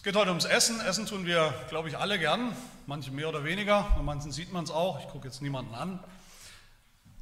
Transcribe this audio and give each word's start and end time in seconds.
Es 0.00 0.04
geht 0.04 0.16
heute 0.16 0.30
ums 0.30 0.46
Essen. 0.46 0.80
Essen 0.80 1.04
tun 1.04 1.26
wir, 1.26 1.52
glaube 1.68 1.90
ich, 1.90 1.98
alle 1.98 2.18
gern, 2.18 2.56
manche 2.86 3.10
mehr 3.10 3.28
oder 3.28 3.44
weniger, 3.44 3.82
bei 3.96 4.02
manchen 4.02 4.32
sieht 4.32 4.50
man 4.50 4.64
es 4.64 4.70
auch. 4.70 4.98
Ich 4.98 5.08
gucke 5.08 5.28
jetzt 5.28 5.42
niemanden 5.42 5.74
an. 5.74 6.02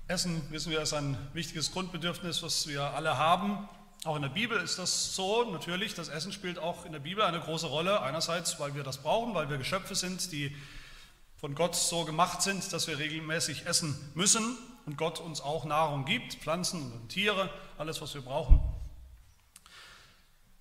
Essen, 0.07 0.49
wissen 0.51 0.71
wir, 0.71 0.81
ist 0.81 0.93
ein 0.93 1.19
wichtiges 1.33 1.73
Grundbedürfnis, 1.73 2.41
was 2.45 2.69
wir 2.69 2.85
alle 2.85 3.19
haben. 3.19 3.69
Auch 4.05 4.15
in 4.15 4.23
der 4.23 4.29
Bibel 4.29 4.61
ist 4.61 4.79
das 4.79 5.17
so, 5.17 5.51
natürlich. 5.51 5.95
Das 5.95 6.09
Essen 6.09 6.31
spielt 6.31 6.61
auch 6.61 6.87
in 6.87 6.93
der 6.93 7.01
Bibel 7.01 7.25
eine 7.25 7.41
große 7.41 7.67
Rolle. 7.67 8.01
Einerseits, 8.01 8.61
weil 8.61 8.77
wir 8.77 8.85
das 8.85 8.99
brauchen, 8.99 9.35
weil 9.35 9.51
wir 9.51 9.59
Geschöpfe 9.59 9.97
sind, 9.97 10.31
die 10.31 10.55
von 11.37 11.57
Gott 11.57 11.75
so 11.75 12.05
gemacht 12.05 12.43
sind, 12.43 12.73
dass 12.73 12.87
wir 12.87 13.01
regelmäßig 13.01 13.67
essen 13.67 13.99
müssen 14.15 14.57
und 14.87 14.97
Gott 14.97 15.19
uns 15.19 15.41
auch 15.41 15.65
Nahrung 15.65 16.05
gibt, 16.05 16.35
Pflanzen 16.35 16.93
und 16.93 17.09
Tiere, 17.09 17.51
alles, 17.77 18.01
was 18.01 18.15
wir 18.15 18.23
brauchen. 18.23 18.61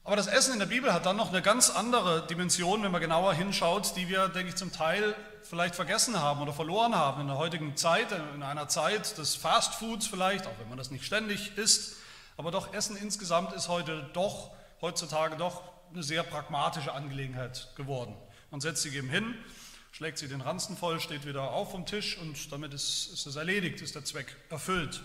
Aber 0.07 0.15
das 0.15 0.27
Essen 0.27 0.53
in 0.53 0.59
der 0.59 0.67
Bibel 0.67 0.93
hat 0.93 1.05
dann 1.05 1.17
noch 1.17 1.33
eine 1.33 1.41
ganz 1.41 1.69
andere 1.69 2.25
Dimension, 2.27 2.81
wenn 2.81 2.93
man 2.93 3.01
genauer 3.01 3.33
hinschaut, 3.33 3.93
die 3.97 4.07
wir, 4.07 4.29
denke 4.29 4.51
ich, 4.51 4.55
zum 4.55 4.71
Teil 4.71 5.13
vielleicht 5.43 5.75
vergessen 5.75 6.17
haben 6.17 6.41
oder 6.41 6.53
verloren 6.53 6.95
haben 6.95 7.19
in 7.19 7.27
der 7.27 7.37
heutigen 7.37 7.75
Zeit, 7.75 8.13
in 8.33 8.41
einer 8.41 8.69
Zeit 8.69 9.17
des 9.17 9.35
Fast 9.35 9.75
Foods 9.75 10.07
vielleicht, 10.07 10.47
auch 10.47 10.57
wenn 10.59 10.69
man 10.69 10.77
das 10.77 10.91
nicht 10.91 11.03
ständig 11.03 11.57
isst. 11.57 11.97
Aber 12.37 12.51
doch 12.51 12.73
Essen 12.73 12.95
insgesamt 12.95 13.51
ist 13.51 13.67
heute 13.67 14.09
doch, 14.13 14.51
heutzutage 14.79 15.35
doch 15.35 15.61
eine 15.91 16.03
sehr 16.03 16.23
pragmatische 16.23 16.93
Angelegenheit 16.93 17.75
geworden. 17.75 18.15
Man 18.49 18.61
setzt 18.61 18.83
sich 18.83 18.95
eben 18.95 19.09
hin, 19.09 19.35
schlägt 19.91 20.19
sie 20.19 20.29
den 20.29 20.39
Ranzen 20.39 20.77
voll, 20.77 21.01
steht 21.01 21.25
wieder 21.25 21.51
auf 21.51 21.71
vom 21.71 21.85
Tisch 21.85 22.17
und 22.17 22.49
damit 22.53 22.73
ist, 22.73 23.11
ist 23.11 23.25
es 23.25 23.35
erledigt, 23.35 23.81
ist 23.81 23.95
der 23.95 24.05
Zweck 24.05 24.37
erfüllt. 24.49 25.01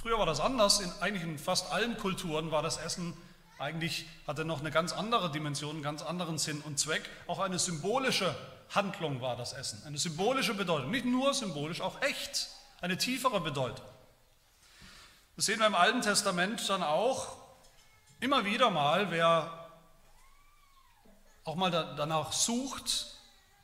Früher 0.00 0.20
war 0.20 0.26
das 0.26 0.38
anders, 0.38 0.78
in 0.78 0.92
eigentlich 1.00 1.24
in 1.24 1.36
fast 1.36 1.72
allen 1.72 1.96
Kulturen 1.96 2.52
war 2.52 2.62
das 2.62 2.76
Essen 2.76 3.16
eigentlich 3.58 4.06
hatte 4.26 4.44
noch 4.44 4.60
eine 4.60 4.70
ganz 4.70 4.92
andere 4.92 5.30
Dimension, 5.30 5.76
einen 5.76 5.82
ganz 5.82 6.02
anderen 6.02 6.38
Sinn 6.38 6.60
und 6.62 6.78
Zweck. 6.78 7.08
Auch 7.26 7.38
eine 7.38 7.58
symbolische 7.58 8.34
Handlung 8.74 9.20
war 9.20 9.36
das 9.36 9.52
Essen, 9.52 9.82
eine 9.86 9.98
symbolische 9.98 10.54
Bedeutung. 10.54 10.90
Nicht 10.90 11.04
nur 11.04 11.34
symbolisch, 11.34 11.80
auch 11.80 12.00
echt, 12.02 12.48
eine 12.80 12.98
tiefere 12.98 13.40
Bedeutung. 13.40 13.84
Das 15.36 15.46
sehen 15.46 15.58
wir 15.58 15.66
im 15.66 15.74
Alten 15.74 16.02
Testament 16.02 16.68
dann 16.68 16.82
auch 16.82 17.36
immer 18.20 18.44
wieder 18.44 18.70
mal, 18.70 19.10
wer 19.10 19.68
auch 21.44 21.56
mal 21.56 21.70
danach 21.70 22.32
sucht 22.32 23.18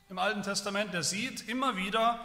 im 0.09 0.19
Alten 0.19 0.43
Testament, 0.43 0.93
der 0.93 1.03
sieht 1.03 1.47
immer 1.47 1.77
wieder, 1.77 2.19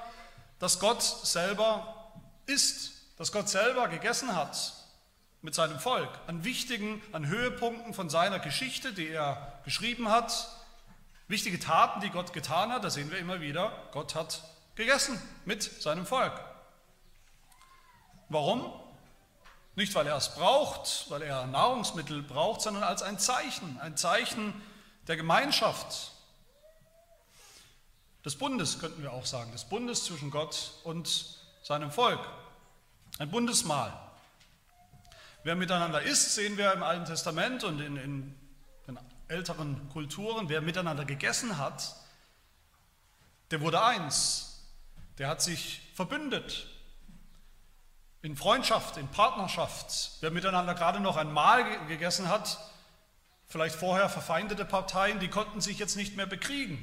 dass 0.58 0.80
Gott 0.80 1.02
selber 1.02 2.12
ist, 2.46 2.92
dass 3.16 3.30
Gott 3.30 3.48
selber 3.48 3.88
gegessen 3.88 4.34
hat, 4.34 4.74
mit 5.46 5.54
seinem 5.54 5.78
Volk, 5.78 6.10
an 6.26 6.42
wichtigen, 6.42 7.00
an 7.12 7.28
Höhepunkten 7.28 7.94
von 7.94 8.10
seiner 8.10 8.40
Geschichte, 8.40 8.92
die 8.92 9.06
er 9.06 9.60
geschrieben 9.64 10.10
hat, 10.10 10.48
wichtige 11.28 11.60
Taten, 11.60 12.00
die 12.00 12.10
Gott 12.10 12.32
getan 12.32 12.72
hat, 12.72 12.82
da 12.82 12.90
sehen 12.90 13.12
wir 13.12 13.18
immer 13.18 13.40
wieder, 13.40 13.70
Gott 13.92 14.16
hat 14.16 14.42
gegessen 14.74 15.22
mit 15.44 15.62
seinem 15.62 16.04
Volk. 16.04 16.32
Warum? 18.28 18.72
Nicht, 19.76 19.94
weil 19.94 20.08
er 20.08 20.16
es 20.16 20.34
braucht, 20.34 21.08
weil 21.10 21.22
er 21.22 21.46
Nahrungsmittel 21.46 22.24
braucht, 22.24 22.60
sondern 22.62 22.82
als 22.82 23.02
ein 23.04 23.20
Zeichen, 23.20 23.78
ein 23.80 23.96
Zeichen 23.96 24.52
der 25.06 25.16
Gemeinschaft, 25.16 26.10
des 28.24 28.34
Bundes, 28.36 28.80
könnten 28.80 29.00
wir 29.00 29.12
auch 29.12 29.26
sagen, 29.26 29.52
des 29.52 29.66
Bundes 29.66 30.06
zwischen 30.06 30.32
Gott 30.32 30.72
und 30.82 31.38
seinem 31.62 31.92
Volk. 31.92 32.18
Ein 33.20 33.30
Bundesmahl. 33.30 34.05
Wer 35.46 35.54
miteinander 35.54 36.02
isst, 36.02 36.34
sehen 36.34 36.56
wir 36.56 36.72
im 36.72 36.82
Alten 36.82 37.04
Testament 37.04 37.62
und 37.62 37.78
in, 37.80 37.96
in 37.96 38.34
den 38.88 38.98
älteren 39.28 39.88
Kulturen, 39.90 40.48
wer 40.48 40.60
miteinander 40.60 41.04
gegessen 41.04 41.56
hat, 41.56 41.94
der 43.52 43.60
wurde 43.60 43.80
eins, 43.80 44.66
der 45.18 45.28
hat 45.28 45.40
sich 45.40 45.82
verbündet. 45.94 46.66
In 48.22 48.34
Freundschaft, 48.34 48.96
in 48.96 49.06
Partnerschaft. 49.06 50.16
Wer 50.20 50.32
miteinander 50.32 50.74
gerade 50.74 50.98
noch 50.98 51.16
ein 51.16 51.30
Mahl 51.32 51.86
gegessen 51.86 52.28
hat, 52.28 52.58
vielleicht 53.46 53.76
vorher 53.76 54.08
verfeindete 54.08 54.64
Parteien, 54.64 55.20
die 55.20 55.28
konnten 55.28 55.60
sich 55.60 55.78
jetzt 55.78 55.94
nicht 55.94 56.16
mehr 56.16 56.26
bekriegen. 56.26 56.82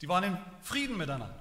Die 0.00 0.08
waren 0.08 0.24
in 0.24 0.38
Frieden 0.62 0.96
miteinander. 0.96 1.39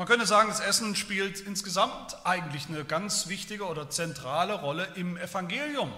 Man 0.00 0.08
könnte 0.08 0.24
sagen, 0.24 0.48
das 0.48 0.60
Essen 0.60 0.96
spielt 0.96 1.40
insgesamt 1.40 2.24
eigentlich 2.24 2.70
eine 2.70 2.86
ganz 2.86 3.28
wichtige 3.28 3.66
oder 3.66 3.90
zentrale 3.90 4.54
Rolle 4.54 4.88
im 4.94 5.18
Evangelium, 5.18 5.92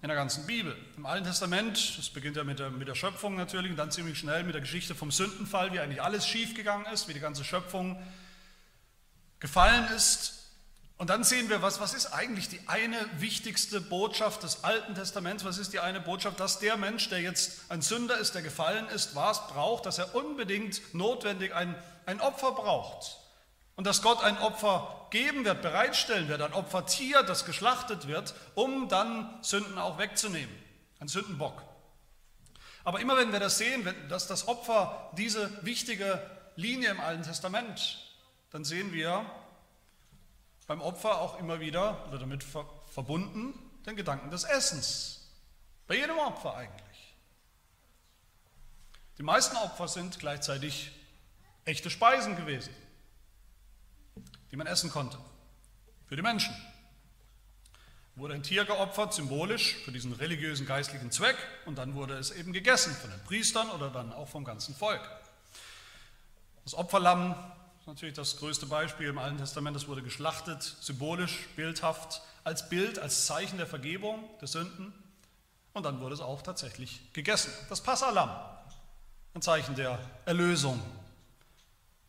in 0.00 0.08
der 0.08 0.16
ganzen 0.16 0.44
Bibel. 0.44 0.76
Im 0.96 1.06
Alten 1.06 1.26
Testament, 1.26 1.96
das 1.96 2.10
beginnt 2.10 2.36
ja 2.36 2.42
mit 2.42 2.58
der, 2.58 2.70
mit 2.70 2.88
der 2.88 2.96
Schöpfung 2.96 3.36
natürlich 3.36 3.70
und 3.70 3.76
dann 3.76 3.92
ziemlich 3.92 4.18
schnell 4.18 4.42
mit 4.42 4.54
der 4.54 4.62
Geschichte 4.62 4.96
vom 4.96 5.12
Sündenfall, 5.12 5.72
wie 5.72 5.78
eigentlich 5.78 6.02
alles 6.02 6.26
schiefgegangen 6.26 6.86
ist, 6.86 7.06
wie 7.06 7.14
die 7.14 7.20
ganze 7.20 7.44
Schöpfung 7.44 8.02
gefallen 9.38 9.86
ist 9.94 10.42
und 11.02 11.10
dann 11.10 11.24
sehen 11.24 11.48
wir, 11.48 11.62
was, 11.62 11.80
was 11.80 11.94
ist 11.94 12.12
eigentlich 12.12 12.48
die 12.48 12.60
eine 12.68 12.96
wichtigste 13.18 13.80
Botschaft 13.80 14.44
des 14.44 14.62
Alten 14.62 14.94
Testaments? 14.94 15.44
Was 15.44 15.58
ist 15.58 15.72
die 15.72 15.80
eine 15.80 16.00
Botschaft, 16.00 16.38
dass 16.38 16.60
der 16.60 16.76
Mensch, 16.76 17.08
der 17.08 17.20
jetzt 17.20 17.62
ein 17.70 17.82
Sünder 17.82 18.18
ist, 18.18 18.36
der 18.36 18.42
gefallen 18.42 18.86
ist, 18.86 19.16
was 19.16 19.48
braucht, 19.48 19.84
dass 19.84 19.98
er 19.98 20.14
unbedingt 20.14 20.80
notwendig 20.94 21.56
ein, 21.56 21.74
ein 22.06 22.20
Opfer 22.20 22.52
braucht. 22.52 23.18
Und 23.76 23.86
dass 23.86 24.02
Gott 24.02 24.22
ein 24.22 24.38
Opfer 24.38 25.06
geben 25.10 25.44
wird, 25.44 25.62
bereitstellen 25.62 26.28
wird, 26.28 26.42
ein 26.42 26.52
Opfertier, 26.52 27.22
das 27.22 27.44
geschlachtet 27.44 28.06
wird, 28.06 28.34
um 28.54 28.88
dann 28.88 29.42
Sünden 29.42 29.78
auch 29.78 29.98
wegzunehmen. 29.98 30.54
Ein 31.00 31.08
Sündenbock. 31.08 31.62
Aber 32.84 33.00
immer 33.00 33.16
wenn 33.16 33.32
wir 33.32 33.40
das 33.40 33.58
sehen, 33.58 33.88
dass 34.08 34.26
das 34.26 34.48
Opfer 34.48 35.10
diese 35.16 35.64
wichtige 35.64 36.20
Linie 36.56 36.90
im 36.90 37.00
Alten 37.00 37.22
Testament, 37.22 37.98
dann 38.50 38.64
sehen 38.64 38.92
wir, 38.92 39.24
beim 40.66 40.80
Opfer 40.80 41.20
auch 41.20 41.38
immer 41.38 41.60
wieder 41.60 42.06
oder 42.08 42.18
damit 42.18 42.44
verbunden 42.44 43.52
den 43.84 43.96
Gedanken 43.96 44.30
des 44.30 44.44
Essens. 44.44 45.28
Bei 45.86 45.96
jedem 45.96 46.18
Opfer 46.18 46.54
eigentlich. 46.54 47.16
Die 49.18 49.22
meisten 49.22 49.56
Opfer 49.56 49.88
sind 49.88 50.18
gleichzeitig 50.18 50.90
echte 51.64 51.90
Speisen 51.90 52.36
gewesen, 52.36 52.74
die 54.50 54.56
man 54.56 54.66
essen 54.66 54.90
konnte. 54.90 55.18
Für 56.06 56.16
die 56.16 56.22
Menschen. 56.22 56.54
Wurde 58.14 58.34
ein 58.34 58.42
Tier 58.42 58.66
geopfert, 58.66 59.14
symbolisch 59.14 59.76
für 59.84 59.92
diesen 59.92 60.12
religiösen 60.12 60.66
geistlichen 60.66 61.10
Zweck, 61.10 61.36
und 61.64 61.78
dann 61.78 61.94
wurde 61.94 62.14
es 62.18 62.30
eben 62.30 62.52
gegessen 62.52 62.94
von 62.94 63.10
den 63.10 63.24
Priestern 63.24 63.70
oder 63.70 63.88
dann 63.88 64.12
auch 64.12 64.28
vom 64.28 64.44
ganzen 64.44 64.74
Volk. 64.74 65.00
Das 66.64 66.74
Opferlamm 66.74 67.34
ist 67.80 67.86
natürlich 67.86 68.14
das 68.14 68.36
größte 68.36 68.66
Beispiel 68.66 69.08
im 69.08 69.18
Alten 69.18 69.38
Testament. 69.38 69.76
Es 69.76 69.88
wurde 69.88 70.02
geschlachtet, 70.02 70.62
symbolisch, 70.62 71.48
bildhaft, 71.56 72.22
als 72.44 72.68
Bild, 72.68 72.98
als 72.98 73.26
Zeichen 73.26 73.56
der 73.56 73.66
Vergebung 73.66 74.28
der 74.40 74.48
Sünden. 74.48 74.92
Und 75.72 75.84
dann 75.84 76.00
wurde 76.00 76.14
es 76.14 76.20
auch 76.20 76.42
tatsächlich 76.42 77.12
gegessen. 77.14 77.50
Das 77.70 77.80
Passalam, 77.80 78.30
ein 79.34 79.42
Zeichen 79.42 79.74
der 79.74 79.98
Erlösung. 80.26 80.80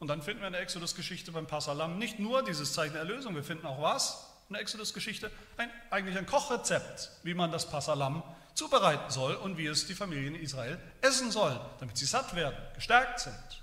Und 0.04 0.10
dann 0.10 0.22
finden 0.22 0.42
wir 0.42 0.48
in 0.48 0.54
der 0.54 0.62
Exodus-Geschichte 0.62 1.32
beim 1.32 1.48
Passalam 1.48 1.98
nicht 1.98 2.20
nur 2.20 2.44
dieses 2.44 2.74
Zeichen 2.74 2.98
Erlösung, 2.98 3.36
wir 3.36 3.44
finden 3.46 3.66
auch 3.66 3.82
was? 3.82 4.28
In 4.50 4.54
der 4.56 4.62
Exodus-Geschichte 4.62 5.32
ein, 5.56 5.70
eigentlich 5.92 6.18
ein 6.18 6.26
Kochrezept, 6.26 7.10
wie 7.24 7.34
man 7.34 7.54
das 7.54 7.70
Passalam 7.70 8.22
zubereiten 8.54 9.10
soll 9.12 9.36
und 9.36 9.58
wie 9.58 9.66
es 9.66 9.88
die 9.88 9.94
Familien 9.94 10.36
Israel 10.36 10.78
essen 11.00 11.32
sollen, 11.32 11.58
damit 11.80 11.98
sie 11.98 12.06
satt 12.06 12.36
werden, 12.36 12.58
gestärkt 12.76 13.22
sind. 13.22 13.62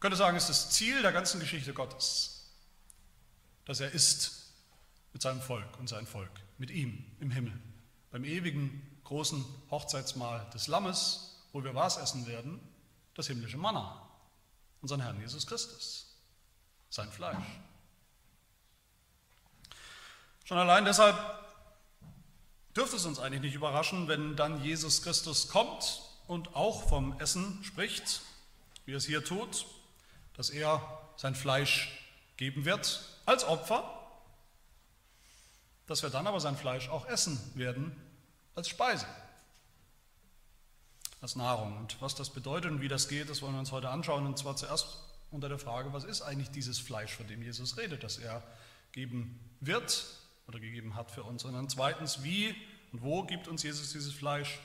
könnte 0.00 0.16
sagen, 0.16 0.38
es 0.38 0.48
ist 0.48 0.48
das 0.48 0.70
Ziel 0.70 1.02
der 1.02 1.12
ganzen 1.12 1.38
Geschichte 1.38 1.74
Gottes, 1.74 2.46
dass 3.66 3.78
er 3.80 3.92
ist 3.92 4.54
mit 5.12 5.20
seinem 5.20 5.42
Volk 5.42 5.78
und 5.78 5.86
sein 5.86 6.06
Volk, 6.06 6.32
mit 6.56 6.70
ihm 6.70 7.04
im 7.20 7.30
Himmel, 7.30 7.52
beim 8.10 8.24
ewigen 8.24 9.00
großen 9.04 9.44
Hochzeitsmahl 9.70 10.48
des 10.54 10.66
Lammes, 10.66 11.31
wo 11.52 11.62
wir 11.62 11.74
was 11.74 11.96
essen 11.96 12.26
werden? 12.26 12.60
Das 13.14 13.26
himmlische 13.26 13.58
Manna, 13.58 14.08
unseren 14.80 15.00
Herrn 15.00 15.20
Jesus 15.20 15.46
Christus, 15.46 16.16
sein 16.88 17.10
Fleisch. 17.10 17.44
Schon 20.44 20.58
allein 20.58 20.84
deshalb 20.84 21.16
dürfte 22.74 22.96
es 22.96 23.04
uns 23.04 23.18
eigentlich 23.18 23.42
nicht 23.42 23.54
überraschen, 23.54 24.08
wenn 24.08 24.36
dann 24.36 24.62
Jesus 24.64 25.02
Christus 25.02 25.48
kommt 25.48 26.02
und 26.26 26.56
auch 26.56 26.88
vom 26.88 27.18
Essen 27.20 27.62
spricht, 27.62 28.22
wie 28.84 28.92
er 28.92 28.96
es 28.96 29.06
hier 29.06 29.24
tut, 29.24 29.66
dass 30.36 30.50
er 30.50 30.80
sein 31.16 31.34
Fleisch 31.34 31.98
geben 32.36 32.64
wird 32.64 33.02
als 33.26 33.44
Opfer, 33.44 33.98
dass 35.86 36.02
wir 36.02 36.10
dann 36.10 36.26
aber 36.26 36.40
sein 36.40 36.56
Fleisch 36.56 36.88
auch 36.88 37.06
essen 37.06 37.38
werden 37.54 37.94
als 38.54 38.68
Speise, 38.68 39.06
als 41.22 41.36
Nahrung. 41.36 41.78
Und 41.78 42.02
was 42.02 42.14
das 42.14 42.30
bedeutet 42.30 42.70
und 42.70 42.80
wie 42.82 42.88
das 42.88 43.08
geht, 43.08 43.30
das 43.30 43.40
wollen 43.40 43.54
wir 43.54 43.60
uns 43.60 43.72
heute 43.72 43.88
anschauen. 43.88 44.26
Und 44.26 44.36
zwar 44.38 44.56
zuerst 44.56 44.98
unter 45.30 45.48
der 45.48 45.58
Frage, 45.58 45.92
was 45.92 46.04
ist 46.04 46.20
eigentlich 46.20 46.50
dieses 46.50 46.78
Fleisch, 46.78 47.14
von 47.14 47.26
dem 47.28 47.42
Jesus 47.42 47.78
redet, 47.78 48.02
das 48.02 48.18
er 48.18 48.42
geben 48.90 49.40
wird 49.60 50.04
oder 50.48 50.58
gegeben 50.60 50.96
hat 50.96 51.10
für 51.10 51.22
uns. 51.22 51.44
Und 51.44 51.54
dann 51.54 51.68
zweitens, 51.70 52.24
wie 52.24 52.54
und 52.90 53.02
wo 53.02 53.22
gibt 53.22 53.48
uns 53.48 53.62
Jesus 53.62 53.92
dieses 53.92 54.12
Fleisch? 54.12 54.58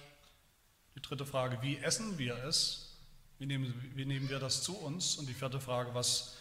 Die 0.96 1.02
dritte 1.02 1.26
Frage, 1.26 1.62
wie 1.62 1.78
essen 1.78 2.18
wir 2.18 2.36
es? 2.44 2.98
Wie 3.38 3.46
nehmen, 3.46 3.92
wie 3.94 4.06
nehmen 4.06 4.28
wir 4.28 4.40
das 4.40 4.64
zu 4.64 4.76
uns? 4.76 5.16
Und 5.16 5.30
die 5.30 5.36
vierte 5.36 5.62
Frage, 5.62 5.94
was, 5.94 6.38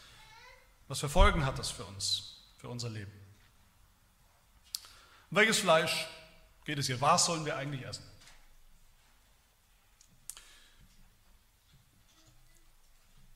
was 0.88 0.98
für 0.98 1.10
Folgen 1.10 1.44
hat 1.44 1.58
das 1.58 1.70
für 1.70 1.84
uns, 1.84 2.40
für 2.56 2.70
unser 2.70 2.88
Leben? 2.88 3.12
Um 5.30 5.36
welches 5.36 5.58
Fleisch 5.58 6.06
geht 6.64 6.78
es 6.78 6.86
hier? 6.86 7.00
Was 7.02 7.26
sollen 7.26 7.44
wir 7.44 7.56
eigentlich 7.56 7.84
essen? 7.84 8.02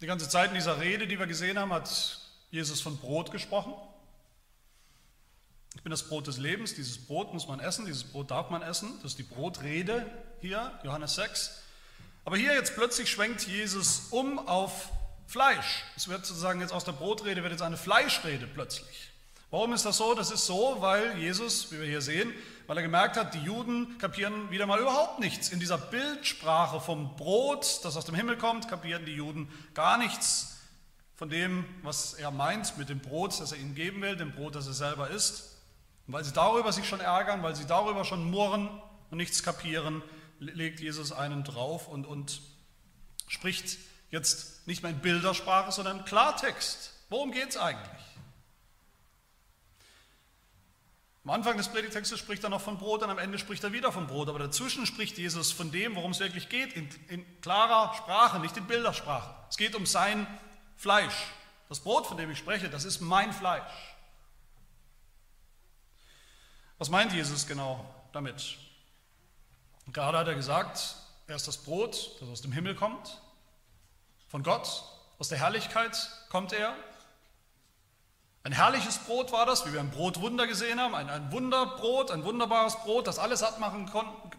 Die 0.00 0.06
ganze 0.06 0.28
Zeit 0.28 0.48
in 0.48 0.54
dieser 0.54 0.80
Rede, 0.80 1.06
die 1.06 1.18
wir 1.18 1.26
gesehen 1.26 1.58
haben, 1.58 1.72
hat 1.72 2.20
Jesus 2.50 2.80
von 2.80 2.96
Brot 2.96 3.30
gesprochen. 3.30 3.74
Ich 5.76 5.82
bin 5.82 5.90
das 5.90 6.08
Brot 6.08 6.26
des 6.26 6.38
Lebens. 6.38 6.74
Dieses 6.74 6.98
Brot 6.98 7.32
muss 7.32 7.46
man 7.46 7.60
essen, 7.60 7.84
dieses 7.84 8.04
Brot 8.04 8.30
darf 8.30 8.50
man 8.50 8.62
essen. 8.62 8.98
Das 9.02 9.12
ist 9.12 9.18
die 9.18 9.24
Brotrede 9.24 10.06
hier, 10.40 10.72
Johannes 10.84 11.14
6. 11.16 11.62
Aber 12.24 12.36
hier 12.36 12.54
jetzt 12.54 12.74
plötzlich 12.74 13.10
schwenkt 13.10 13.46
Jesus 13.46 14.08
um 14.10 14.38
auf 14.38 14.90
Fleisch. 15.26 15.84
Es 15.96 16.08
wird 16.08 16.24
sozusagen 16.26 16.60
jetzt 16.60 16.72
aus 16.72 16.84
der 16.84 16.92
Brotrede 16.92 17.42
wird 17.42 17.52
jetzt 17.52 17.62
eine 17.62 17.76
Fleischrede 17.76 18.46
plötzlich. 18.46 19.09
Warum 19.50 19.72
ist 19.72 19.84
das 19.84 19.96
so? 19.96 20.14
Das 20.14 20.30
ist 20.30 20.46
so, 20.46 20.76
weil 20.78 21.18
Jesus, 21.18 21.72
wie 21.72 21.80
wir 21.80 21.86
hier 21.86 22.00
sehen, 22.00 22.32
weil 22.68 22.76
er 22.76 22.82
gemerkt 22.84 23.16
hat, 23.16 23.34
die 23.34 23.40
Juden 23.40 23.98
kapieren 23.98 24.50
wieder 24.52 24.64
mal 24.66 24.78
überhaupt 24.78 25.18
nichts. 25.18 25.48
In 25.48 25.58
dieser 25.58 25.76
Bildsprache 25.76 26.80
vom 26.80 27.16
Brot, 27.16 27.80
das 27.82 27.96
aus 27.96 28.04
dem 28.04 28.14
Himmel 28.14 28.38
kommt, 28.38 28.68
kapieren 28.68 29.04
die 29.04 29.14
Juden 29.14 29.48
gar 29.74 29.98
nichts 29.98 30.56
von 31.16 31.28
dem, 31.28 31.64
was 31.82 32.14
er 32.14 32.30
meint 32.30 32.78
mit 32.78 32.88
dem 32.88 33.00
Brot, 33.00 33.40
das 33.40 33.50
er 33.50 33.58
ihnen 33.58 33.74
geben 33.74 34.00
will, 34.02 34.16
dem 34.16 34.32
Brot, 34.32 34.54
das 34.54 34.68
er 34.68 34.72
selber 34.72 35.10
isst. 35.10 35.58
Und 36.06 36.14
weil 36.14 36.24
sie 36.24 36.32
darüber 36.32 36.72
sich 36.72 36.88
schon 36.88 37.00
ärgern, 37.00 37.42
weil 37.42 37.56
sie 37.56 37.66
darüber 37.66 38.04
schon 38.04 38.30
murren 38.30 38.68
und 39.10 39.18
nichts 39.18 39.42
kapieren, 39.42 40.02
legt 40.38 40.78
Jesus 40.78 41.10
einen 41.12 41.42
drauf 41.42 41.88
und, 41.88 42.06
und 42.06 42.40
spricht 43.26 43.78
jetzt 44.10 44.66
nicht 44.66 44.82
mehr 44.82 44.92
in 44.92 45.00
Bildersprache, 45.00 45.72
sondern 45.72 46.04
Klartext. 46.04 46.92
Worum 47.10 47.32
geht 47.32 47.50
es 47.50 47.56
eigentlich? 47.56 48.09
Am 51.24 51.30
Anfang 51.30 51.58
des 51.58 51.68
Predigtextes 51.68 52.18
spricht 52.18 52.44
er 52.44 52.50
noch 52.50 52.62
von 52.62 52.78
Brot 52.78 53.02
und 53.02 53.10
am 53.10 53.18
Ende 53.18 53.38
spricht 53.38 53.62
er 53.62 53.72
wieder 53.72 53.92
von 53.92 54.06
Brot. 54.06 54.28
Aber 54.28 54.38
dazwischen 54.38 54.86
spricht 54.86 55.18
Jesus 55.18 55.52
von 55.52 55.70
dem, 55.70 55.94
worum 55.94 56.12
es 56.12 56.20
wirklich 56.20 56.48
geht, 56.48 56.72
in, 56.72 56.88
in 57.08 57.40
klarer 57.42 57.94
Sprache, 57.94 58.40
nicht 58.40 58.56
in 58.56 58.66
Bildersprache. 58.66 59.34
Es 59.50 59.58
geht 59.58 59.74
um 59.74 59.84
sein 59.84 60.26
Fleisch. 60.76 61.26
Das 61.68 61.80
Brot, 61.80 62.06
von 62.06 62.16
dem 62.16 62.30
ich 62.30 62.38
spreche, 62.38 62.70
das 62.70 62.84
ist 62.84 63.00
mein 63.00 63.32
Fleisch. 63.32 63.94
Was 66.78 66.88
meint 66.88 67.12
Jesus 67.12 67.46
genau 67.46 67.84
damit? 68.12 68.56
Gerade 69.92 70.18
hat 70.18 70.28
er 70.28 70.34
gesagt, 70.34 70.96
er 71.26 71.36
ist 71.36 71.46
das 71.46 71.58
Brot, 71.58 72.16
das 72.20 72.28
aus 72.28 72.40
dem 72.40 72.52
Himmel 72.52 72.74
kommt, 72.74 73.20
von 74.28 74.42
Gott, 74.42 74.84
aus 75.18 75.28
der 75.28 75.38
Herrlichkeit 75.38 75.96
kommt 76.30 76.52
er, 76.52 76.74
ein 78.42 78.52
herrliches 78.52 78.96
Brot 78.98 79.32
war 79.32 79.44
das, 79.44 79.66
wie 79.66 79.74
wir 79.74 79.80
im 79.80 79.90
Brotwunder 79.90 80.46
gesehen 80.46 80.80
haben, 80.80 80.94
ein, 80.94 81.10
ein 81.10 81.30
Wunderbrot, 81.30 82.10
ein 82.10 82.24
wunderbares 82.24 82.76
Brot, 82.76 83.06
das 83.06 83.18
alles 83.18 83.40
satt 83.40 83.60
machen 83.60 83.90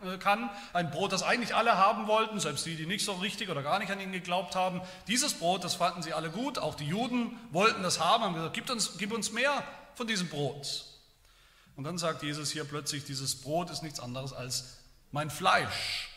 äh, 0.03 0.17
kann, 0.17 0.49
ein 0.73 0.89
Brot, 0.89 1.11
das 1.11 1.21
eigentlich 1.21 1.53
alle 1.53 1.77
haben 1.77 2.07
wollten, 2.07 2.39
selbst 2.39 2.65
die, 2.65 2.75
die 2.75 2.87
nicht 2.87 3.05
so 3.05 3.13
richtig 3.13 3.49
oder 3.49 3.61
gar 3.61 3.77
nicht 3.77 3.91
an 3.91 3.99
ihn 3.99 4.11
geglaubt 4.11 4.55
haben. 4.55 4.81
Dieses 5.07 5.35
Brot, 5.35 5.63
das 5.63 5.75
fanden 5.75 6.01
sie 6.01 6.13
alle 6.13 6.31
gut, 6.31 6.57
auch 6.57 6.73
die 6.73 6.87
Juden 6.87 7.39
wollten 7.51 7.83
das 7.83 7.99
haben, 7.99 8.23
haben 8.23 8.33
gesagt, 8.33 8.55
gib 8.55 8.67
uns, 8.71 8.97
gib 8.97 9.13
uns 9.13 9.33
mehr 9.33 9.63
von 9.93 10.07
diesem 10.07 10.29
Brot. 10.29 10.85
Und 11.75 11.83
dann 11.83 11.99
sagt 11.99 12.23
Jesus 12.23 12.49
hier 12.49 12.63
plötzlich, 12.63 13.05
dieses 13.05 13.39
Brot 13.39 13.69
ist 13.69 13.83
nichts 13.83 13.99
anderes 13.99 14.33
als 14.33 14.79
mein 15.11 15.29
Fleisch. 15.29 16.09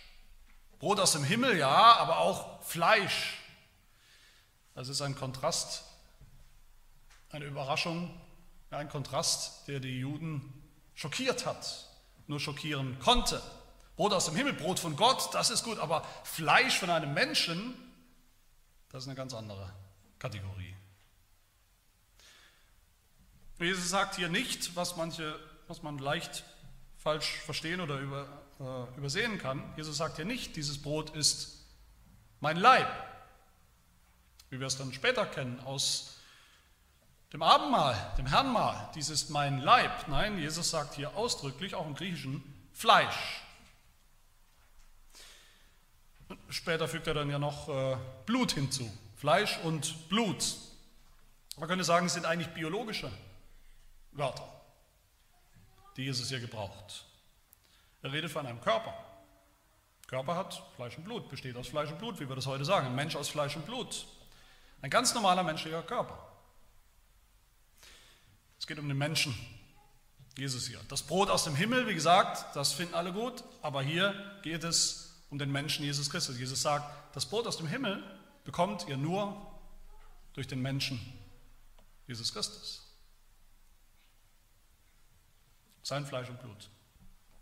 Brot 0.79 1.01
aus 1.01 1.13
dem 1.13 1.25
Himmel, 1.25 1.59
ja, 1.59 1.97
aber 1.97 2.19
auch 2.19 2.63
Fleisch. 2.63 3.43
Das 4.75 4.89
ist 4.89 5.03
ein 5.03 5.15
Kontrast 5.15 5.85
eine 7.35 7.47
Überraschung, 7.47 8.11
ein 8.71 8.89
Kontrast, 8.89 9.67
der 9.67 9.81
die 9.81 9.99
Juden 9.99 10.53
schockiert 10.95 11.47
hat, 11.47 11.89
nur 12.29 12.39
schockieren 12.39 12.99
konnte. 13.01 13.43
Brot 13.97 14.13
aus 14.13 14.27
dem 14.27 14.37
Himmel, 14.37 14.53
Brot 14.53 14.79
von 14.79 14.97
Gott, 14.97 15.35
das 15.35 15.51
ist 15.51 15.65
gut, 15.65 15.79
aber 15.79 16.05
Fleisch 16.23 16.79
von 16.79 16.91
einem 16.91 17.13
Menschen, 17.13 17.75
das 18.91 19.03
ist 19.03 19.09
eine 19.09 19.17
ganz 19.17 19.35
andere 19.35 19.73
Kategorie. 20.19 20.75
Jesus 23.59 23.89
sagt 23.89 24.17
hier 24.17 24.29
nicht, 24.29 24.77
was, 24.77 24.97
manche, 24.97 25.39
was 25.69 25.83
man 25.83 25.99
leicht 25.99 26.45
falsch 26.99 27.39
verstehen 27.41 27.81
oder 27.81 27.99
über, 27.99 28.27
äh, 28.61 28.99
übersehen 28.99 29.39
kann. 29.39 29.63
Jesus 29.77 29.97
sagt 29.97 30.17
hier 30.17 30.25
nicht, 30.25 30.57
dieses 30.57 30.81
Brot 30.81 31.11
ist 31.11 31.65
mein 32.41 32.57
Leib, 32.57 32.89
wie 34.51 34.61
wir 34.61 34.67
es 34.67 34.77
dann 34.77 34.93
später 34.93 35.25
kennen 35.27 35.61
aus 35.61 36.15
dem 37.35 37.43
Abendmahl, 37.43 37.97
dem 38.17 38.27
Herrnmahl, 38.27 38.91
dies 38.95 39.09
ist 39.09 39.29
mein 39.29 39.59
Leib. 39.59 40.07
Nein, 40.07 40.39
Jesus 40.39 40.71
sagt 40.71 40.95
hier 40.95 41.17
ausdrücklich, 41.17 41.75
auch 41.75 41.85
im 41.85 41.97
Griechischen, 41.97 42.41
Fleisch. 42.73 43.43
Später 46.49 46.87
fügt 46.87 47.09
er 47.09 47.15
dann 47.15 47.29
ja 47.29 47.41
noch 47.41 47.69
äh, 47.69 47.97
Blut 48.25 48.53
hinzu. 48.53 48.89
Fleisch 49.17 49.59
und 49.65 50.09
Blut. 50.09 50.45
Man 51.57 51.69
könnte 51.69 51.83
sagen, 51.83 52.07
es 52.07 52.15
sind 52.15 52.25
eigentlich 52.25 52.55
biologische 52.55 53.11
Wörter, 54.13 54.49
die 55.97 56.05
Jesus 56.05 56.29
hier 56.29 56.41
gebraucht. 56.41 57.05
Er 58.03 58.13
redet 58.13 58.31
von 58.31 58.47
einem 58.47 58.61
Körper. 58.61 58.95
Körper 60.07 60.37
hat 60.37 60.63
Fleisch 60.77 60.97
und 60.99 61.05
Blut, 61.05 61.29
besteht 61.29 61.57
aus 61.57 61.67
Fleisch 61.67 61.91
und 61.91 61.99
Blut, 61.99 62.21
wie 62.21 62.29
wir 62.29 62.37
das 62.37 62.47
heute 62.47 62.65
sagen. 62.65 62.87
Ein 62.87 62.95
Mensch 62.95 63.17
aus 63.17 63.29
Fleisch 63.29 63.57
und 63.57 63.67
Blut. 63.67 64.07
Ein 64.83 64.91
ganz 64.91 65.13
normaler 65.15 65.43
menschlicher 65.43 65.83
Körper. 65.83 66.34
Es 68.65 68.69
geht 68.69 68.79
um 68.79 68.89
den 68.89 68.97
Menschen, 68.97 69.35
Jesus 70.39 70.67
hier. 70.67 70.81
Das 70.89 71.03
Brot 71.03 71.29
aus 71.29 71.45
dem 71.45 71.55
Himmel, 71.55 71.87
wie 71.87 71.93
gesagt, 71.93 72.57
das 72.57 72.73
finden 72.73 72.95
alle 72.95 73.13
gut, 73.13 73.45
aber 73.61 73.83
hier 73.83 74.15
geht 74.43 74.65
es 74.65 75.23
um 75.29 75.39
den 75.39 75.53
Menschen 75.53 75.85
Jesus 75.85 76.09
Christus. 76.09 76.39
Jesus 76.39 76.63
sagt, 76.63 76.91
das 77.15 77.27
Brot 77.27 77.47
aus 77.47 77.59
dem 77.59 77.67
Himmel 77.67 78.03
bekommt 78.43 78.89
ihr 78.89 78.97
nur 78.97 79.37
durch 80.33 80.47
den 80.47 80.63
Menschen 80.63 80.99
Jesus 82.07 82.33
Christus. 82.33 82.91
Sein 85.83 86.07
Fleisch 86.07 86.31
und 86.31 86.41
Blut. 86.41 86.71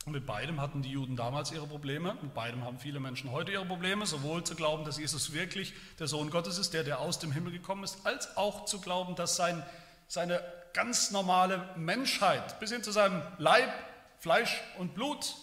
Und 0.07 0.15
mit 0.15 0.27
beidem 0.27 0.61
hatten 0.61 0.83
die 0.83 0.91
Juden 0.91 1.15
damals 1.15 1.53
ihre 1.53 1.69
Probleme, 1.69 2.19
mit 2.21 2.35
beidem 2.35 2.65
haben 2.65 2.81
viele 2.81 2.99
Menschen 2.99 3.31
heute 3.31 3.53
ihre 3.53 3.65
Probleme, 3.65 4.07
sowohl 4.07 4.43
zu 4.43 4.57
glauben, 4.57 4.85
dass 4.85 4.99
Jesus 4.99 5.33
wirklich 5.33 5.73
der 6.01 6.09
Sohn 6.09 6.31
Gottes 6.31 6.59
ist, 6.59 6.75
der, 6.75 6.83
der 6.83 6.99
aus 6.99 7.21
dem 7.21 7.31
Himmel 7.31 7.53
gekommen 7.53 7.85
ist, 7.85 8.05
als 8.05 8.37
auch 8.37 8.65
zu 8.65 8.81
glauben, 8.81 9.15
dass 9.15 9.37
sein, 9.37 9.65
seine 10.09 10.43
ganz 10.75 11.11
normale 11.11 11.75
Menschheit 11.77 12.59
bis 12.61 12.71
hin 12.71 12.83
zu 12.83 12.93
seinem 12.93 13.23
Leib, 13.39 13.73
Fleisch 14.19 14.61
und 14.79 14.95
Blut 14.95 15.35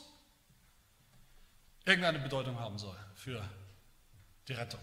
irgendeine 1.86 2.20
Bedeutung 2.20 2.60
haben 2.60 2.78
soll 2.78 2.96
für 3.16 3.44
die 4.48 4.54
Rettung. 4.54 4.80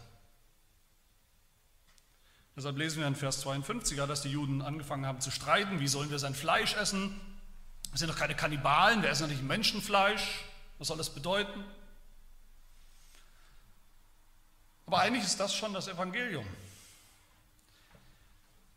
Deshalb 2.57 2.79
lesen 2.79 3.01
wir 3.01 3.07
in 3.07 3.15
Vers 3.15 3.41
52, 3.41 3.99
dass 3.99 4.23
die 4.23 4.31
Juden 4.31 4.63
angefangen 4.63 5.07
haben 5.07 5.21
zu 5.21 5.31
streiten, 5.31 5.79
wie 5.79 5.89
sollen 5.89 6.11
wir 6.11 6.19
sein 6.19 6.35
Fleisch 6.35 6.75
essen? 6.77 7.21
Wir 7.91 7.99
sind 7.99 8.09
doch 8.09 8.17
keine 8.17 8.35
Kannibalen, 8.35 9.03
wir 9.03 9.11
essen 9.11 9.25
doch 9.25 9.31
nicht 9.31 9.43
Menschenfleisch. 9.43 10.45
Was 10.79 10.89
soll 10.89 10.99
das 10.99 11.11
bedeuten? 11.11 11.65
Aber 14.87 15.01
eigentlich 15.01 15.25
ist 15.25 15.41
das 15.41 15.55
schon 15.55 15.75
das 15.75 15.89
Evangelium 15.89 16.47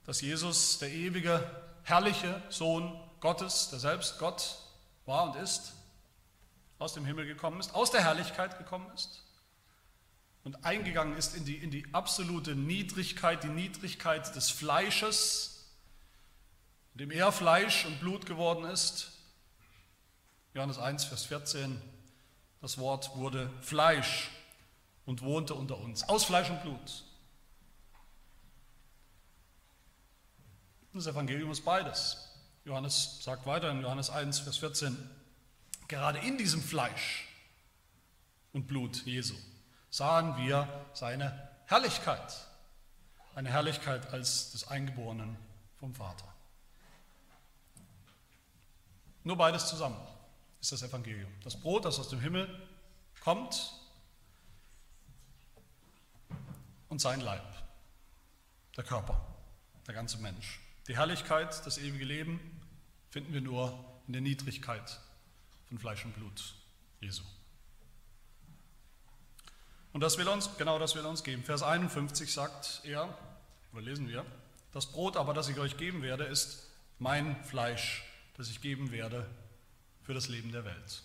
dass 0.09 0.21
Jesus, 0.21 0.79
der 0.79 0.91
ewige, 0.91 1.39
herrliche 1.83 2.41
Sohn 2.49 2.99
Gottes, 3.19 3.69
der 3.69 3.77
selbst 3.77 4.17
Gott 4.17 4.57
war 5.05 5.25
und 5.25 5.35
ist, 5.35 5.73
aus 6.79 6.95
dem 6.95 7.05
Himmel 7.05 7.27
gekommen 7.27 7.59
ist, 7.59 7.75
aus 7.75 7.91
der 7.91 8.01
Herrlichkeit 8.01 8.57
gekommen 8.57 8.89
ist 8.95 9.23
und 10.43 10.65
eingegangen 10.65 11.15
ist 11.15 11.35
in 11.35 11.45
die, 11.45 11.57
in 11.57 11.69
die 11.69 11.85
absolute 11.93 12.55
Niedrigkeit, 12.55 13.43
die 13.43 13.49
Niedrigkeit 13.49 14.35
des 14.35 14.49
Fleisches, 14.49 15.67
in 16.95 17.01
dem 17.01 17.11
er 17.11 17.31
Fleisch 17.31 17.85
und 17.85 17.99
Blut 17.99 18.25
geworden 18.25 18.65
ist. 18.65 19.11
Johannes 20.55 20.79
1, 20.79 21.03
Vers 21.03 21.25
14, 21.25 21.79
das 22.61 22.79
Wort 22.79 23.15
wurde 23.15 23.51
Fleisch 23.61 24.31
und 25.05 25.21
wohnte 25.21 25.53
unter 25.53 25.77
uns, 25.77 26.09
aus 26.09 26.23
Fleisch 26.25 26.49
und 26.49 26.63
Blut. 26.63 27.03
Das 30.99 31.07
Evangelium 31.07 31.49
ist 31.51 31.63
beides. 31.63 32.17
Johannes 32.65 33.19
sagt 33.21 33.45
weiter 33.45 33.71
in 33.71 33.79
Johannes 33.79 34.09
1, 34.09 34.39
Vers 34.39 34.57
14, 34.57 34.97
gerade 35.87 36.19
in 36.19 36.37
diesem 36.37 36.61
Fleisch 36.61 37.25
und 38.51 38.67
Blut 38.67 39.05
Jesu 39.05 39.33
sahen 39.89 40.35
wir 40.35 40.67
seine 40.91 41.49
Herrlichkeit. 41.67 42.35
eine 43.33 43.49
Herrlichkeit 43.49 44.11
als 44.11 44.51
des 44.51 44.67
Eingeborenen 44.67 45.37
vom 45.79 45.95
Vater. 45.95 46.27
Nur 49.23 49.37
beides 49.37 49.69
zusammen 49.69 50.05
ist 50.59 50.73
das 50.73 50.83
Evangelium. 50.83 51.31
Das 51.45 51.55
Brot, 51.55 51.85
das 51.85 51.97
aus 51.97 52.09
dem 52.09 52.19
Himmel 52.19 52.49
kommt 53.21 53.73
und 56.89 56.99
sein 56.99 57.21
Leib, 57.21 57.45
der 58.75 58.83
Körper, 58.83 59.25
der 59.87 59.93
ganze 59.93 60.17
Mensch. 60.17 60.59
Die 60.89 60.97
Herrlichkeit, 60.97 61.63
das 61.67 61.77
ewige 61.77 62.03
Leben 62.03 62.39
finden 63.11 63.31
wir 63.31 63.41
nur 63.41 63.77
in 64.07 64.13
der 64.13 64.23
Niedrigkeit 64.23 64.99
von 65.67 65.77
Fleisch 65.77 66.03
und 66.03 66.13
Blut 66.13 66.55
Jesu. 66.99 67.21
Und 69.93 70.01
das 70.01 70.17
will 70.17 70.27
uns, 70.27 70.49
genau 70.57 70.79
das 70.79 70.95
will 70.95 71.03
er 71.03 71.09
uns 71.11 71.23
geben. 71.23 71.43
Vers 71.43 71.61
51 71.61 72.33
sagt 72.33 72.81
er, 72.85 73.15
oder 73.71 73.83
lesen 73.83 74.07
wir, 74.07 74.25
das 74.71 74.87
Brot 74.87 75.15
aber, 75.15 75.35
das 75.35 75.47
ich 75.47 75.59
euch 75.59 75.77
geben 75.77 76.01
werde, 76.01 76.23
ist 76.23 76.71
mein 76.97 77.35
Fleisch, 77.43 78.03
das 78.35 78.49
ich 78.49 78.59
geben 78.59 78.89
werde 78.89 79.29
für 80.01 80.15
das 80.15 80.27
Leben 80.27 80.51
der 80.51 80.65
Welt. 80.65 81.03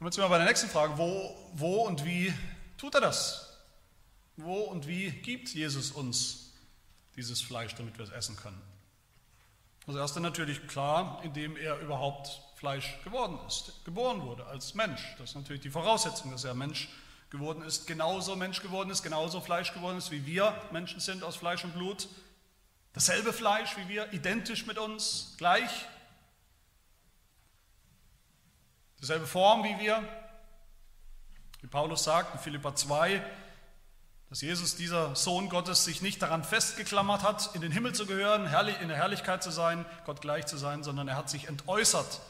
Und 0.00 0.06
jetzt 0.06 0.16
sind 0.16 0.24
wir 0.24 0.28
bei 0.28 0.36
der 0.36 0.46
nächsten 0.46 0.68
Frage, 0.68 0.98
wo, 0.98 1.50
wo 1.54 1.86
und 1.86 2.04
wie 2.04 2.30
tut 2.76 2.94
er 2.94 3.00
das? 3.00 3.58
Wo 4.36 4.64
und 4.64 4.86
wie 4.86 5.12
gibt 5.12 5.48
Jesus 5.54 5.92
uns 5.92 6.47
dieses 7.18 7.42
Fleisch, 7.42 7.74
damit 7.74 7.98
wir 7.98 8.04
es 8.04 8.10
essen 8.10 8.36
können? 8.36 8.62
Das 9.86 9.96
erste 9.96 10.20
natürlich 10.20 10.66
klar, 10.68 11.20
indem 11.24 11.56
er 11.56 11.78
überhaupt 11.80 12.42
Fleisch 12.56 12.98
geworden 13.04 13.38
ist, 13.46 13.84
geboren 13.84 14.22
wurde 14.22 14.46
als 14.46 14.74
Mensch. 14.74 15.14
Das 15.18 15.30
ist 15.30 15.36
natürlich 15.36 15.62
die 15.62 15.70
Voraussetzung, 15.70 16.30
dass 16.30 16.44
er 16.44 16.54
Mensch 16.54 16.88
geworden 17.30 17.62
ist, 17.62 17.86
genauso 17.86 18.36
Mensch 18.36 18.62
geworden 18.62 18.90
ist, 18.90 19.02
genauso 19.02 19.40
Fleisch 19.40 19.72
geworden 19.72 19.98
ist, 19.98 20.10
wie 20.10 20.24
wir 20.26 20.54
Menschen 20.72 21.00
sind 21.00 21.22
aus 21.24 21.36
Fleisch 21.36 21.64
und 21.64 21.72
Blut. 21.72 22.08
Dasselbe 22.92 23.32
Fleisch 23.32 23.76
wie 23.76 23.88
wir, 23.88 24.12
identisch 24.12 24.66
mit 24.66 24.78
uns, 24.78 25.34
gleich. 25.38 25.86
Dieselbe 29.00 29.26
Form 29.26 29.64
wie 29.64 29.78
wir. 29.78 30.02
Wie 31.60 31.66
Paulus 31.66 32.04
sagt 32.04 32.34
in 32.34 32.40
Philippa 32.40 32.74
2, 32.74 33.22
dass 34.30 34.42
Jesus, 34.42 34.76
dieser 34.76 35.16
Sohn 35.16 35.48
Gottes, 35.48 35.84
sich 35.84 36.02
nicht 36.02 36.20
daran 36.20 36.44
festgeklammert 36.44 37.22
hat, 37.22 37.54
in 37.54 37.62
den 37.62 37.72
Himmel 37.72 37.94
zu 37.94 38.04
gehören, 38.04 38.42
in 38.80 38.88
der 38.88 38.96
Herrlichkeit 38.96 39.42
zu 39.42 39.50
sein, 39.50 39.86
Gott 40.04 40.20
gleich 40.20 40.46
zu 40.46 40.58
sein, 40.58 40.84
sondern 40.84 41.08
er 41.08 41.16
hat 41.16 41.30
sich 41.30 41.48
entäußert, 41.48 42.20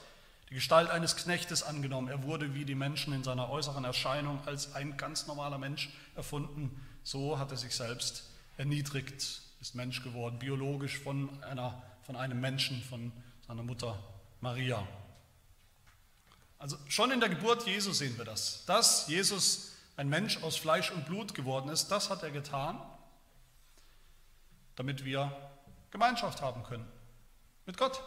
die 0.51 0.55
Gestalt 0.55 0.91
eines 0.91 1.17
Knechtes 1.17 1.65
angenommen. 1.65 2.09
Er 2.09 2.23
wurde 2.23 2.55
wie 2.55 2.65
die 2.65 2.77
Menschen 2.77 3.13
in 3.13 3.25
seiner 3.25 3.51
äußeren 3.51 3.85
Erscheinung 3.85 4.39
als 4.47 4.75
ein 4.75 4.97
ganz 4.97 5.27
normaler 5.27 5.59
Mensch 5.59 5.91
erfunden. 6.15 6.87
So 7.03 7.39
hat 7.39 7.51
er 7.51 7.57
sich 7.57 7.75
selbst 7.75 8.25
erniedrigt, 8.57 9.43
ist 9.61 9.75
Mensch 9.75 10.03
geworden, 10.05 10.39
biologisch 10.39 10.99
von, 10.99 11.29
einer, 11.43 11.83
von 12.05 12.15
einem 12.15 12.41
Menschen, 12.41 12.81
von 12.83 13.13
seiner 13.47 13.65
Mutter 13.65 13.99
Maria. 14.41 14.87
Also 16.61 16.77
schon 16.89 17.11
in 17.11 17.21
der 17.21 17.29
Geburt 17.29 17.67
Jesu 17.67 17.93
sehen 17.93 18.17
wir 18.17 18.25
das, 18.25 18.65
dass 18.67 19.09
Jesus 19.09 19.68
ein 19.99 20.09
Mensch 20.09 20.41
aus 20.45 20.57
Fleisch 20.57 20.93
und 20.93 21.07
Blut 21.07 21.35
geworden 21.35 21.69
ist, 21.71 21.89
das 21.89 22.09
hat 22.09 22.23
er 22.23 22.31
getan, 22.31 22.81
damit 24.77 25.05
wir 25.05 25.37
Gemeinschaft 25.91 26.41
haben 26.41 26.63
können 26.63 26.89
mit 27.67 27.77
Gott. 27.77 28.01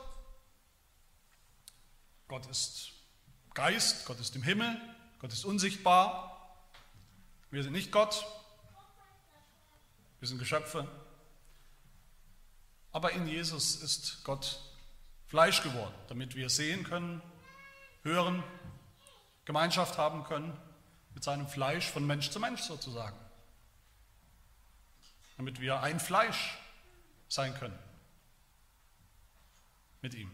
Gott 2.29 2.45
ist 2.45 2.93
Geist, 3.53 4.05
Gott 4.05 4.21
ist 4.21 4.37
im 4.37 4.41
Himmel, 4.41 4.79
Gott 5.19 5.33
ist 5.33 5.43
unsichtbar. 5.43 6.63
Wir 7.49 7.61
sind 7.61 7.73
nicht 7.73 7.91
Gott, 7.91 8.25
wir 10.21 10.29
sind 10.29 10.39
Geschöpfe. 10.39 10.87
Aber 12.93 13.11
in 13.11 13.27
Jesus 13.27 13.75
ist 13.75 14.23
Gott 14.23 14.61
Fleisch 15.27 15.61
geworden, 15.61 15.95
damit 16.07 16.35
wir 16.35 16.49
sehen 16.49 16.85
können, 16.85 17.21
hören, 18.03 18.45
Gemeinschaft 19.43 19.97
haben 19.97 20.23
können 20.23 20.57
mit 21.13 21.23
seinem 21.23 21.47
Fleisch 21.47 21.87
von 21.87 22.05
Mensch 22.05 22.29
zu 22.29 22.39
Mensch 22.39 22.61
sozusagen. 22.61 23.17
Damit 25.37 25.59
wir 25.59 25.81
ein 25.81 25.99
Fleisch 25.99 26.57
sein 27.27 27.53
können 27.55 27.77
mit 30.01 30.13
ihm. 30.13 30.31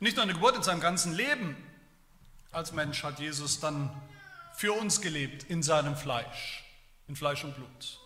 Nicht 0.00 0.16
nur 0.16 0.24
in 0.24 0.28
der 0.28 0.36
Geburt, 0.36 0.56
in 0.56 0.62
seinem 0.62 0.80
ganzen 0.80 1.12
Leben 1.12 1.56
als 2.50 2.72
Mensch 2.72 3.02
hat 3.02 3.20
Jesus 3.20 3.60
dann 3.60 3.90
für 4.54 4.72
uns 4.72 5.00
gelebt 5.00 5.44
in 5.44 5.62
seinem 5.62 5.96
Fleisch, 5.96 6.64
in 7.08 7.16
Fleisch 7.16 7.44
und 7.44 7.54
Blut. 7.54 7.98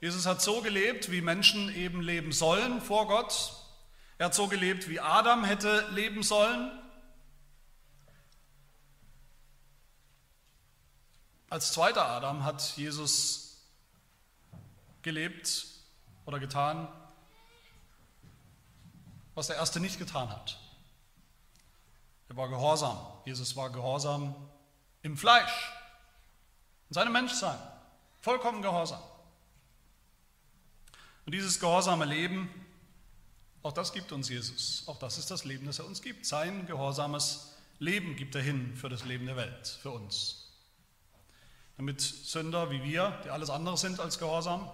Jesus 0.00 0.26
hat 0.26 0.42
so 0.42 0.60
gelebt, 0.60 1.10
wie 1.10 1.20
Menschen 1.20 1.74
eben 1.74 2.00
leben 2.00 2.32
sollen 2.32 2.80
vor 2.80 3.08
Gott. 3.08 3.52
Er 4.18 4.26
hat 4.26 4.34
so 4.34 4.46
gelebt, 4.48 4.88
wie 4.88 5.00
Adam 5.00 5.44
hätte 5.44 5.88
leben 5.90 6.22
sollen. 6.22 6.70
Als 11.50 11.72
zweiter 11.72 12.06
Adam 12.06 12.44
hat 12.44 12.76
Jesus 12.76 13.56
gelebt 15.00 15.64
oder 16.26 16.38
getan, 16.38 16.88
was 19.34 19.46
der 19.46 19.56
erste 19.56 19.80
nicht 19.80 19.98
getan 19.98 20.28
hat. 20.28 20.58
Er 22.28 22.36
war 22.36 22.50
gehorsam. 22.50 22.98
Jesus 23.24 23.56
war 23.56 23.70
gehorsam 23.70 24.34
im 25.00 25.16
Fleisch, 25.16 25.72
in 26.90 26.94
seinem 26.94 27.12
Menschsein, 27.12 27.58
vollkommen 28.20 28.60
gehorsam. 28.60 29.02
Und 31.24 31.32
dieses 31.32 31.60
gehorsame 31.60 32.04
Leben, 32.04 32.50
auch 33.62 33.72
das 33.72 33.94
gibt 33.94 34.12
uns 34.12 34.28
Jesus. 34.28 34.82
Auch 34.86 34.98
das 34.98 35.16
ist 35.16 35.30
das 35.30 35.44
Leben, 35.44 35.64
das 35.64 35.78
er 35.78 35.86
uns 35.86 36.02
gibt. 36.02 36.26
Sein 36.26 36.66
gehorsames 36.66 37.54
Leben 37.78 38.16
gibt 38.16 38.34
er 38.34 38.42
hin 38.42 38.76
für 38.76 38.90
das 38.90 39.04
Leben 39.04 39.24
der 39.24 39.36
Welt, 39.36 39.66
für 39.66 39.90
uns 39.90 40.47
damit 41.78 42.00
Sünder 42.00 42.70
wie 42.70 42.82
wir, 42.82 43.18
die 43.24 43.30
alles 43.30 43.48
andere 43.50 43.78
sind 43.78 44.00
als 44.00 44.18
gehorsam, 44.18 44.68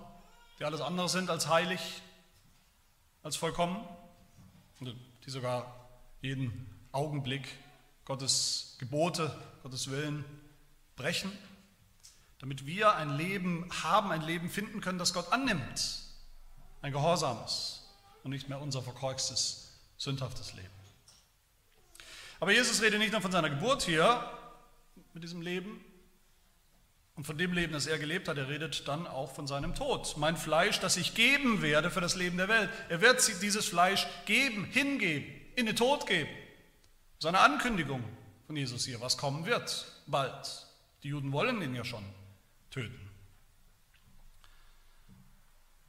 die 0.59 0.65
alles 0.65 0.81
andere 0.81 1.09
sind 1.09 1.31
als 1.31 1.49
heilig, 1.49 2.03
als 3.23 3.37
vollkommen, 3.37 3.87
die 4.81 5.31
sogar 5.31 5.89
jeden 6.23 6.67
Augenblick 6.93 7.47
Gottes 8.07 8.77
Gebote, 8.79 9.31
Gottes 9.63 9.91
Willen 9.91 10.25
brechen, 10.97 11.31
damit 12.39 12.65
wir 12.65 12.95
ein 12.97 13.17
Leben 13.17 13.69
haben, 13.83 14.11
ein 14.11 14.23
Leben 14.23 14.49
finden 14.49 14.81
können, 14.81 14.99
das 14.99 15.13
Gott 15.13 15.31
annimmt, 15.31 16.01
ein 16.81 16.93
gehorsames 16.93 17.87
und 18.23 18.31
nicht 18.31 18.49
mehr 18.49 18.61
unser 18.61 18.81
verkorkstes, 18.81 19.79
sündhaftes 19.99 20.55
Leben. 20.55 20.69
Aber 22.41 22.53
Jesus 22.53 22.81
redet 22.81 22.99
nicht 22.99 23.13
nur 23.13 23.21
von 23.21 23.33
seiner 23.33 23.51
Geburt 23.51 23.83
hier 23.83 24.27
mit 25.13 25.23
diesem 25.23 25.43
Leben, 25.43 25.85
und 27.17 27.25
von 27.25 27.39
dem 27.39 27.53
Leben, 27.53 27.73
das 27.73 27.87
er 27.87 27.99
gelebt 27.99 28.27
hat, 28.27 28.39
er 28.39 28.49
redet 28.49 28.89
dann 28.89 29.07
auch 29.07 29.33
von 29.33 29.47
seinem 29.47 29.75
Tod. 29.75 30.17
Mein 30.17 30.37
Fleisch, 30.37 30.81
das 30.81 30.97
ich 30.97 31.15
geben 31.15 31.63
werde 31.63 31.91
für 31.91 32.01
das 32.01 32.17
Leben 32.17 32.37
der 32.37 32.49
Welt. 32.49 32.71
Er 32.89 33.01
wird 33.01 33.41
dieses 33.41 33.67
Fleisch 33.67 34.07
geben, 34.27 34.65
hingeben, 34.65 35.27
in 35.55 35.67
den 35.67 35.77
Tod 35.77 36.07
geben. 36.07 36.31
Seine 37.21 37.39
Ankündigung 37.39 38.03
von 38.47 38.57
Jesus 38.57 38.85
hier, 38.85 39.01
was 39.01 39.17
kommen 39.17 39.47
wird, 39.47 39.87
bald. 40.07 40.67
Die 41.05 41.09
Juden 41.09 41.33
wollen 41.33 41.63
ihn 41.63 41.75
ja 41.75 41.85
schon 41.85 42.05
töten. 42.71 43.01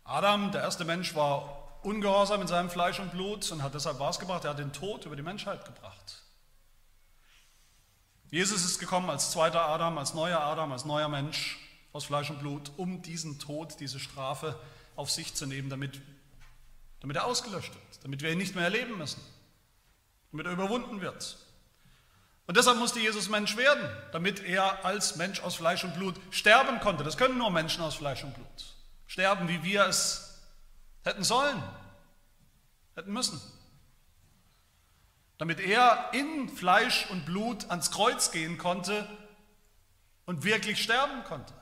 Adam, 0.03 0.51
der 0.51 0.61
erste 0.61 0.85
Mensch, 0.85 1.15
war 1.15 1.79
ungehorsam 1.81 2.41
in 2.41 2.47
seinem 2.47 2.69
Fleisch 2.69 2.99
und 2.99 3.11
Blut 3.11 3.51
und 3.51 3.63
hat 3.63 3.73
deshalb 3.73 3.99
was 3.99 4.19
gebracht? 4.19 4.43
Er 4.43 4.51
hat 4.51 4.59
den 4.59 4.73
Tod 4.73 5.05
über 5.05 5.15
die 5.15 5.23
Menschheit 5.23 5.65
gebracht. 5.65 6.21
Jesus 8.35 8.65
ist 8.65 8.79
gekommen 8.79 9.09
als 9.09 9.31
zweiter 9.31 9.61
Adam, 9.61 9.97
als 9.97 10.13
neuer 10.13 10.41
Adam, 10.41 10.73
als 10.73 10.83
neuer 10.83 11.07
Mensch 11.07 11.57
aus 11.93 12.03
Fleisch 12.03 12.29
und 12.29 12.39
Blut, 12.39 12.69
um 12.75 13.01
diesen 13.01 13.39
Tod, 13.39 13.79
diese 13.79 13.97
Strafe 13.97 14.59
auf 14.97 15.09
sich 15.09 15.33
zu 15.35 15.45
nehmen, 15.45 15.69
damit, 15.69 16.01
damit 16.99 17.15
er 17.15 17.23
ausgelöscht 17.23 17.73
wird, 17.73 18.03
damit 18.03 18.21
wir 18.21 18.33
ihn 18.33 18.37
nicht 18.37 18.53
mehr 18.53 18.65
erleben 18.65 18.97
müssen, 18.97 19.21
damit 20.33 20.47
er 20.47 20.51
überwunden 20.51 20.99
wird. 20.99 21.37
Und 22.45 22.57
deshalb 22.57 22.77
musste 22.77 22.99
Jesus 22.99 23.29
Mensch 23.29 23.55
werden, 23.55 23.89
damit 24.11 24.43
er 24.43 24.83
als 24.83 25.15
Mensch 25.15 25.39
aus 25.39 25.55
Fleisch 25.55 25.85
und 25.85 25.95
Blut 25.95 26.15
sterben 26.31 26.81
konnte. 26.81 27.05
Das 27.05 27.15
können 27.15 27.37
nur 27.37 27.51
Menschen 27.51 27.85
aus 27.85 27.95
Fleisch 27.95 28.25
und 28.25 28.33
Blut. 28.33 28.75
Sterben, 29.07 29.47
wie 29.47 29.63
wir 29.63 29.85
es 29.85 30.41
hätten 31.05 31.23
sollen, 31.23 31.63
hätten 32.95 33.13
müssen 33.13 33.39
damit 35.37 35.59
er 35.59 36.09
in 36.13 36.49
Fleisch 36.49 37.09
und 37.09 37.25
Blut 37.25 37.69
ans 37.69 37.91
Kreuz 37.91 38.31
gehen 38.31 38.57
konnte 38.57 39.07
und 40.25 40.43
wirklich 40.43 40.81
sterben 40.81 41.23
konnte. 41.23 41.53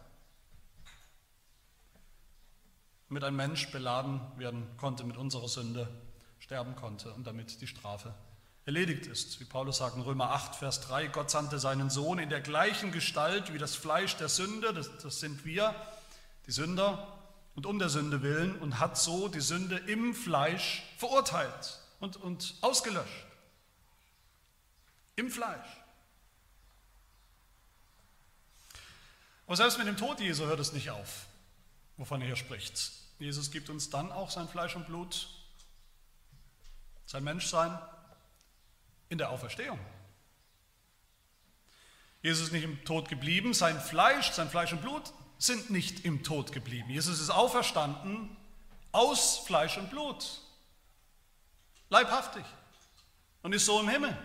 Damit 3.09 3.23
ein 3.23 3.35
Mensch 3.35 3.71
beladen 3.71 4.21
werden 4.37 4.67
konnte 4.77 5.03
mit 5.03 5.17
unserer 5.17 5.47
Sünde, 5.47 5.87
sterben 6.39 6.75
konnte 6.75 7.13
und 7.13 7.27
damit 7.27 7.61
die 7.61 7.67
Strafe 7.67 8.13
erledigt 8.65 9.07
ist. 9.07 9.39
Wie 9.39 9.45
Paulus 9.45 9.77
sagt 9.77 9.95
in 9.95 10.01
Römer 10.01 10.31
8, 10.31 10.55
Vers 10.55 10.81
3, 10.81 11.07
Gott 11.07 11.29
sandte 11.29 11.59
seinen 11.59 11.89
Sohn 11.89 12.17
in 12.17 12.29
der 12.29 12.41
gleichen 12.41 12.91
Gestalt 12.91 13.53
wie 13.53 13.57
das 13.57 13.75
Fleisch 13.75 14.15
der 14.15 14.29
Sünde, 14.29 14.73
das, 14.73 14.89
das 14.97 15.19
sind 15.19 15.45
wir, 15.45 15.75
die 16.47 16.51
Sünder, 16.51 17.07
und 17.55 17.65
um 17.65 17.77
der 17.77 17.89
Sünde 17.89 18.21
willen 18.23 18.57
und 18.59 18.79
hat 18.79 18.97
so 18.97 19.27
die 19.27 19.41
Sünde 19.41 19.77
im 19.77 20.15
Fleisch 20.15 20.83
verurteilt 20.97 21.79
und, 21.99 22.17
und 22.17 22.55
ausgelöscht. 22.61 23.25
Im 25.15 25.29
Fleisch. 25.29 25.83
Aber 29.45 29.57
selbst 29.57 29.77
mit 29.77 29.87
dem 29.87 29.97
Tod 29.97 30.19
Jesu 30.19 30.45
hört 30.45 30.59
es 30.59 30.73
nicht 30.73 30.89
auf, 30.89 31.27
wovon 31.97 32.21
er 32.21 32.27
hier 32.27 32.35
spricht. 32.35 32.91
Jesus 33.19 33.51
gibt 33.51 33.69
uns 33.69 33.89
dann 33.89 34.11
auch 34.11 34.31
sein 34.31 34.47
Fleisch 34.47 34.75
und 34.75 34.87
Blut, 34.87 35.27
sein 37.05 37.23
Menschsein 37.23 37.77
in 39.09 39.17
der 39.17 39.29
Auferstehung. 39.29 39.79
Jesus 42.21 42.47
ist 42.47 42.53
nicht 42.53 42.63
im 42.63 42.83
Tod 42.85 43.09
geblieben, 43.09 43.53
sein 43.53 43.79
Fleisch, 43.79 44.31
sein 44.31 44.49
Fleisch 44.49 44.71
und 44.71 44.81
Blut 44.81 45.13
sind 45.37 45.69
nicht 45.69 46.05
im 46.05 46.23
Tod 46.23 46.53
geblieben. 46.53 46.89
Jesus 46.89 47.19
ist 47.19 47.29
auferstanden 47.29 48.35
aus 48.93 49.39
Fleisch 49.39 49.77
und 49.77 49.89
Blut, 49.89 50.41
leibhaftig 51.89 52.45
und 53.41 53.53
ist 53.53 53.65
so 53.65 53.79
im 53.81 53.89
Himmel. 53.89 54.17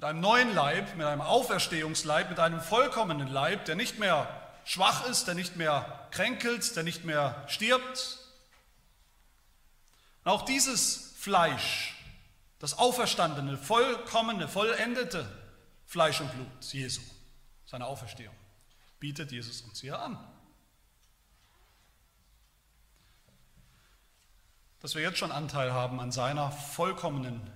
Mit 0.00 0.06
einem 0.06 0.20
neuen 0.20 0.54
Leib, 0.54 0.96
mit 0.96 1.06
einem 1.06 1.20
Auferstehungsleib, 1.20 2.30
mit 2.30 2.38
einem 2.38 2.62
vollkommenen 2.62 3.28
Leib, 3.28 3.66
der 3.66 3.76
nicht 3.76 3.98
mehr 3.98 4.26
schwach 4.64 5.06
ist, 5.06 5.26
der 5.26 5.34
nicht 5.34 5.56
mehr 5.56 6.08
kränkelt, 6.10 6.74
der 6.74 6.84
nicht 6.84 7.04
mehr 7.04 7.44
stirbt. 7.48 8.18
Und 10.24 10.32
auch 10.32 10.46
dieses 10.46 11.12
Fleisch, 11.18 12.02
das 12.60 12.78
auferstandene, 12.78 13.58
vollkommene, 13.58 14.48
vollendete 14.48 15.30
Fleisch 15.84 16.18
und 16.22 16.32
Blut 16.32 16.64
Jesu, 16.72 17.02
seine 17.66 17.84
Auferstehung, 17.84 18.34
bietet 19.00 19.30
Jesus 19.32 19.60
uns 19.60 19.82
hier 19.82 20.00
an. 20.00 20.18
Dass 24.80 24.94
wir 24.94 25.02
jetzt 25.02 25.18
schon 25.18 25.30
Anteil 25.30 25.74
haben 25.74 26.00
an 26.00 26.10
seiner 26.10 26.50
vollkommenen 26.50 27.50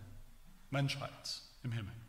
Menschheit 0.69 1.41
im 1.63 1.73
Himmel. 1.73 2.03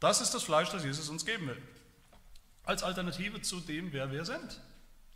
Das 0.00 0.20
ist 0.20 0.32
das 0.32 0.44
Fleisch, 0.44 0.70
das 0.70 0.84
Jesus 0.84 1.08
uns 1.08 1.24
geben 1.24 1.48
will. 1.48 1.62
Als 2.64 2.82
Alternative 2.82 3.40
zu 3.42 3.60
dem, 3.60 3.92
wer 3.92 4.12
wir 4.12 4.24
sind, 4.24 4.60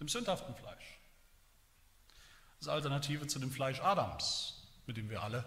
dem 0.01 0.09
sündhaften 0.09 0.55
Fleisch. 0.57 0.99
Als 2.59 2.69
Alternative 2.69 3.27
zu 3.27 3.39
dem 3.39 3.51
Fleisch 3.51 3.81
Adams, 3.81 4.63
mit 4.87 4.97
dem 4.97 5.11
wir 5.11 5.23
alle 5.23 5.45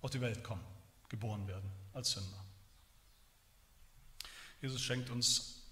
auf 0.00 0.10
die 0.10 0.20
Welt 0.20 0.42
kommen, 0.44 0.64
geboren 1.08 1.46
werden 1.48 1.70
als 1.92 2.12
Sünder. 2.12 2.44
Jesus 4.60 4.80
schenkt 4.80 5.10
uns 5.10 5.62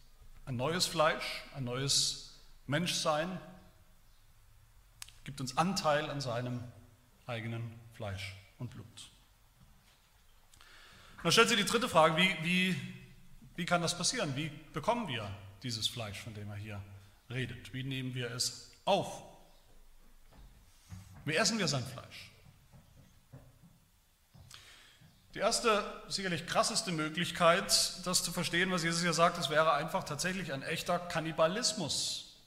ein 0.45 0.57
neues 0.57 0.87
Fleisch, 0.87 1.43
ein 1.55 1.65
neues 1.65 2.39
Menschsein, 2.67 3.41
gibt 5.25 5.41
uns 5.41 5.57
Anteil 5.57 6.09
an 6.09 6.21
seinem 6.21 6.63
eigenen 7.27 7.79
Fleisch 7.95 8.37
und 8.59 8.71
Blut. 8.71 9.11
dann 11.23 11.33
stellt 11.33 11.49
sich 11.49 11.59
die 11.59 11.65
dritte 11.65 11.89
Frage, 11.89 12.17
wie, 12.17 12.45
wie 12.45 12.96
wie 13.57 13.65
kann 13.65 13.83
das 13.83 13.97
passieren? 13.97 14.37
Wie 14.37 14.51
bekommen 14.73 15.09
wir 15.09 15.29
dieses 15.63 15.89
Fleisch, 15.89 16.21
von 16.21 16.35
dem 16.35 16.49
er 16.51 16.57
hier 16.57 16.81
redet? 17.31 17.73
Wie 17.73 17.83
nehmen 17.83 18.15
wir 18.15 18.31
es 18.31 18.71
auf? 18.85 19.23
Wie 21.25 21.35
essen 21.35 21.59
wir 21.59 21.67
sein 21.67 21.85
Fleisch? 21.85 22.31
Die 25.35 25.41
erste, 25.41 25.85
sicherlich 26.09 26.47
krasseste 26.47 26.93
Möglichkeit, 26.93 28.07
das 28.07 28.23
zu 28.23 28.33
verstehen, 28.33 28.71
was 28.71 28.85
Jesus 28.85 29.03
hier 29.03 29.13
sagt, 29.13 29.37
das 29.37 29.51
wäre 29.51 29.75
einfach 29.75 30.05
tatsächlich 30.05 30.53
ein 30.53 30.63
echter 30.63 30.99
Kannibalismus. 30.99 32.39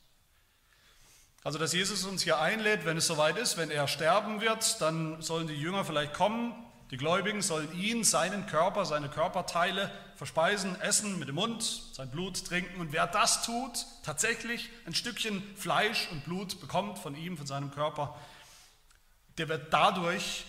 Also, 1.44 1.60
dass 1.60 1.72
Jesus 1.74 2.04
uns 2.06 2.24
hier 2.24 2.40
einlädt, 2.40 2.86
wenn 2.86 2.98
es 2.98 3.08
soweit 3.08 3.38
ist, 3.38 3.58
wenn 3.58 3.70
er 3.70 3.88
sterben 3.88 4.42
wird, 4.42 4.82
dann 4.82 5.22
sollen 5.22 5.48
die 5.48 5.54
Jünger 5.54 5.86
vielleicht 5.86 6.14
kommen, 6.14 6.54
die 6.92 6.98
Gläubigen 6.98 7.42
sollen 7.44 7.72
ihn, 7.80 8.04
seinen 8.04 8.48
Körper, 8.48 8.84
seine 8.84 9.10
Körperteile 9.10 9.92
verspeisen, 10.16 10.80
essen 10.82 11.20
mit 11.20 11.28
dem 11.28 11.36
Mund, 11.36 11.64
sein 11.94 12.10
Blut 12.10 12.46
trinken. 12.46 12.82
Und 12.82 12.92
wer 12.92 13.06
das 13.06 13.44
tut, 13.44 13.86
tatsächlich 14.04 14.70
ein 14.88 14.96
Stückchen 14.96 15.44
Fleisch 15.56 16.08
und 16.12 16.26
Blut 16.26 16.60
bekommt 16.60 16.98
von 16.98 17.16
ihm, 17.16 17.38
von 17.38 17.46
seinem 17.46 17.70
Körper, 17.72 18.18
der 19.38 19.50
wird 19.50 19.72
dadurch 19.72 20.46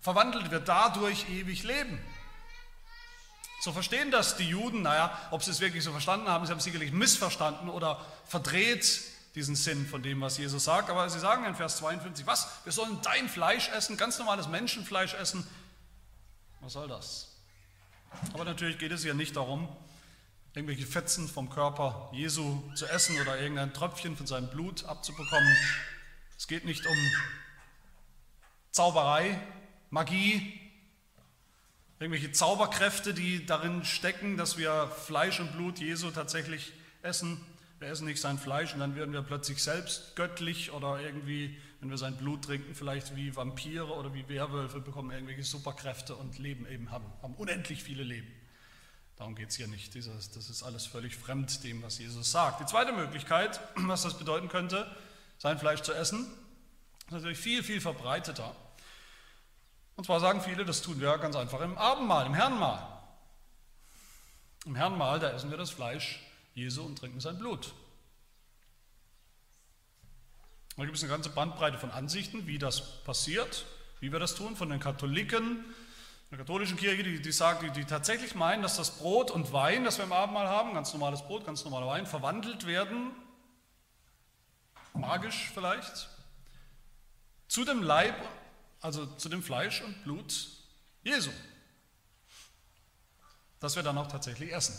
verwandelt, 0.00 0.50
wird 0.50 0.68
dadurch 0.68 1.28
ewig 1.30 1.62
leben. 1.62 2.00
So 3.62 3.72
verstehen 3.72 4.10
das 4.10 4.36
die 4.36 4.48
Juden, 4.48 4.82
naja, 4.82 5.16
ob 5.30 5.42
sie 5.42 5.50
es 5.50 5.60
wirklich 5.60 5.84
so 5.84 5.92
verstanden 5.92 6.28
haben, 6.28 6.46
sie 6.46 6.50
haben 6.50 6.58
es 6.58 6.64
sicherlich 6.64 6.92
missverstanden 6.92 7.68
oder 7.68 8.04
verdreht 8.26 9.02
diesen 9.34 9.54
Sinn 9.54 9.86
von 9.86 10.02
dem, 10.02 10.20
was 10.20 10.38
Jesus 10.38 10.64
sagt. 10.64 10.90
Aber 10.90 11.08
sie 11.08 11.20
sagen 11.20 11.44
in 11.44 11.54
Vers 11.54 11.76
52, 11.76 12.26
was? 12.26 12.48
Wir 12.64 12.72
sollen 12.72 12.98
dein 13.02 13.28
Fleisch 13.28 13.68
essen, 13.68 13.96
ganz 13.96 14.18
normales 14.18 14.48
Menschenfleisch 14.48 15.14
essen. 15.14 15.46
Was 16.60 16.74
soll 16.74 16.88
das? 16.88 17.36
Aber 18.34 18.44
natürlich 18.44 18.78
geht 18.78 18.92
es 18.92 19.02
hier 19.02 19.14
nicht 19.14 19.36
darum, 19.36 19.68
irgendwelche 20.54 20.86
Fetzen 20.86 21.28
vom 21.28 21.48
Körper 21.48 22.10
Jesu 22.12 22.62
zu 22.74 22.86
essen 22.86 23.18
oder 23.20 23.40
irgendein 23.40 23.72
Tröpfchen 23.72 24.16
von 24.16 24.26
seinem 24.26 24.50
Blut 24.50 24.84
abzubekommen. 24.84 25.56
Es 26.36 26.46
geht 26.48 26.64
nicht 26.64 26.86
um 26.86 26.96
Zauberei, 28.72 29.40
Magie, 29.90 30.60
irgendwelche 31.98 32.32
Zauberkräfte, 32.32 33.14
die 33.14 33.46
darin 33.46 33.84
stecken, 33.84 34.36
dass 34.36 34.58
wir 34.58 34.88
Fleisch 34.88 35.40
und 35.40 35.52
Blut 35.52 35.78
Jesu 35.78 36.10
tatsächlich 36.10 36.72
essen. 37.02 37.40
Wir 37.78 37.88
essen 37.88 38.06
nicht 38.06 38.20
sein 38.20 38.38
Fleisch 38.38 38.74
und 38.74 38.80
dann 38.80 38.96
werden 38.96 39.12
wir 39.12 39.22
plötzlich 39.22 39.62
selbst 39.62 40.14
göttlich 40.14 40.72
oder 40.72 41.00
irgendwie 41.00 41.58
wenn 41.80 41.88
wir 41.88 41.96
sein 41.96 42.16
Blut 42.16 42.44
trinken, 42.44 42.74
vielleicht 42.74 43.16
wie 43.16 43.34
Vampire 43.34 43.94
oder 43.94 44.12
wie 44.12 44.28
Werwölfe, 44.28 44.80
bekommen 44.80 45.10
irgendwelche 45.10 45.42
Superkräfte 45.42 46.14
und 46.14 46.38
leben 46.38 46.66
eben, 46.66 46.90
haben, 46.90 47.06
haben 47.22 47.34
unendlich 47.34 47.82
viele 47.82 48.02
Leben. 48.02 48.30
Darum 49.16 49.34
geht 49.34 49.50
es 49.50 49.56
hier 49.56 49.66
nicht. 49.66 49.94
Dieses, 49.94 50.30
das 50.30 50.50
ist 50.50 50.62
alles 50.62 50.86
völlig 50.86 51.16
fremd 51.16 51.64
dem, 51.64 51.82
was 51.82 51.98
Jesus 51.98 52.30
sagt. 52.30 52.60
Die 52.60 52.66
zweite 52.66 52.92
Möglichkeit, 52.92 53.60
was 53.76 54.02
das 54.02 54.18
bedeuten 54.18 54.48
könnte, 54.48 54.94
sein 55.38 55.58
Fleisch 55.58 55.80
zu 55.80 55.92
essen, 55.92 56.26
ist 57.06 57.12
natürlich 57.12 57.38
viel, 57.38 57.62
viel 57.62 57.80
verbreiteter. 57.80 58.54
Und 59.96 60.04
zwar 60.04 60.20
sagen 60.20 60.40
viele, 60.40 60.64
das 60.64 60.82
tun 60.82 61.00
wir 61.00 61.16
ganz 61.18 61.36
einfach 61.36 61.60
im 61.60 61.76
Abendmahl, 61.76 62.26
im 62.26 62.34
Herrenmahl. 62.34 62.86
Im 64.66 64.74
Herrenmahl, 64.74 65.18
da 65.18 65.30
essen 65.30 65.50
wir 65.50 65.58
das 65.58 65.70
Fleisch 65.70 66.20
Jesu 66.54 66.82
und 66.82 66.96
trinken 66.96 67.20
sein 67.20 67.38
Blut. 67.38 67.74
Da 70.80 70.86
gibt 70.86 70.96
es 70.96 71.02
eine 71.02 71.12
ganze 71.12 71.28
Bandbreite 71.28 71.76
von 71.76 71.90
Ansichten, 71.90 72.46
wie 72.46 72.56
das 72.56 73.02
passiert, 73.02 73.66
wie 74.00 74.12
wir 74.12 74.18
das 74.18 74.34
tun, 74.34 74.56
von 74.56 74.70
den 74.70 74.80
Katholiken, 74.80 75.62
der 76.30 76.38
katholischen 76.38 76.78
Kirche, 76.78 77.02
die, 77.02 77.20
die 77.20 77.32
sagen, 77.32 77.66
die, 77.66 77.80
die 77.80 77.84
tatsächlich 77.84 78.34
meinen, 78.34 78.62
dass 78.62 78.78
das 78.78 78.96
Brot 78.96 79.30
und 79.30 79.52
Wein, 79.52 79.84
das 79.84 79.98
wir 79.98 80.06
im 80.06 80.12
Abendmahl 80.14 80.48
haben, 80.48 80.72
ganz 80.72 80.94
normales 80.94 81.20
Brot, 81.20 81.44
ganz 81.44 81.64
normaler 81.64 81.86
Wein, 81.86 82.06
verwandelt 82.06 82.66
werden, 82.66 83.10
magisch 84.94 85.50
vielleicht, 85.52 86.08
zu 87.46 87.66
dem 87.66 87.82
Leib, 87.82 88.16
also 88.80 89.04
zu 89.04 89.28
dem 89.28 89.42
Fleisch 89.42 89.82
und 89.82 90.02
Blut 90.04 90.48
Jesu. 91.02 91.30
Das 93.58 93.76
wir 93.76 93.82
dann 93.82 93.98
auch 93.98 94.08
tatsächlich 94.08 94.50
essen. 94.50 94.78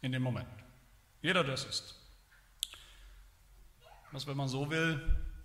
In 0.00 0.12
dem 0.12 0.22
Moment. 0.22 0.48
Jeder, 1.20 1.44
der 1.44 1.52
es 1.52 1.64
isst 1.64 2.03
was, 4.14 4.26
wenn 4.26 4.36
man 4.36 4.48
so 4.48 4.70
will, 4.70 5.00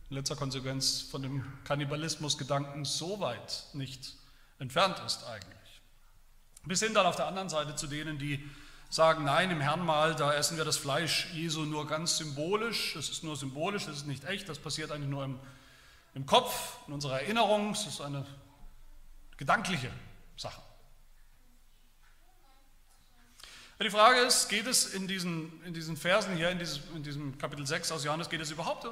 in 0.09 0.15
letzter 0.15 0.35
Konsequenz 0.35 1.01
von 1.01 1.21
dem 1.23 1.43
Kannibalismus-Gedanken 1.63 2.85
so 2.85 3.19
weit 3.19 3.65
nicht 3.73 4.13
entfernt 4.59 5.01
ist 5.05 5.25
eigentlich. 5.25 5.81
Bis 6.65 6.81
hin 6.81 6.93
dann 6.93 7.05
auf 7.05 7.15
der 7.15 7.27
anderen 7.27 7.49
Seite 7.49 7.75
zu 7.75 7.87
denen, 7.87 8.19
die 8.19 8.47
sagen, 8.89 9.23
nein, 9.23 9.49
im 9.51 9.61
Herrnmal, 9.61 10.15
da 10.15 10.33
essen 10.33 10.57
wir 10.57 10.65
das 10.65 10.77
Fleisch 10.77 11.27
Jesu 11.33 11.65
nur 11.65 11.87
ganz 11.87 12.17
symbolisch, 12.17 12.95
es 12.95 13.09
ist 13.09 13.23
nur 13.23 13.35
symbolisch, 13.35 13.85
das 13.85 13.97
ist 13.97 14.07
nicht 14.07 14.23
echt, 14.25 14.49
das 14.49 14.59
passiert 14.59 14.91
eigentlich 14.91 15.09
nur 15.09 15.23
im, 15.23 15.39
im 16.13 16.25
Kopf, 16.25 16.77
in 16.87 16.93
unserer 16.93 17.21
Erinnerung, 17.21 17.71
es 17.71 17.85
ist 17.85 18.01
eine 18.01 18.25
gedankliche 19.37 19.91
Sache. 20.37 20.61
Die 23.81 23.89
Frage 23.89 24.19
ist, 24.19 24.49
geht 24.49 24.67
es 24.67 24.93
in 24.93 25.07
diesen, 25.07 25.63
in 25.63 25.73
diesen 25.73 25.95
Versen 25.95 26.35
hier, 26.35 26.49
in, 26.49 26.59
dieses, 26.59 26.81
in 26.93 27.01
diesem 27.01 27.37
Kapitel 27.37 27.65
6 27.65 27.93
aus 27.93 28.03
Johannes, 28.03 28.29
geht 28.29 28.41
es 28.41 28.51
überhaupt 28.51 28.85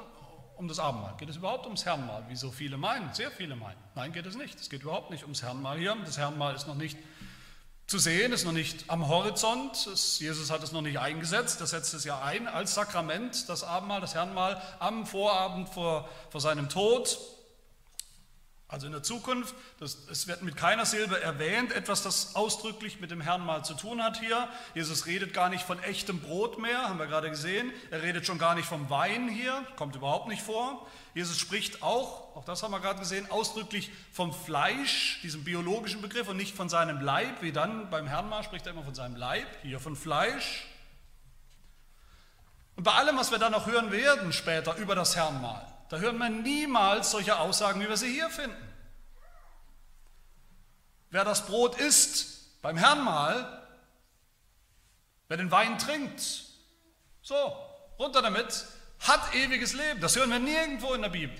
um 0.56 0.66
das 0.66 0.78
Abendmahl? 0.78 1.14
Geht 1.18 1.28
es 1.28 1.36
überhaupt 1.36 1.66
ums 1.66 1.84
Herrenmahl, 1.84 2.24
wie 2.28 2.36
so 2.36 2.50
viele 2.50 2.78
meinen, 2.78 3.12
sehr 3.12 3.30
viele 3.30 3.54
meinen? 3.54 3.76
Nein, 3.94 4.14
geht 4.14 4.24
es 4.24 4.34
nicht. 4.34 4.58
Es 4.58 4.70
geht 4.70 4.82
überhaupt 4.82 5.10
nicht 5.10 5.24
ums 5.24 5.42
Herrenmahl 5.42 5.78
hier. 5.78 5.94
Das 6.06 6.16
Herrenmahl 6.16 6.54
ist 6.54 6.66
noch 6.66 6.74
nicht 6.74 6.96
zu 7.86 7.98
sehen, 7.98 8.32
ist 8.32 8.46
noch 8.46 8.52
nicht 8.52 8.88
am 8.88 9.08
Horizont. 9.08 9.86
Es, 9.92 10.20
Jesus 10.20 10.50
hat 10.50 10.62
es 10.62 10.72
noch 10.72 10.80
nicht 10.80 10.98
eingesetzt. 10.98 11.60
Das 11.60 11.70
setzt 11.70 11.92
es 11.92 12.04
ja 12.04 12.22
ein 12.22 12.48
als 12.48 12.74
Sakrament, 12.74 13.46
das 13.50 13.64
Abendmahl, 13.64 14.00
das 14.00 14.14
Herrenmahl, 14.14 14.60
am 14.78 15.04
Vorabend 15.04 15.68
vor, 15.68 16.08
vor 16.30 16.40
seinem 16.40 16.70
Tod. 16.70 17.18
Also 18.70 18.84
in 18.86 18.92
der 18.92 19.02
Zukunft, 19.02 19.54
das, 19.80 19.96
es 20.10 20.26
wird 20.28 20.42
mit 20.42 20.54
keiner 20.54 20.84
Silbe 20.84 21.18
erwähnt, 21.22 21.72
etwas, 21.72 22.02
das 22.02 22.36
ausdrücklich 22.36 23.00
mit 23.00 23.10
dem 23.10 23.22
Herrn 23.22 23.44
mal 23.44 23.64
zu 23.64 23.72
tun 23.72 24.02
hat 24.02 24.20
hier. 24.20 24.46
Jesus 24.74 25.06
redet 25.06 25.32
gar 25.32 25.48
nicht 25.48 25.64
von 25.64 25.82
echtem 25.82 26.20
Brot 26.20 26.58
mehr, 26.58 26.82
haben 26.86 26.98
wir 26.98 27.06
gerade 27.06 27.30
gesehen. 27.30 27.72
Er 27.90 28.02
redet 28.02 28.26
schon 28.26 28.36
gar 28.36 28.54
nicht 28.54 28.66
vom 28.66 28.90
Wein 28.90 29.30
hier, 29.30 29.64
kommt 29.76 29.96
überhaupt 29.96 30.28
nicht 30.28 30.42
vor. 30.42 30.86
Jesus 31.14 31.38
spricht 31.38 31.82
auch, 31.82 32.36
auch 32.36 32.44
das 32.44 32.62
haben 32.62 32.72
wir 32.72 32.80
gerade 32.80 32.98
gesehen, 32.98 33.30
ausdrücklich 33.30 33.90
vom 34.12 34.34
Fleisch, 34.34 35.20
diesem 35.22 35.44
biologischen 35.44 36.02
Begriff 36.02 36.28
und 36.28 36.36
nicht 36.36 36.54
von 36.54 36.68
seinem 36.68 37.00
Leib, 37.00 37.40
wie 37.40 37.52
dann 37.52 37.88
beim 37.88 38.06
Herrn 38.06 38.28
mal 38.28 38.42
spricht 38.42 38.66
er 38.66 38.72
immer 38.72 38.84
von 38.84 38.94
seinem 38.94 39.16
Leib, 39.16 39.48
hier 39.62 39.80
von 39.80 39.96
Fleisch. 39.96 40.66
Und 42.76 42.84
bei 42.84 42.92
allem, 42.92 43.16
was 43.16 43.30
wir 43.30 43.38
dann 43.38 43.52
noch 43.52 43.66
hören 43.66 43.90
werden 43.90 44.30
später 44.34 44.76
über 44.76 44.94
das 44.94 45.16
Herrnmal, 45.16 45.66
da 45.88 45.98
hören 45.98 46.18
wir 46.18 46.28
niemals 46.28 47.10
solche 47.10 47.38
Aussagen, 47.38 47.80
wie 47.80 47.88
wir 47.88 47.96
sie 47.96 48.12
hier 48.12 48.30
finden. 48.30 48.56
Wer 51.10 51.24
das 51.24 51.46
Brot 51.46 51.78
isst 51.78 52.60
beim 52.60 52.76
Herrnmal, 52.76 53.66
wer 55.28 55.36
den 55.36 55.50
Wein 55.50 55.78
trinkt, 55.78 56.44
so, 57.22 57.56
runter 57.98 58.22
damit, 58.22 58.66
hat 59.00 59.34
ewiges 59.34 59.74
Leben. 59.74 60.00
Das 60.00 60.16
hören 60.16 60.30
wir 60.30 60.38
nirgendwo 60.38 60.94
in 60.94 61.02
der 61.02 61.08
Bibel. 61.08 61.36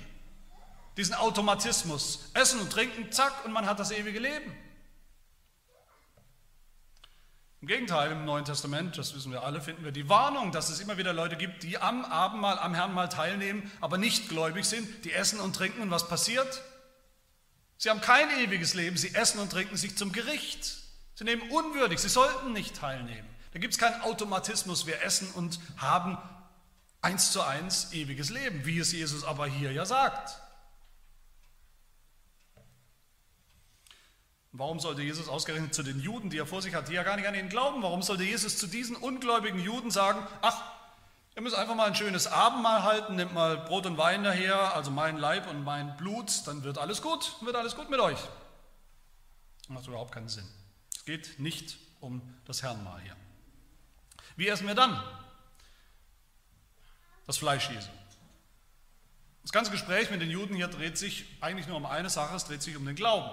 Diesen 0.97 1.15
Automatismus. 1.15 2.31
Essen 2.35 2.61
und 2.61 2.73
trinken, 2.73 3.13
zack, 3.13 3.45
und 3.45 3.53
man 3.53 3.67
hat 3.67 3.79
das 3.79 3.91
ewige 3.91 4.19
Leben. 4.19 4.55
Im 7.61 7.67
Gegenteil, 7.67 8.13
im 8.13 8.25
Neuen 8.25 8.45
Testament, 8.45 8.97
das 8.97 9.17
wissen 9.17 9.33
wir 9.33 9.43
alle, 9.43 9.61
finden 9.61 9.85
wir 9.85 9.91
die 9.91 10.09
Warnung, 10.09 10.53
dass 10.53 10.69
es 10.69 10.79
immer 10.79 10.97
wieder 10.97 11.13
Leute 11.13 11.37
gibt, 11.37 11.65
die 11.65 11.79
am 11.79 12.05
Abendmahl, 12.05 12.57
am 12.59 12.73
Herrnmahl 12.73 13.09
teilnehmen, 13.09 13.69
aber 13.81 13.99
nicht 13.99 14.29
gläubig 14.29 14.65
sind, 14.65 15.05
die 15.05 15.13
essen 15.13 15.41
und 15.41 15.57
trinken 15.57 15.83
und 15.83 15.91
was 15.91 16.09
passiert? 16.09 16.63
Sie 17.77 17.91
haben 17.91 18.01
kein 18.01 18.31
ewiges 18.39 18.75
Leben, 18.75 18.97
sie 18.97 19.13
essen 19.15 19.41
und 19.41 19.51
trinken 19.51 19.77
sich 19.77 19.97
zum 19.97 20.13
Gericht. 20.13 20.77
Sie 21.15 21.25
nehmen 21.25 21.51
unwürdig, 21.51 21.99
sie 21.99 22.09
sollten 22.09 22.53
nicht 22.53 22.77
teilnehmen. 22.77 23.29
Da 23.53 23.59
gibt 23.59 23.75
es 23.75 23.81
keinen 23.81 24.01
Automatismus, 24.03 24.87
wir 24.87 25.03
essen 25.03 25.29
und 25.33 25.59
haben 25.79 26.17
eins 27.03 27.33
zu 27.33 27.43
eins 27.43 27.93
ewiges 27.93 28.31
Leben, 28.31 28.67
wie 28.67 28.79
es 28.79 28.93
Jesus 28.93 29.25
aber 29.25 29.47
hier 29.47 29.73
ja 29.73 29.85
sagt. 29.85 30.41
Warum 34.59 34.81
sollte 34.81 35.03
Jesus 35.03 35.29
ausgerechnet 35.29 35.73
zu 35.73 35.85
den 35.85 36.01
Juden, 36.01 36.31
die 36.31 36.39
er 36.39 36.45
vor 36.45 36.63
sich 36.63 36.75
hat, 36.75 36.89
die 36.89 36.95
ja 36.95 37.05
gar 37.05 37.15
nicht 37.15 37.29
an 37.29 37.35
ihn 37.37 37.49
glauben, 37.49 37.81
warum 37.81 38.03
sollte 38.03 38.25
Jesus 38.25 38.59
zu 38.59 38.67
diesen 38.67 38.97
ungläubigen 38.97 39.61
Juden 39.61 39.93
sagen, 39.93 40.27
ach, 40.43 40.61
ihr 41.37 41.43
müsst 41.43 41.55
einfach 41.55 41.77
mal 41.77 41.87
ein 41.87 41.95
schönes 41.95 42.27
Abendmahl 42.27 42.83
halten, 42.83 43.15
nehmt 43.15 43.33
mal 43.33 43.57
Brot 43.57 43.87
und 43.87 43.99
Wein 43.99 44.25
daher, 44.25 44.75
also 44.75 44.91
mein 44.91 45.17
Leib 45.17 45.49
und 45.49 45.63
mein 45.63 45.97
Blut, 45.97 46.45
dann 46.49 46.65
wird 46.65 46.77
alles 46.77 47.03
gut, 47.03 47.37
wird 47.41 47.55
alles 47.55 47.77
gut 47.77 47.89
mit 47.89 48.01
euch. 48.01 48.19
Macht 49.69 49.87
überhaupt 49.87 50.11
keinen 50.11 50.29
Sinn. 50.29 50.49
Es 50.93 51.05
geht 51.05 51.39
nicht 51.39 51.79
um 52.01 52.21
das 52.45 52.65
Herrnmahl 52.65 53.01
hier. 53.03 53.15
Wie 54.35 54.49
essen 54.49 54.67
wir 54.67 54.75
dann? 54.75 55.01
Das 57.29 57.39
Fleisch 57.39 57.71
Jesu. 57.71 57.91
Das 59.43 59.53
ganze 59.53 59.71
Gespräch 59.71 60.11
mit 60.11 60.21
den 60.21 60.31
Juden 60.31 60.57
hier 60.57 60.67
dreht 60.67 60.99
sich 60.99 61.27
eigentlich 61.41 61.69
nur 61.69 61.77
um 61.77 61.87
eine 61.87 62.11
Sache, 62.11 62.35
es 62.35 62.45
dreht 62.45 62.63
sich 62.63 62.77
um 62.77 62.85
den 62.85 62.97
Glauben 62.97 63.31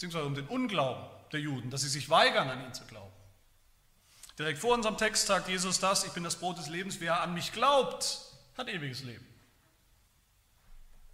beziehungsweise 0.00 0.24
um 0.24 0.34
den 0.34 0.46
Unglauben 0.46 1.04
der 1.30 1.40
Juden, 1.40 1.68
dass 1.68 1.82
sie 1.82 1.90
sich 1.90 2.08
weigern, 2.08 2.48
an 2.48 2.64
ihn 2.64 2.72
zu 2.72 2.84
glauben. 2.86 3.12
Direkt 4.38 4.58
vor 4.58 4.72
unserem 4.72 4.96
Text 4.96 5.26
sagt 5.26 5.46
Jesus 5.46 5.78
das, 5.78 6.04
ich 6.04 6.12
bin 6.12 6.24
das 6.24 6.36
Brot 6.36 6.56
des 6.56 6.68
Lebens, 6.68 7.00
wer 7.00 7.20
an 7.20 7.34
mich 7.34 7.52
glaubt, 7.52 8.18
hat 8.56 8.68
ewiges 8.70 9.02
Leben. 9.02 9.26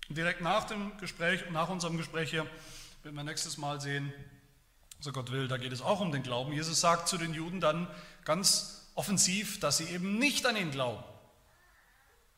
Direkt 0.09 0.41
nach 0.41 0.63
dem 0.65 0.97
Gespräch 0.99 1.45
und 1.49 1.53
nach 1.53 1.69
unserem 1.69 1.97
Gespräch 1.97 2.31
hier 2.31 2.47
werden 3.03 3.17
wir 3.17 3.25
nächstes 3.25 3.57
Mal 3.57 3.81
sehen, 3.81 4.13
so 5.01 5.11
Gott 5.11 5.33
will, 5.33 5.49
da 5.49 5.57
geht 5.57 5.73
es 5.73 5.83
auch 5.83 5.99
um 5.99 6.13
den 6.13 6.23
Glauben. 6.23 6.53
Jesus 6.53 6.81
sagt 6.81 7.09
zu 7.09 7.19
den 7.19 7.35
Juden 7.35 7.61
dann 7.61 7.89
ganz 8.25 8.89
offensiv, 8.95 9.59
dass 9.59 9.79
sie 9.79 9.87
eben 9.87 10.17
nicht 10.21 10.47
an 10.47 10.57
ihn 10.57 10.71
glauben. 10.71 11.03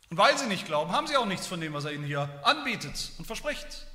Und 0.08 0.16
weil 0.16 0.38
sie 0.38 0.46
nicht 0.46 0.64
glauben, 0.64 0.92
haben 0.92 1.08
sie 1.08 1.18
auch 1.18 1.26
nichts 1.26 1.46
von 1.46 1.60
dem, 1.60 1.74
was 1.74 1.84
er 1.84 1.92
ihnen 1.92 2.04
hier 2.04 2.40
anbietet 2.42 3.12
und 3.18 3.26
verspricht. 3.26 3.86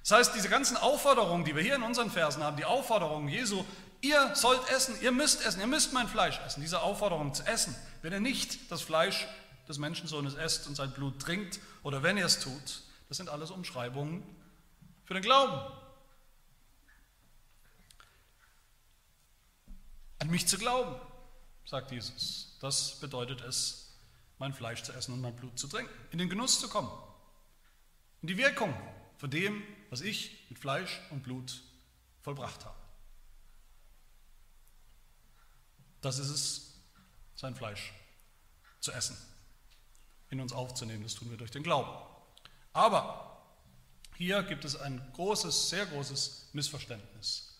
Das 0.00 0.12
heißt, 0.12 0.34
diese 0.34 0.48
ganzen 0.48 0.76
Aufforderungen, 0.76 1.44
die 1.44 1.54
wir 1.54 1.62
hier 1.62 1.74
in 1.74 1.82
unseren 1.82 2.10
Versen 2.10 2.42
haben, 2.42 2.56
die 2.56 2.64
Aufforderungen 2.64 3.28
Jesu, 3.28 3.64
ihr 4.00 4.34
sollt 4.34 4.68
essen, 4.70 4.94
ihr 5.02 5.12
müsst 5.12 5.44
essen, 5.44 5.60
ihr 5.60 5.66
müsst 5.66 5.92
mein 5.92 6.08
Fleisch 6.08 6.40
essen, 6.46 6.60
diese 6.60 6.80
Aufforderung 6.80 7.34
zu 7.34 7.44
essen, 7.44 7.74
wenn 8.02 8.12
ihr 8.12 8.20
nicht 8.20 8.70
das 8.70 8.82
Fleisch 8.82 9.26
des 9.68 9.78
Menschensohnes 9.78 10.34
esst 10.34 10.66
und 10.66 10.74
sein 10.74 10.92
Blut 10.92 11.20
trinkt 11.20 11.60
oder 11.82 12.02
wenn 12.02 12.16
ihr 12.16 12.26
es 12.26 12.40
tut, 12.40 12.82
das 13.08 13.18
sind 13.18 13.28
alles 13.28 13.50
Umschreibungen 13.50 14.22
für 15.04 15.14
den 15.14 15.22
Glauben. 15.22 15.60
An 20.18 20.28
mich 20.28 20.46
zu 20.46 20.58
glauben, 20.58 20.96
sagt 21.64 21.92
Jesus, 21.92 22.56
das 22.60 23.00
bedeutet 23.00 23.40
es, 23.42 23.96
mein 24.38 24.52
Fleisch 24.54 24.82
zu 24.82 24.92
essen 24.92 25.12
und 25.12 25.20
mein 25.20 25.36
Blut 25.36 25.58
zu 25.58 25.68
trinken, 25.68 25.92
in 26.10 26.18
den 26.18 26.28
Genuss 26.28 26.60
zu 26.60 26.68
kommen, 26.68 26.90
in 28.22 28.28
die 28.28 28.36
Wirkung 28.36 28.74
von 29.18 29.30
dem, 29.30 29.62
was 29.90 30.00
ich 30.00 30.46
mit 30.48 30.58
Fleisch 30.58 31.00
und 31.10 31.22
Blut 31.22 31.62
vollbracht 32.22 32.64
habe. 32.64 32.76
Das 36.00 36.18
ist 36.18 36.30
es, 36.30 36.74
sein 37.34 37.54
Fleisch 37.54 37.92
zu 38.80 38.92
essen, 38.92 39.16
in 40.30 40.40
uns 40.40 40.52
aufzunehmen. 40.52 41.02
Das 41.02 41.14
tun 41.14 41.30
wir 41.30 41.36
durch 41.36 41.50
den 41.50 41.62
Glauben. 41.62 41.90
Aber 42.72 43.42
hier 44.16 44.42
gibt 44.42 44.64
es 44.64 44.76
ein 44.76 45.02
großes, 45.14 45.68
sehr 45.68 45.86
großes 45.86 46.50
Missverständnis. 46.52 47.50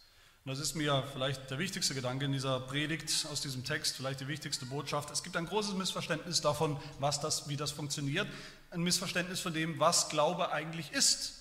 Und 0.44 0.52
das 0.52 0.58
ist 0.58 0.74
mir 0.74 1.06
vielleicht 1.12 1.50
der 1.50 1.58
wichtigste 1.58 1.94
Gedanke 1.94 2.24
in 2.24 2.32
dieser 2.32 2.60
Predigt 2.60 3.26
aus 3.30 3.42
diesem 3.42 3.62
Text, 3.64 3.96
vielleicht 3.96 4.20
die 4.20 4.28
wichtigste 4.28 4.64
Botschaft. 4.64 5.10
Es 5.10 5.22
gibt 5.22 5.36
ein 5.36 5.46
großes 5.46 5.74
Missverständnis 5.74 6.40
davon, 6.40 6.80
was 6.98 7.20
das, 7.20 7.48
wie 7.48 7.56
das 7.56 7.72
funktioniert. 7.72 8.26
Ein 8.70 8.82
Missverständnis 8.82 9.40
von 9.40 9.52
dem, 9.52 9.78
was 9.78 10.08
Glaube 10.08 10.50
eigentlich 10.50 10.92
ist. 10.92 11.39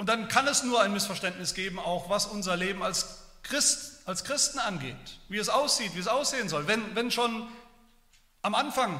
Und 0.00 0.08
dann 0.08 0.28
kann 0.28 0.46
es 0.46 0.62
nur 0.62 0.80
ein 0.80 0.94
Missverständnis 0.94 1.52
geben, 1.52 1.78
auch 1.78 2.08
was 2.08 2.24
unser 2.24 2.56
Leben 2.56 2.82
als, 2.82 3.18
Christ, 3.42 4.00
als 4.06 4.24
Christen 4.24 4.58
angeht, 4.58 4.96
wie 5.28 5.36
es 5.36 5.50
aussieht, 5.50 5.94
wie 5.94 5.98
es 5.98 6.08
aussehen 6.08 6.48
soll. 6.48 6.66
Wenn, 6.66 6.96
wenn 6.96 7.10
schon 7.10 7.46
am 8.40 8.54
Anfang 8.54 8.98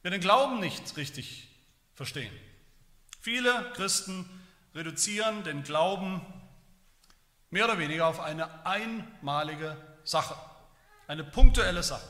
wir 0.00 0.10
den 0.10 0.22
Glauben 0.22 0.58
nicht 0.58 0.96
richtig 0.96 1.50
verstehen. 1.92 2.32
Viele 3.20 3.70
Christen 3.74 4.24
reduzieren 4.74 5.44
den 5.44 5.64
Glauben 5.64 6.22
mehr 7.50 7.66
oder 7.66 7.78
weniger 7.78 8.06
auf 8.06 8.18
eine 8.18 8.64
einmalige 8.64 9.76
Sache, 10.02 10.34
eine 11.08 11.24
punktuelle 11.24 11.82
Sache. 11.82 12.08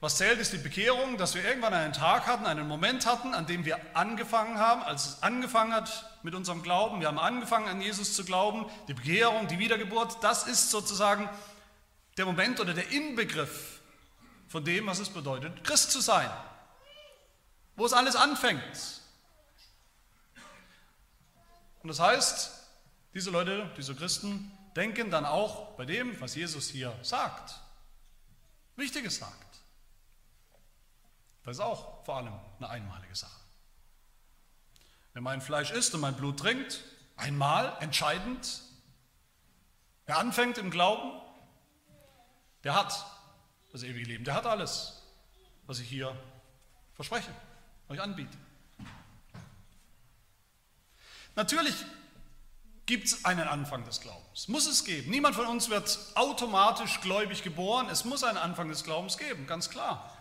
Was 0.00 0.16
zählt, 0.16 0.38
ist 0.40 0.54
die 0.54 0.58
Bekehrung, 0.58 1.18
dass 1.18 1.34
wir 1.34 1.44
irgendwann 1.44 1.74
einen 1.74 1.92
Tag 1.92 2.26
hatten, 2.26 2.46
einen 2.46 2.66
Moment 2.66 3.04
hatten, 3.04 3.34
an 3.34 3.46
dem 3.46 3.66
wir 3.66 3.78
angefangen 3.94 4.58
haben, 4.58 4.82
als 4.82 5.06
es 5.06 5.22
angefangen 5.22 5.74
hat 5.74 6.18
mit 6.22 6.34
unserem 6.34 6.62
Glauben. 6.62 7.00
Wir 7.00 7.08
haben 7.08 7.18
angefangen, 7.18 7.68
an 7.68 7.82
Jesus 7.82 8.14
zu 8.14 8.24
glauben. 8.24 8.64
Die 8.88 8.94
Bekehrung, 8.94 9.46
die 9.46 9.58
Wiedergeburt, 9.58 10.24
das 10.24 10.46
ist 10.46 10.70
sozusagen 10.70 11.28
der 12.16 12.24
Moment 12.24 12.60
oder 12.60 12.72
der 12.72 12.90
Inbegriff 12.90 13.80
von 14.48 14.64
dem, 14.64 14.86
was 14.86 15.00
es 15.00 15.10
bedeutet, 15.10 15.62
Christ 15.64 15.90
zu 15.90 16.00
sein. 16.00 16.30
Wo 17.76 17.84
es 17.84 17.92
alles 17.92 18.16
anfängt. 18.16 19.02
Und 21.82 21.88
das 21.88 22.00
heißt, 22.00 22.52
diese 23.12 23.30
Leute, 23.30 23.70
diese 23.76 23.94
Christen, 23.94 24.50
denken 24.76 25.10
dann 25.10 25.26
auch 25.26 25.76
bei 25.76 25.84
dem, 25.84 26.18
was 26.22 26.34
Jesus 26.34 26.68
hier 26.68 26.94
sagt, 27.02 27.54
Wichtiges 28.76 29.16
sagt. 29.18 29.49
Das 31.44 31.56
ist 31.56 31.60
auch 31.60 32.04
vor 32.04 32.16
allem 32.16 32.34
eine 32.58 32.68
einmalige 32.68 33.14
Sache. 33.14 33.40
Wer 35.12 35.22
mein 35.22 35.40
Fleisch 35.40 35.70
isst 35.70 35.94
und 35.94 36.00
mein 36.00 36.14
Blut 36.14 36.38
trinkt, 36.38 36.84
einmal 37.16 37.76
entscheidend, 37.80 38.62
wer 40.06 40.18
anfängt 40.18 40.58
im 40.58 40.70
Glauben, 40.70 41.20
der 42.62 42.74
hat 42.74 43.06
das 43.72 43.82
ewige 43.82 44.06
Leben, 44.06 44.24
der 44.24 44.34
hat 44.34 44.46
alles, 44.46 45.02
was 45.66 45.80
ich 45.80 45.88
hier 45.88 46.16
verspreche, 46.94 47.30
euch 47.88 48.00
anbiete. 48.00 48.36
Natürlich 51.36 51.74
gibt 52.86 53.06
es 53.06 53.24
einen 53.24 53.46
Anfang 53.48 53.84
des 53.84 54.00
Glaubens, 54.00 54.48
muss 54.48 54.66
es 54.66 54.84
geben. 54.84 55.10
Niemand 55.10 55.36
von 55.36 55.46
uns 55.46 55.70
wird 55.70 55.98
automatisch 56.14 57.00
gläubig 57.00 57.42
geboren, 57.42 57.88
es 57.88 58.04
muss 58.04 58.24
einen 58.24 58.36
Anfang 58.38 58.68
des 58.68 58.84
Glaubens 58.84 59.16
geben, 59.16 59.46
ganz 59.46 59.70
klar. 59.70 60.16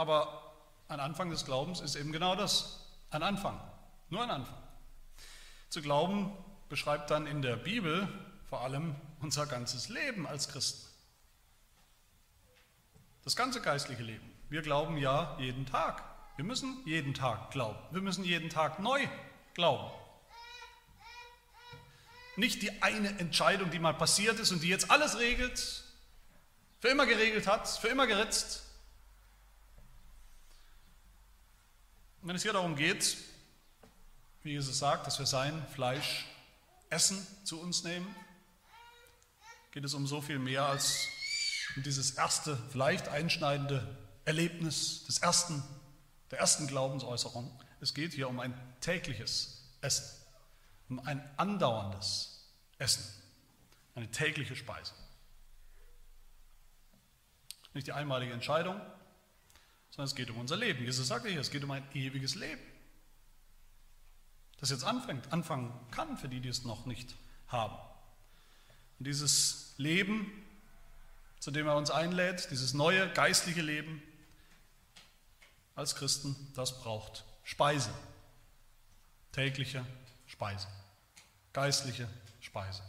Aber 0.00 0.54
ein 0.88 0.98
Anfang 0.98 1.28
des 1.28 1.44
Glaubens 1.44 1.82
ist 1.82 1.94
eben 1.94 2.10
genau 2.10 2.34
das, 2.34 2.86
ein 3.10 3.22
Anfang, 3.22 3.60
nur 4.08 4.22
ein 4.22 4.30
Anfang. 4.30 4.56
Zu 5.68 5.82
glauben 5.82 6.32
beschreibt 6.70 7.10
dann 7.10 7.26
in 7.26 7.42
der 7.42 7.56
Bibel 7.56 8.08
vor 8.48 8.62
allem 8.62 8.94
unser 9.20 9.44
ganzes 9.44 9.90
Leben 9.90 10.26
als 10.26 10.48
Christen. 10.48 10.88
Das 13.24 13.36
ganze 13.36 13.60
geistliche 13.60 14.02
Leben. 14.02 14.26
Wir 14.48 14.62
glauben 14.62 14.96
ja 14.96 15.36
jeden 15.38 15.66
Tag. 15.66 16.02
Wir 16.36 16.46
müssen 16.46 16.82
jeden 16.86 17.12
Tag 17.12 17.50
glauben. 17.50 17.78
Wir 17.90 18.00
müssen 18.00 18.24
jeden 18.24 18.48
Tag 18.48 18.78
neu 18.78 19.06
glauben. 19.52 19.90
Nicht 22.36 22.62
die 22.62 22.82
eine 22.82 23.18
Entscheidung, 23.18 23.70
die 23.70 23.78
mal 23.78 23.92
passiert 23.92 24.40
ist 24.40 24.50
und 24.50 24.62
die 24.62 24.68
jetzt 24.68 24.90
alles 24.90 25.18
regelt, 25.18 25.84
für 26.78 26.88
immer 26.88 27.04
geregelt 27.04 27.46
hat, 27.46 27.68
für 27.68 27.88
immer 27.88 28.06
geritzt. 28.06 28.69
Wenn 32.22 32.36
es 32.36 32.42
hier 32.42 32.52
darum 32.52 32.76
geht, 32.76 33.16
wie 34.42 34.50
Jesus 34.50 34.78
sagt, 34.78 35.06
dass 35.06 35.18
wir 35.18 35.26
sein 35.26 35.66
Fleisch 35.68 36.26
essen, 36.90 37.24
zu 37.44 37.60
uns 37.60 37.84
nehmen, 37.84 38.14
geht 39.70 39.84
es 39.84 39.94
um 39.94 40.06
so 40.06 40.20
viel 40.20 40.38
mehr 40.38 40.64
als 40.64 41.06
um 41.76 41.82
dieses 41.82 42.12
erste, 42.12 42.56
vielleicht 42.70 43.08
einschneidende 43.08 43.96
Erlebnis 44.24 45.04
des 45.06 45.18
ersten, 45.18 45.62
der 46.30 46.40
ersten 46.40 46.66
Glaubensäußerung. 46.66 47.50
Es 47.80 47.94
geht 47.94 48.12
hier 48.12 48.28
um 48.28 48.40
ein 48.40 48.54
tägliches 48.80 49.62
Essen, 49.80 50.04
um 50.88 50.98
ein 51.06 51.22
andauerndes 51.36 52.44
Essen, 52.78 53.04
eine 53.94 54.10
tägliche 54.10 54.56
Speise. 54.56 54.92
Nicht 57.72 57.86
die 57.86 57.92
einmalige 57.92 58.32
Entscheidung, 58.32 58.80
sondern 59.90 60.06
es 60.06 60.14
geht 60.14 60.30
um 60.30 60.38
unser 60.38 60.56
Leben. 60.56 60.84
Jesus 60.84 61.08
sagt 61.08 61.26
hier, 61.26 61.40
es 61.40 61.50
geht 61.50 61.64
um 61.64 61.70
ein 61.70 61.84
ewiges 61.94 62.34
Leben, 62.34 62.62
das 64.58 64.70
jetzt 64.70 64.84
anfängt, 64.84 65.32
anfangen 65.32 65.72
kann 65.90 66.16
für 66.16 66.28
die, 66.28 66.40
die 66.40 66.48
es 66.48 66.64
noch 66.64 66.86
nicht 66.86 67.14
haben. 67.48 67.76
Und 68.98 69.06
dieses 69.06 69.74
Leben, 69.78 70.30
zu 71.38 71.50
dem 71.50 71.66
er 71.66 71.76
uns 71.76 71.90
einlädt, 71.90 72.50
dieses 72.50 72.74
neue 72.74 73.10
geistliche 73.12 73.62
Leben 73.62 74.02
als 75.74 75.96
Christen, 75.96 76.36
das 76.54 76.80
braucht 76.80 77.24
Speise, 77.42 77.90
tägliche 79.32 79.84
Speise, 80.26 80.68
geistliche 81.52 82.08
Speise. 82.40 82.82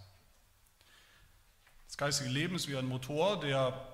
Das 1.87 1.97
geistige 1.97 2.29
Leben 2.29 2.55
ist 2.55 2.67
wie 2.67 2.77
ein 2.77 2.85
Motor, 2.85 3.39
der 3.39 3.87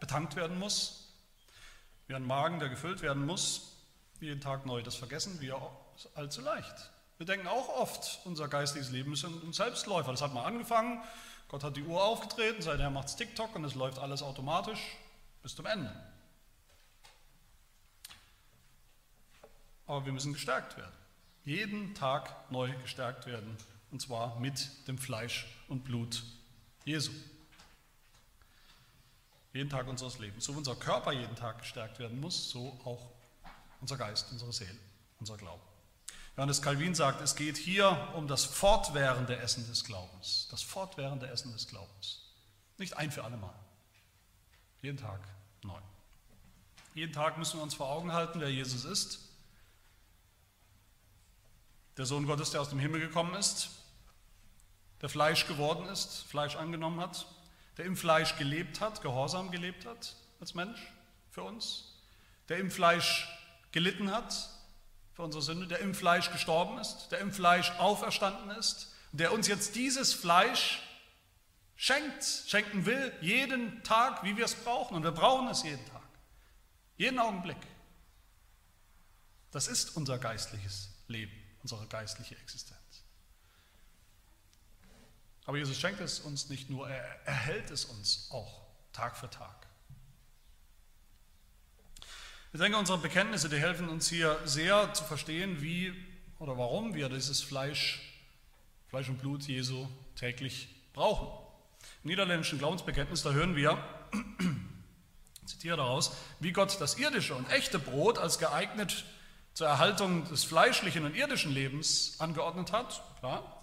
betankt 0.00 0.36
werden 0.36 0.58
muss, 0.58 0.99
wie 2.10 2.14
ein 2.16 2.26
Magen, 2.26 2.58
der 2.58 2.68
gefüllt 2.68 3.02
werden 3.02 3.24
muss, 3.24 3.76
jeden 4.20 4.40
Tag 4.40 4.66
neu. 4.66 4.82
Das 4.82 4.96
vergessen 4.96 5.40
wir 5.40 5.56
allzu 6.16 6.40
leicht. 6.40 6.90
Wir 7.18 7.26
denken 7.26 7.46
auch 7.46 7.68
oft, 7.68 8.18
unser 8.24 8.48
geistiges 8.48 8.90
Leben 8.90 9.12
ist 9.12 9.24
ein 9.24 9.52
Selbstläufer. 9.52 10.10
Das 10.10 10.20
hat 10.20 10.34
mal 10.34 10.44
angefangen, 10.44 11.00
Gott 11.46 11.62
hat 11.62 11.76
die 11.76 11.84
Uhr 11.84 12.02
aufgetreten, 12.02 12.62
seither 12.62 12.90
macht 12.90 13.06
es 13.06 13.16
TikTok 13.16 13.54
und 13.54 13.64
es 13.64 13.76
läuft 13.76 14.00
alles 14.00 14.22
automatisch 14.22 14.80
bis 15.44 15.54
zum 15.54 15.66
Ende. 15.66 15.94
Aber 19.86 20.04
wir 20.04 20.12
müssen 20.12 20.32
gestärkt 20.32 20.76
werden. 20.76 20.92
Jeden 21.44 21.94
Tag 21.94 22.50
neu 22.50 22.72
gestärkt 22.82 23.26
werden. 23.26 23.56
Und 23.92 24.02
zwar 24.02 24.40
mit 24.40 24.68
dem 24.88 24.98
Fleisch 24.98 25.46
und 25.68 25.84
Blut 25.84 26.24
Jesu 26.84 27.12
jeden 29.52 29.70
Tag 29.70 29.88
unseres 29.88 30.18
Lebens. 30.18 30.44
So 30.44 30.54
wie 30.54 30.58
unser 30.58 30.76
Körper 30.76 31.12
jeden 31.12 31.36
Tag 31.36 31.58
gestärkt 31.58 31.98
werden 31.98 32.20
muss, 32.20 32.50
so 32.50 32.78
auch 32.84 33.10
unser 33.80 33.96
Geist, 33.96 34.30
unsere 34.30 34.52
Seele, 34.52 34.78
unser 35.18 35.36
Glauben. 35.36 35.62
Johannes 36.36 36.62
Calvin 36.62 36.94
sagt, 36.94 37.20
es 37.20 37.34
geht 37.34 37.56
hier 37.56 38.12
um 38.14 38.28
das 38.28 38.44
fortwährende 38.44 39.36
Essen 39.36 39.66
des 39.66 39.84
Glaubens. 39.84 40.48
Das 40.50 40.62
fortwährende 40.62 41.28
Essen 41.28 41.52
des 41.52 41.66
Glaubens. 41.66 42.22
Nicht 42.78 42.96
ein 42.96 43.10
für 43.10 43.24
alle 43.24 43.36
Mal. 43.36 43.54
Jeden 44.80 44.96
Tag 44.96 45.20
neu. 45.62 45.80
Jeden 46.94 47.12
Tag 47.12 47.36
müssen 47.36 47.58
wir 47.58 47.62
uns 47.62 47.74
vor 47.74 47.90
Augen 47.90 48.12
halten, 48.12 48.40
wer 48.40 48.50
Jesus 48.50 48.84
ist. 48.84 49.20
Der 51.96 52.06
Sohn 52.06 52.26
Gottes, 52.26 52.50
der 52.50 52.62
aus 52.62 52.70
dem 52.70 52.78
Himmel 52.78 53.00
gekommen 53.00 53.34
ist, 53.34 53.68
der 55.02 55.08
Fleisch 55.08 55.46
geworden 55.46 55.86
ist, 55.86 56.24
Fleisch 56.28 56.56
angenommen 56.56 57.00
hat, 57.00 57.26
der 57.80 57.86
im 57.86 57.96
Fleisch 57.96 58.36
gelebt 58.36 58.82
hat, 58.82 59.00
gehorsam 59.00 59.50
gelebt 59.50 59.86
hat 59.86 60.14
als 60.38 60.52
Mensch 60.52 60.78
für 61.30 61.42
uns, 61.42 61.94
der 62.50 62.58
im 62.58 62.70
Fleisch 62.70 63.26
gelitten 63.72 64.10
hat 64.10 64.50
für 65.14 65.22
unsere 65.22 65.42
Sünde, 65.42 65.66
der 65.66 65.78
im 65.78 65.94
Fleisch 65.94 66.30
gestorben 66.30 66.76
ist, 66.76 67.08
der 67.10 67.20
im 67.20 67.32
Fleisch 67.32 67.70
auferstanden 67.78 68.50
ist, 68.50 68.92
der 69.12 69.32
uns 69.32 69.48
jetzt 69.48 69.76
dieses 69.76 70.12
Fleisch 70.12 70.82
schenkt, 71.74 72.22
schenken 72.22 72.84
will, 72.84 73.14
jeden 73.22 73.82
Tag, 73.82 74.24
wie 74.24 74.36
wir 74.36 74.44
es 74.44 74.56
brauchen. 74.56 74.94
Und 74.94 75.02
wir 75.02 75.12
brauchen 75.12 75.48
es 75.48 75.62
jeden 75.62 75.86
Tag, 75.86 76.02
jeden 76.98 77.18
Augenblick. 77.18 77.66
Das 79.52 79.68
ist 79.68 79.96
unser 79.96 80.18
geistliches 80.18 80.90
Leben, 81.08 81.32
unsere 81.62 81.86
geistliche 81.86 82.36
Existenz. 82.36 82.79
Aber 85.46 85.56
Jesus 85.56 85.78
schenkt 85.78 86.00
es 86.00 86.20
uns 86.20 86.48
nicht 86.48 86.70
nur, 86.70 86.88
er 86.88 87.26
erhält 87.26 87.70
es 87.70 87.84
uns 87.84 88.28
auch 88.30 88.62
Tag 88.92 89.16
für 89.16 89.30
Tag. 89.30 89.66
Ich 92.52 92.58
denke, 92.58 92.78
unsere 92.78 92.98
Bekenntnisse, 92.98 93.48
die 93.48 93.58
helfen 93.58 93.88
uns 93.88 94.08
hier 94.08 94.38
sehr 94.44 94.92
zu 94.92 95.04
verstehen, 95.04 95.62
wie 95.62 95.94
oder 96.40 96.58
warum 96.58 96.94
wir 96.94 97.08
dieses 97.08 97.40
Fleisch, 97.42 98.00
Fleisch 98.88 99.08
und 99.08 99.18
Blut 99.18 99.44
Jesu 99.44 99.86
täglich 100.16 100.68
brauchen. 100.92 101.28
Im 102.02 102.10
niederländischen 102.10 102.58
Glaubensbekenntnis, 102.58 103.22
da 103.22 103.30
hören 103.30 103.54
wir, 103.54 103.78
zitiere 105.46 105.76
daraus, 105.76 106.12
wie 106.40 106.52
Gott 106.52 106.80
das 106.80 106.98
irdische 106.98 107.34
und 107.34 107.48
echte 107.50 107.78
Brot 107.78 108.18
als 108.18 108.38
geeignet 108.38 109.04
zur 109.54 109.68
Erhaltung 109.68 110.28
des 110.28 110.44
fleischlichen 110.44 111.04
und 111.04 111.14
irdischen 111.14 111.52
Lebens 111.52 112.16
angeordnet 112.18 112.72
hat. 112.72 113.02
Klar, 113.20 113.59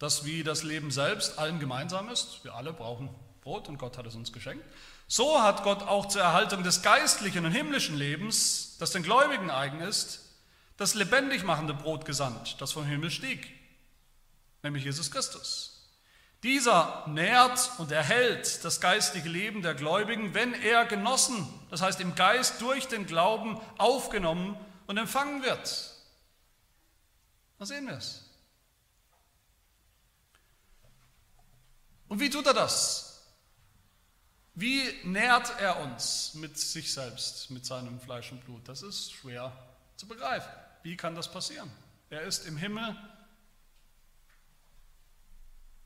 das 0.00 0.24
wie 0.24 0.42
das 0.42 0.64
Leben 0.64 0.90
selbst 0.90 1.38
allen 1.38 1.60
gemeinsam 1.60 2.08
ist. 2.08 2.42
Wir 2.42 2.54
alle 2.54 2.72
brauchen 2.72 3.10
Brot 3.42 3.68
und 3.68 3.78
Gott 3.78 3.96
hat 3.96 4.06
es 4.06 4.16
uns 4.16 4.32
geschenkt. 4.32 4.64
So 5.06 5.42
hat 5.42 5.62
Gott 5.62 5.82
auch 5.82 6.06
zur 6.06 6.22
Erhaltung 6.22 6.62
des 6.64 6.82
geistlichen 6.82 7.44
und 7.44 7.52
himmlischen 7.52 7.96
Lebens, 7.96 8.76
das 8.78 8.90
den 8.90 9.02
Gläubigen 9.02 9.50
eigen 9.50 9.80
ist, 9.80 10.20
das 10.78 10.94
lebendig 10.94 11.44
machende 11.44 11.74
Brot 11.74 12.06
gesandt, 12.06 12.60
das 12.60 12.72
vom 12.72 12.84
Himmel 12.84 13.10
stieg, 13.10 13.46
nämlich 14.62 14.84
Jesus 14.84 15.10
Christus. 15.10 15.88
Dieser 16.42 17.04
nährt 17.06 17.72
und 17.76 17.92
erhält 17.92 18.64
das 18.64 18.80
geistige 18.80 19.28
Leben 19.28 19.60
der 19.60 19.74
Gläubigen, 19.74 20.32
wenn 20.32 20.54
er 20.54 20.86
genossen, 20.86 21.46
das 21.70 21.82
heißt 21.82 22.00
im 22.00 22.14
Geist 22.14 22.62
durch 22.62 22.88
den 22.88 23.04
Glauben 23.04 23.60
aufgenommen 23.76 24.56
und 24.86 24.96
empfangen 24.96 25.42
wird. 25.42 25.90
Da 27.58 27.66
sehen 27.66 27.86
wir 27.86 27.98
es. 27.98 28.29
Und 32.10 32.18
wie 32.18 32.28
tut 32.28 32.44
er 32.44 32.54
das? 32.54 33.24
Wie 34.56 34.82
nährt 35.04 35.48
er 35.60 35.78
uns 35.78 36.34
mit 36.34 36.58
sich 36.58 36.92
selbst, 36.92 37.50
mit 37.50 37.64
seinem 37.64 38.00
Fleisch 38.00 38.32
und 38.32 38.44
Blut? 38.44 38.68
Das 38.68 38.82
ist 38.82 39.12
schwer 39.12 39.56
zu 39.94 40.08
begreifen. 40.08 40.50
Wie 40.82 40.96
kann 40.96 41.14
das 41.14 41.30
passieren? 41.30 41.70
Er 42.10 42.22
ist 42.22 42.46
im 42.46 42.56
Himmel, 42.56 42.96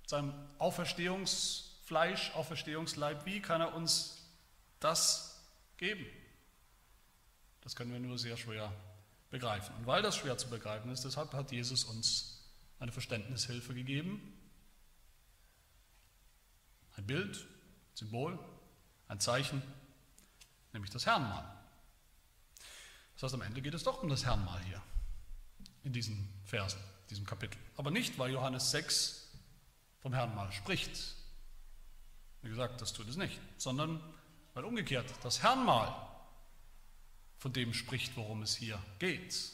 seinem 0.07 0.33
Auferstehungsfleisch, 0.59 2.33
Auferstehungsleib. 2.35 3.27
Wie 3.27 3.43
kann 3.43 3.61
er 3.61 3.75
uns 3.75 4.25
das 4.81 5.43
geben? 5.77 6.07
Das 7.61 7.77
können 7.77 7.93
wir 7.93 8.01
nur 8.01 8.19
sehr 8.19 8.39
schwer 8.39 8.73
begreifen. 9.29 9.77
Und 9.77 9.87
weil 9.87 10.01
das 10.01 10.17
schwer 10.17 10.39
zu 10.39 10.49
begreifen 10.49 10.91
ist, 10.91 11.05
deshalb 11.05 11.35
hat 11.35 11.53
Jesus 11.53 11.85
uns 11.85 12.49
eine 12.79 12.93
Verständnishilfe 12.93 13.75
gegeben, 13.75 14.41
ein 16.96 17.07
Bild, 17.07 17.46
Symbol, 17.94 18.38
ein 19.09 19.20
Zeichen, 19.20 19.62
nämlich 20.72 20.90
das 20.90 21.07
Herrenmahl. 21.07 21.44
Das 23.14 23.24
heißt, 23.24 23.35
am 23.35 23.42
Ende 23.42 23.62
geht 23.62 23.74
es 23.74 23.85
doch 23.85 24.02
um 24.02 24.09
das 24.09 24.24
Herrenmahl 24.24 24.62
hier, 24.64 24.83
in 25.85 25.92
diesen 25.92 26.28
Versen, 26.44 26.80
diesem 27.11 27.26
Kapitel. 27.26 27.59
Aber 27.76 27.90
nicht, 27.90 28.18
weil 28.18 28.33
Johannes 28.33 28.70
6 28.70 29.30
vom 30.00 30.12
Herrenmahl 30.12 30.52
spricht. 30.52 31.14
Wie 32.42 32.48
gesagt, 32.48 32.80
das 32.80 32.92
tut 32.92 33.09
es 33.09 33.16
nicht, 33.16 33.40
sondern 33.57 34.00
weil 34.52 34.64
umgekehrt 34.64 35.12
das 35.22 35.42
Herrenmahl 35.42 35.94
von 37.38 37.52
dem 37.52 37.74
spricht, 37.74 38.16
worum 38.16 38.42
es 38.42 38.54
hier 38.54 38.83
geht. 38.98 39.52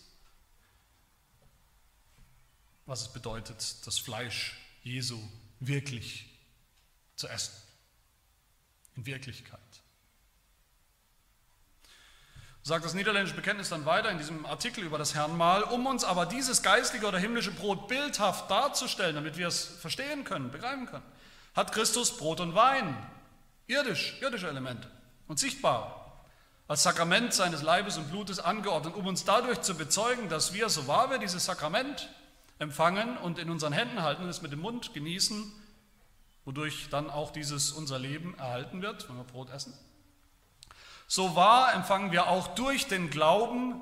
Was 2.86 3.02
es 3.02 3.12
bedeutet, 3.12 3.86
das 3.86 3.98
Fleisch 3.98 4.58
Jesu 4.82 5.20
wirklich 5.60 6.29
zu 7.20 7.28
essen. 7.28 7.52
In 8.96 9.06
Wirklichkeit. 9.06 9.60
Sagt 12.62 12.84
das 12.84 12.94
niederländische 12.94 13.36
Bekenntnis 13.36 13.70
dann 13.70 13.86
weiter 13.86 14.10
in 14.10 14.18
diesem 14.18 14.44
Artikel 14.44 14.84
über 14.84 14.98
das 14.98 15.14
Herrnmahl, 15.14 15.62
um 15.62 15.86
uns 15.86 16.04
aber 16.04 16.26
dieses 16.26 16.62
geistliche 16.62 17.06
oder 17.06 17.18
himmlische 17.18 17.52
Brot 17.52 17.88
bildhaft 17.88 18.50
darzustellen, 18.50 19.14
damit 19.14 19.38
wir 19.38 19.48
es 19.48 19.64
verstehen 19.64 20.24
können, 20.24 20.50
begreifen 20.50 20.86
können, 20.86 21.04
hat 21.54 21.72
Christus 21.72 22.16
Brot 22.16 22.40
und 22.40 22.54
Wein, 22.54 22.96
irdisch, 23.66 24.20
irdische 24.20 24.48
Elemente 24.48 24.90
und 25.26 25.38
sichtbar, 25.38 26.22
als 26.68 26.82
Sakrament 26.82 27.32
seines 27.32 27.62
Leibes 27.62 27.96
und 27.96 28.10
Blutes 28.10 28.38
angeordnet, 28.38 28.94
um 28.94 29.06
uns 29.06 29.24
dadurch 29.24 29.62
zu 29.62 29.74
bezeugen, 29.74 30.28
dass 30.28 30.52
wir, 30.52 30.68
so 30.68 30.86
wahr 30.86 31.10
wir 31.10 31.18
dieses 31.18 31.46
Sakrament 31.46 32.10
empfangen 32.58 33.16
und 33.16 33.38
in 33.38 33.48
unseren 33.50 33.72
Händen 33.72 34.02
halten 34.02 34.22
und 34.22 34.28
es 34.28 34.42
mit 34.42 34.52
dem 34.52 34.60
Mund 34.60 34.92
genießen, 34.92 35.50
wodurch 36.50 36.88
dann 36.90 37.08
auch 37.08 37.30
dieses 37.30 37.70
unser 37.70 38.00
Leben 38.00 38.36
erhalten 38.36 38.82
wird, 38.82 39.08
wenn 39.08 39.16
wir 39.16 39.22
Brot 39.22 39.50
essen. 39.50 39.72
So 41.06 41.36
wahr 41.36 41.74
empfangen 41.74 42.10
wir 42.10 42.26
auch 42.26 42.56
durch 42.56 42.88
den 42.88 43.08
Glauben, 43.08 43.80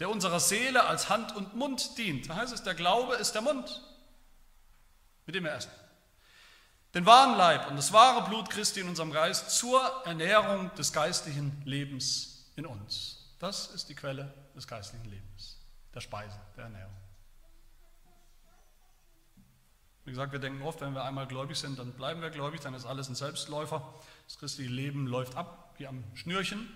der 0.00 0.10
unserer 0.10 0.40
Seele 0.40 0.84
als 0.84 1.08
Hand 1.08 1.36
und 1.36 1.54
Mund 1.54 1.96
dient. 1.96 2.28
Da 2.28 2.34
heißt 2.34 2.52
es, 2.52 2.64
der 2.64 2.74
Glaube 2.74 3.14
ist 3.14 3.36
der 3.36 3.42
Mund, 3.42 3.82
mit 5.26 5.36
dem 5.36 5.44
wir 5.44 5.52
essen 5.52 5.70
den 6.96 7.04
wahren 7.04 7.36
Leib 7.36 7.68
und 7.68 7.76
das 7.76 7.92
wahre 7.92 8.26
Blut 8.26 8.48
Christi 8.48 8.80
in 8.80 8.88
unserem 8.88 9.12
Geist 9.12 9.50
zur 9.50 9.80
Ernährung 10.06 10.74
des 10.76 10.94
geistlichen 10.94 11.60
Lebens 11.66 12.50
in 12.56 12.64
uns. 12.64 13.34
Das 13.38 13.66
ist 13.66 13.90
die 13.90 13.94
Quelle 13.94 14.32
des 14.56 14.66
geistlichen 14.66 15.04
Lebens, 15.04 15.58
der 15.94 16.00
Speise, 16.00 16.40
der 16.56 16.64
Ernährung. 16.64 16.94
Wie 20.06 20.10
gesagt, 20.10 20.32
wir 20.32 20.38
denken 20.38 20.62
oft, 20.62 20.80
wenn 20.80 20.94
wir 20.94 21.04
einmal 21.04 21.26
gläubig 21.26 21.58
sind, 21.58 21.78
dann 21.78 21.92
bleiben 21.92 22.22
wir 22.22 22.30
gläubig, 22.30 22.60
dann 22.60 22.72
ist 22.72 22.86
alles 22.86 23.08
ein 23.08 23.14
Selbstläufer. 23.14 23.82
Das 24.26 24.38
christliche 24.38 24.70
Leben 24.70 25.06
läuft 25.06 25.36
ab 25.36 25.74
wie 25.76 25.86
am 25.86 26.02
Schnürchen. 26.14 26.70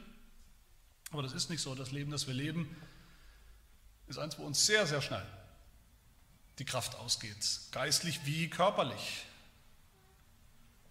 Aber 1.13 1.23
das 1.23 1.33
ist 1.33 1.49
nicht 1.49 1.63
so. 1.63 1.75
Das 1.75 1.91
Leben, 1.91 2.11
das 2.11 2.27
wir 2.27 2.35
leben, 2.35 2.77
ist 4.09 4.19
eins, 4.19 4.39
wo 4.39 4.43
uns 4.43 4.67
sehr, 4.67 4.87
sehr 4.87 5.01
schnell 5.01 5.25
die 6.59 6.67
Kraft 6.67 6.97
ausgeht, 6.97 7.61
geistlich 7.73 8.27
wie 8.27 8.51
körperlich 8.51 9.25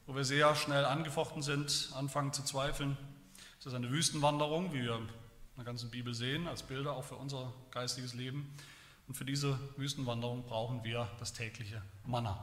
wo 0.09 0.15
wir 0.15 0.25
sehr 0.25 0.55
schnell 0.55 0.85
angefochten 0.85 1.43
sind, 1.43 1.91
anfangen 1.93 2.33
zu 2.33 2.43
zweifeln. 2.43 2.97
Es 3.59 3.67
ist 3.67 3.75
eine 3.75 3.91
Wüstenwanderung, 3.91 4.73
wie 4.73 4.81
wir 4.81 4.95
in 4.95 5.07
der 5.55 5.65
ganzen 5.65 5.91
Bibel 5.91 6.15
sehen, 6.15 6.47
als 6.47 6.63
Bilder 6.63 6.93
auch 6.93 7.03
für 7.03 7.15
unser 7.15 7.53
geistiges 7.69 8.15
Leben. 8.15 8.51
Und 9.09 9.15
für 9.15 9.25
diese 9.25 9.59
Wüstenwanderung 9.75 10.45
brauchen 10.45 10.83
wir 10.83 11.09
das 11.17 11.33
tägliche 11.33 11.81
Manna, 12.05 12.39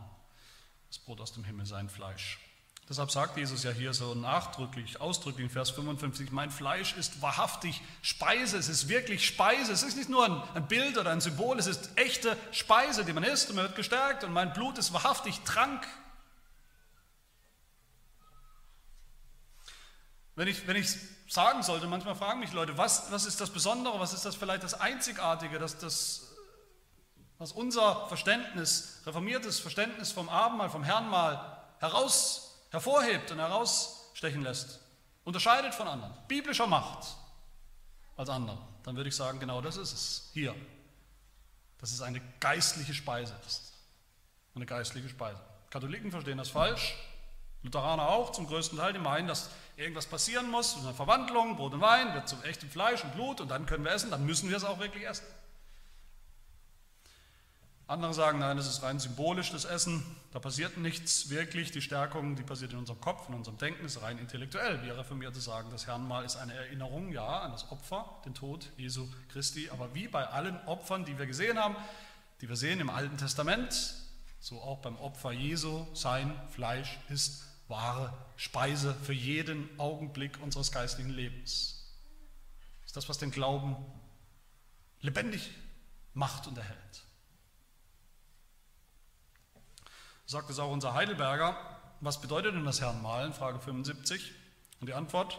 das 0.88 0.98
Brot 0.98 1.20
aus 1.20 1.32
dem 1.32 1.44
Himmel, 1.44 1.64
sein 1.64 1.88
Fleisch. 1.88 2.40
Deshalb 2.88 3.12
sagt 3.12 3.36
Jesus 3.36 3.62
ja 3.62 3.70
hier 3.70 3.94
so 3.94 4.16
nachdrücklich, 4.16 5.00
ausdrücklich 5.00 5.44
in 5.44 5.50
Vers 5.50 5.70
55, 5.70 6.32
mein 6.32 6.50
Fleisch 6.50 6.96
ist 6.96 7.22
wahrhaftig 7.22 7.80
Speise, 8.02 8.58
es 8.58 8.68
ist 8.68 8.88
wirklich 8.88 9.24
Speise, 9.24 9.72
es 9.72 9.84
ist 9.84 9.96
nicht 9.96 10.08
nur 10.08 10.44
ein, 10.56 10.66
Bild 10.66 10.98
oder 10.98 11.12
ein 11.12 11.20
Symbol, 11.20 11.56
es 11.56 11.68
ist 11.68 11.88
echte 11.94 12.36
Speise, 12.50 13.04
die 13.04 13.12
man 13.12 13.22
isst 13.22 13.48
und 13.48 13.54
man 13.54 13.66
wird 13.66 13.76
gestärkt 13.76 14.24
und 14.24 14.32
mein 14.32 14.52
Blut 14.52 14.76
ist 14.76 14.92
wahrhaftig 14.92 15.38
Trank, 15.44 15.86
Wenn 20.36 20.48
ich, 20.48 20.66
wenn 20.66 20.76
ich 20.76 20.90
sagen 21.28 21.62
sollte, 21.62 21.86
manchmal 21.86 22.14
fragen 22.14 22.40
mich 22.40 22.52
Leute, 22.52 22.76
was, 22.76 23.10
was 23.10 23.24
ist 23.24 23.40
das 23.40 23.48
Besondere, 23.48 23.98
was 23.98 24.12
ist 24.12 24.26
das 24.26 24.36
vielleicht 24.36 24.64
das 24.64 24.74
Einzigartige, 24.74 25.58
das, 25.58 25.78
das, 25.78 26.25
was 27.38 27.52
unser 27.52 28.06
Verständnis, 28.08 29.02
reformiertes 29.04 29.60
Verständnis 29.60 30.12
vom 30.12 30.28
Abendmahl, 30.28 30.70
vom 30.70 30.84
Herrnmahl 30.84 31.58
heraus, 31.78 32.58
hervorhebt 32.70 33.30
und 33.30 33.38
herausstechen 33.38 34.42
lässt, 34.42 34.80
unterscheidet 35.24 35.74
von 35.74 35.88
anderen, 35.88 36.14
biblischer 36.28 36.66
Macht 36.66 37.06
als 38.16 38.30
andere, 38.30 38.58
dann 38.84 38.96
würde 38.96 39.08
ich 39.08 39.16
sagen, 39.16 39.38
genau 39.38 39.60
das 39.60 39.76
ist 39.76 39.92
es 39.92 40.30
hier, 40.32 40.54
dass 41.78 41.92
es 41.92 42.00
eine 42.00 42.22
geistliche 42.40 42.94
Speise 42.94 43.34
ist. 43.46 43.74
Eine 44.54 44.64
geistliche 44.64 45.08
Speise. 45.10 45.40
Katholiken 45.68 46.10
verstehen 46.10 46.38
das 46.38 46.48
falsch, 46.48 46.94
Lutheraner 47.62 48.08
auch 48.08 48.32
zum 48.32 48.46
größten 48.46 48.78
Teil, 48.78 48.92
die 48.92 48.98
meinen, 48.98 49.28
dass 49.28 49.50
irgendwas 49.76 50.06
passieren 50.06 50.50
muss, 50.50 50.76
eine 50.78 50.94
Verwandlung, 50.94 51.56
Brot 51.56 51.74
und 51.74 51.80
Wein 51.80 52.14
wird 52.14 52.28
zu 52.28 52.36
echtem 52.42 52.70
Fleisch 52.70 53.04
und 53.04 53.12
Blut 53.12 53.40
und 53.40 53.48
dann 53.48 53.66
können 53.66 53.84
wir 53.84 53.92
essen, 53.92 54.10
dann 54.10 54.24
müssen 54.24 54.48
wir 54.48 54.56
es 54.56 54.64
auch 54.64 54.78
wirklich 54.78 55.06
essen. 55.06 55.26
Andere 57.88 58.14
sagen, 58.14 58.40
nein, 58.40 58.56
das 58.56 58.66
ist 58.66 58.82
rein 58.82 58.98
symbolisch, 58.98 59.52
das 59.52 59.64
Essen, 59.64 60.02
da 60.32 60.40
passiert 60.40 60.76
nichts 60.76 61.30
wirklich, 61.30 61.70
die 61.70 61.80
Stärkung, 61.80 62.34
die 62.34 62.42
passiert 62.42 62.72
in 62.72 62.78
unserem 62.78 63.00
Kopf, 63.00 63.28
in 63.28 63.34
unserem 63.34 63.58
Denken, 63.58 63.86
ist 63.86 64.02
rein 64.02 64.18
intellektuell. 64.18 64.82
Wir 64.82 64.98
Reformierte 64.98 65.40
sagen, 65.40 65.70
das 65.70 65.86
Herrnmal 65.86 66.24
ist 66.24 66.34
eine 66.34 66.52
Erinnerung, 66.52 67.12
ja, 67.12 67.42
an 67.42 67.52
das 67.52 67.70
Opfer, 67.70 68.20
den 68.24 68.34
Tod 68.34 68.72
Jesu 68.76 69.06
Christi, 69.28 69.70
aber 69.70 69.94
wie 69.94 70.08
bei 70.08 70.26
allen 70.26 70.56
Opfern, 70.66 71.04
die 71.04 71.16
wir 71.16 71.26
gesehen 71.26 71.58
haben, 71.58 71.76
die 72.40 72.48
wir 72.48 72.56
sehen 72.56 72.80
im 72.80 72.90
Alten 72.90 73.18
Testament, 73.18 73.94
so 74.40 74.60
auch 74.60 74.78
beim 74.78 74.96
Opfer 74.96 75.30
Jesu, 75.30 75.86
sein 75.94 76.34
Fleisch 76.50 76.98
ist 77.08 77.44
wahre 77.68 78.12
Speise 78.34 78.94
für 78.94 79.12
jeden 79.12 79.68
Augenblick 79.78 80.42
unseres 80.42 80.72
geistlichen 80.72 81.10
Lebens. 81.10 81.94
Das 82.80 82.90
ist 82.90 82.96
das, 82.96 83.08
was 83.08 83.18
den 83.18 83.30
Glauben 83.30 83.76
lebendig 85.00 85.50
macht 86.14 86.48
und 86.48 86.58
erhält. 86.58 87.05
Sagt 90.26 90.50
es 90.50 90.58
auch 90.58 90.70
unser 90.70 90.94
Heidelberger, 90.94 91.56
was 92.00 92.20
bedeutet 92.20 92.54
denn 92.54 92.64
das 92.64 92.80
Herrnmal 92.80 93.26
in 93.26 93.32
Frage 93.32 93.60
75? 93.60 94.32
Und 94.80 94.88
die 94.88 94.94
Antwort 94.94 95.38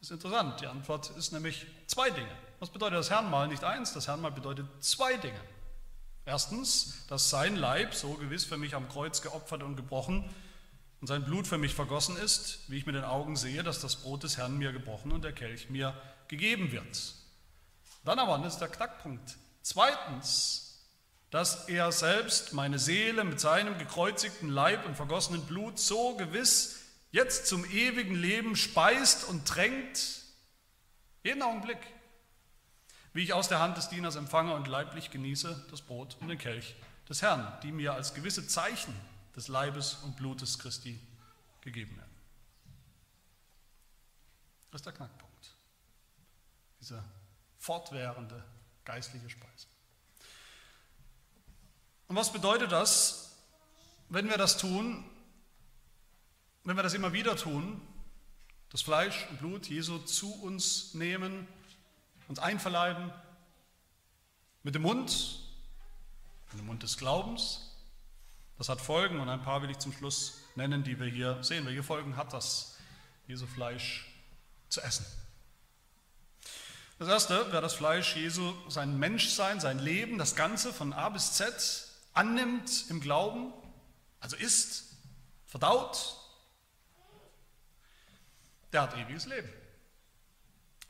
ist 0.00 0.10
interessant. 0.10 0.60
Die 0.60 0.66
Antwort 0.66 1.10
ist 1.10 1.32
nämlich 1.32 1.66
zwei 1.86 2.10
Dinge. 2.10 2.30
Was 2.58 2.70
bedeutet 2.70 2.98
das 2.98 3.10
Herrnmal? 3.10 3.48
Nicht 3.48 3.64
eins, 3.64 3.92
das 3.92 4.08
Herrnmal 4.08 4.32
bedeutet 4.32 4.66
zwei 4.80 5.16
Dinge. 5.18 5.40
Erstens, 6.24 7.06
dass 7.08 7.30
sein 7.30 7.56
Leib, 7.56 7.94
so 7.94 8.14
gewiss 8.14 8.44
für 8.44 8.56
mich 8.56 8.74
am 8.74 8.88
Kreuz 8.88 9.22
geopfert 9.22 9.62
und 9.62 9.76
gebrochen, 9.76 10.28
und 11.00 11.06
sein 11.06 11.24
Blut 11.24 11.46
für 11.46 11.58
mich 11.58 11.74
vergossen 11.74 12.16
ist, 12.16 12.68
wie 12.68 12.78
ich 12.78 12.86
mit 12.86 12.96
den 12.96 13.04
Augen 13.04 13.36
sehe, 13.36 13.62
dass 13.62 13.80
das 13.80 13.96
Brot 13.96 14.24
des 14.24 14.36
Herrn 14.36 14.58
mir 14.58 14.72
gebrochen 14.72 15.12
und 15.12 15.22
der 15.22 15.32
Kelch 15.32 15.70
mir 15.70 15.94
gegeben 16.26 16.72
wird. 16.72 17.14
Dann 18.04 18.18
aber, 18.18 18.38
das 18.38 18.54
ist 18.54 18.60
der 18.60 18.68
Knackpunkt, 18.68 19.36
zweitens, 19.62 20.67
dass 21.30 21.68
er 21.68 21.92
selbst 21.92 22.54
meine 22.54 22.78
Seele 22.78 23.24
mit 23.24 23.38
seinem 23.38 23.76
gekreuzigten 23.78 24.48
Leib 24.48 24.86
und 24.86 24.96
vergossenen 24.96 25.44
Blut 25.44 25.78
so 25.78 26.16
gewiss 26.16 26.80
jetzt 27.10 27.46
zum 27.46 27.64
ewigen 27.70 28.14
Leben 28.14 28.56
speist 28.56 29.24
und 29.24 29.46
tränkt, 29.46 30.22
jeden 31.22 31.42
Augenblick, 31.42 31.78
wie 33.12 33.22
ich 33.22 33.32
aus 33.32 33.48
der 33.48 33.60
Hand 33.60 33.76
des 33.76 33.88
Dieners 33.88 34.16
empfange 34.16 34.54
und 34.54 34.68
leiblich 34.68 35.10
genieße 35.10 35.66
das 35.70 35.82
Brot 35.82 36.16
und 36.20 36.28
den 36.28 36.38
Kelch 36.38 36.76
des 37.08 37.22
Herrn, 37.22 37.58
die 37.62 37.72
mir 37.72 37.94
als 37.94 38.14
gewisse 38.14 38.46
Zeichen 38.46 38.94
des 39.34 39.48
Leibes 39.48 39.94
und 40.04 40.16
Blutes 40.16 40.58
Christi 40.58 40.98
gegeben 41.60 41.96
werden. 41.96 42.10
Das 44.70 44.80
ist 44.80 44.86
der 44.86 44.92
Knackpunkt. 44.92 45.54
Diese 46.80 47.02
fortwährende 47.58 48.44
geistliche 48.84 49.30
Speise. 49.30 49.67
Und 52.08 52.16
was 52.16 52.32
bedeutet 52.32 52.72
das, 52.72 53.36
wenn 54.08 54.28
wir 54.28 54.38
das 54.38 54.56
tun, 54.56 55.04
wenn 56.64 56.76
wir 56.76 56.82
das 56.82 56.94
immer 56.94 57.12
wieder 57.12 57.36
tun, 57.36 57.80
das 58.70 58.82
Fleisch 58.82 59.26
und 59.30 59.38
Blut 59.38 59.66
Jesu 59.68 59.98
zu 59.98 60.32
uns 60.42 60.94
nehmen, 60.94 61.46
uns 62.26 62.38
einverleiben, 62.38 63.12
mit 64.62 64.74
dem 64.74 64.82
Mund, 64.82 65.40
mit 66.50 66.60
dem 66.60 66.66
Mund 66.66 66.82
des 66.82 66.96
Glaubens, 66.96 67.76
das 68.56 68.70
hat 68.70 68.80
Folgen 68.80 69.20
und 69.20 69.28
ein 69.28 69.42
paar 69.42 69.62
will 69.62 69.70
ich 69.70 69.78
zum 69.78 69.92
Schluss 69.92 70.38
nennen, 70.56 70.82
die 70.82 70.98
wir 70.98 71.06
hier 71.06 71.42
sehen. 71.44 71.64
Welche 71.66 71.82
Folgen 71.82 72.16
hat 72.16 72.32
das, 72.32 72.76
Jesu 73.26 73.46
Fleisch 73.46 74.10
zu 74.68 74.80
essen? 74.80 75.06
Das 76.98 77.08
erste, 77.08 77.46
wer 77.52 77.60
das 77.60 77.74
Fleisch 77.74 78.16
Jesu, 78.16 78.54
sein 78.68 78.98
Menschsein, 78.98 79.60
sein 79.60 79.78
Leben, 79.78 80.18
das 80.18 80.34
Ganze 80.34 80.72
von 80.72 80.92
A 80.92 81.10
bis 81.10 81.34
Z 81.34 81.87
annimmt 82.18 82.90
im 82.90 83.00
Glauben, 83.00 83.52
also 84.18 84.36
isst, 84.36 84.96
verdaut, 85.46 86.16
der 88.72 88.82
hat 88.82 88.96
ewiges 88.96 89.26
Leben. 89.26 89.48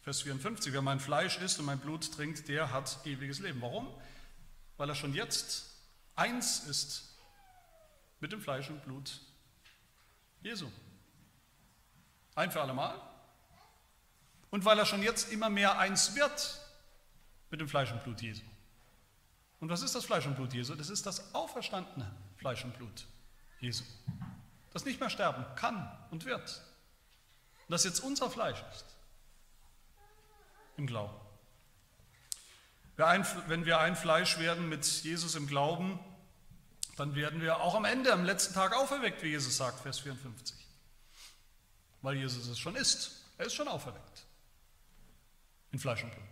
Vers 0.01 0.23
54, 0.23 0.73
wer 0.73 0.81
mein 0.81 1.01
Fleisch 1.01 1.39
isst 1.39 1.59
und 1.59 1.67
mein 1.67 1.81
Blut 1.81 2.11
trinkt, 2.15 2.49
der 2.49 2.73
hat 2.73 3.05
ewiges 3.05 3.41
Leben. 3.41 3.61
Warum? 3.61 3.89
Weil 4.79 4.89
er 4.89 4.95
schon 4.95 5.13
jetzt 5.13 5.67
eins 6.15 6.61
ist 6.61 7.15
mit 8.21 8.33
dem 8.33 8.41
Fleisch 8.41 8.71
und 8.71 8.83
Blut 8.83 9.21
Jesu. 10.41 10.71
Ein 12.37 12.51
für 12.51 12.63
allemal. 12.63 12.99
Und 14.51 14.65
weil 14.65 14.79
er 14.79 14.87
schon 14.87 15.03
jetzt 15.03 15.31
immer 15.31 15.51
mehr 15.51 15.79
eins 15.79 16.15
wird 16.15 16.59
mit 17.51 17.61
dem 17.61 17.69
Fleisch 17.69 17.93
und 17.93 18.03
Blut 18.03 18.23
Jesu. 18.23 18.45
Und 19.61 19.69
was 19.69 19.83
ist 19.83 19.95
das 19.95 20.05
Fleisch 20.05 20.27
und 20.27 20.37
Blut 20.37 20.53
Jesu? 20.53 20.75
Das 20.75 20.89
ist 20.89 21.05
das 21.07 21.35
auferstandene 21.35 22.15
Fleisch 22.37 22.65
und 22.65 22.77
Blut 22.77 23.07
Jesu. 23.61 23.85
Das 24.73 24.85
nicht 24.85 25.01
mehr 25.01 25.11
sterben 25.11 25.45
kann 25.57 25.91
und 26.11 26.25
wird. 26.25 26.63
Und 27.67 27.73
das 27.73 27.85
jetzt 27.85 28.01
unser 28.01 28.31
Fleisch 28.31 28.63
ist. 28.73 28.85
Im 30.77 30.87
Glauben. 30.87 31.17
Wenn 32.97 33.65
wir 33.65 33.79
ein 33.79 33.97
Fleisch 33.97 34.39
werden 34.39 34.69
mit 34.69 34.85
Jesus 34.85 35.35
im 35.35 35.47
Glauben, 35.47 35.99
dann 36.97 37.15
werden 37.15 37.41
wir 37.41 37.61
auch 37.61 37.75
am 37.77 37.85
Ende, 37.85 38.13
am 38.13 38.25
letzten 38.25 38.55
Tag 38.55 38.75
auferweckt, 38.75 39.23
wie 39.23 39.29
Jesus 39.29 39.57
sagt, 39.57 39.81
Vers 39.81 40.01
54. 40.01 40.57
Weil 42.03 42.17
Jesus 42.17 42.49
es 42.49 42.59
schon 42.59 42.75
ist. 42.75 43.25
Er 43.39 43.47
ist 43.47 43.55
schon 43.55 43.69
auferweckt. 43.69 44.25
in 45.71 45.79
Fleisch 45.79 46.03
und 46.03 46.11
Blut. 46.11 46.28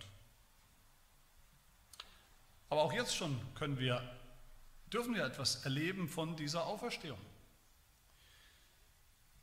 Aber 2.68 2.82
auch 2.82 2.92
jetzt 2.92 3.14
schon 3.14 3.40
können 3.54 3.78
wir, 3.78 4.02
dürfen 4.92 5.14
wir 5.14 5.24
etwas 5.24 5.64
erleben 5.64 6.08
von 6.08 6.36
dieser 6.36 6.66
Auferstehung. 6.66 7.18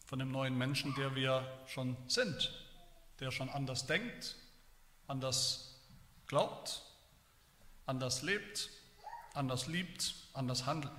Von 0.05 0.19
dem 0.19 0.31
neuen 0.31 0.57
Menschen, 0.57 0.93
der 0.95 1.15
wir 1.15 1.47
schon 1.67 1.97
sind, 2.07 2.53
der 3.19 3.31
schon 3.31 3.49
anders 3.49 3.85
denkt, 3.85 4.35
anders 5.07 5.79
glaubt, 6.27 6.83
anders 7.85 8.21
lebt, 8.21 8.69
anders 9.33 9.67
liebt, 9.67 10.15
anders 10.33 10.65
handelt. 10.65 10.91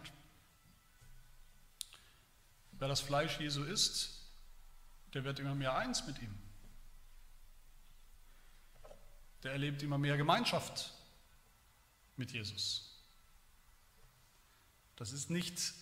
Wer 2.73 2.89
das 2.89 3.01
Fleisch 3.01 3.39
Jesu 3.39 3.63
isst, 3.65 4.23
der 5.13 5.25
wird 5.25 5.39
immer 5.39 5.55
mehr 5.55 5.77
eins 5.77 6.07
mit 6.07 6.21
ihm. 6.21 6.35
Der 9.43 9.53
erlebt 9.53 9.83
immer 9.83 9.99
mehr 9.99 10.17
Gemeinschaft 10.17 10.93
mit 12.17 12.33
Jesus. 12.33 12.91
Das 14.97 15.13
ist 15.13 15.31
nicht 15.31 15.75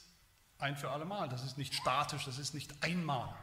ein 0.58 0.76
für 0.76 0.90
alle 0.90 1.04
Mal, 1.04 1.28
das 1.28 1.44
ist 1.44 1.58
nicht 1.58 1.74
statisch, 1.74 2.24
das 2.24 2.38
ist 2.38 2.54
nicht 2.54 2.82
einmalig. 2.82 3.34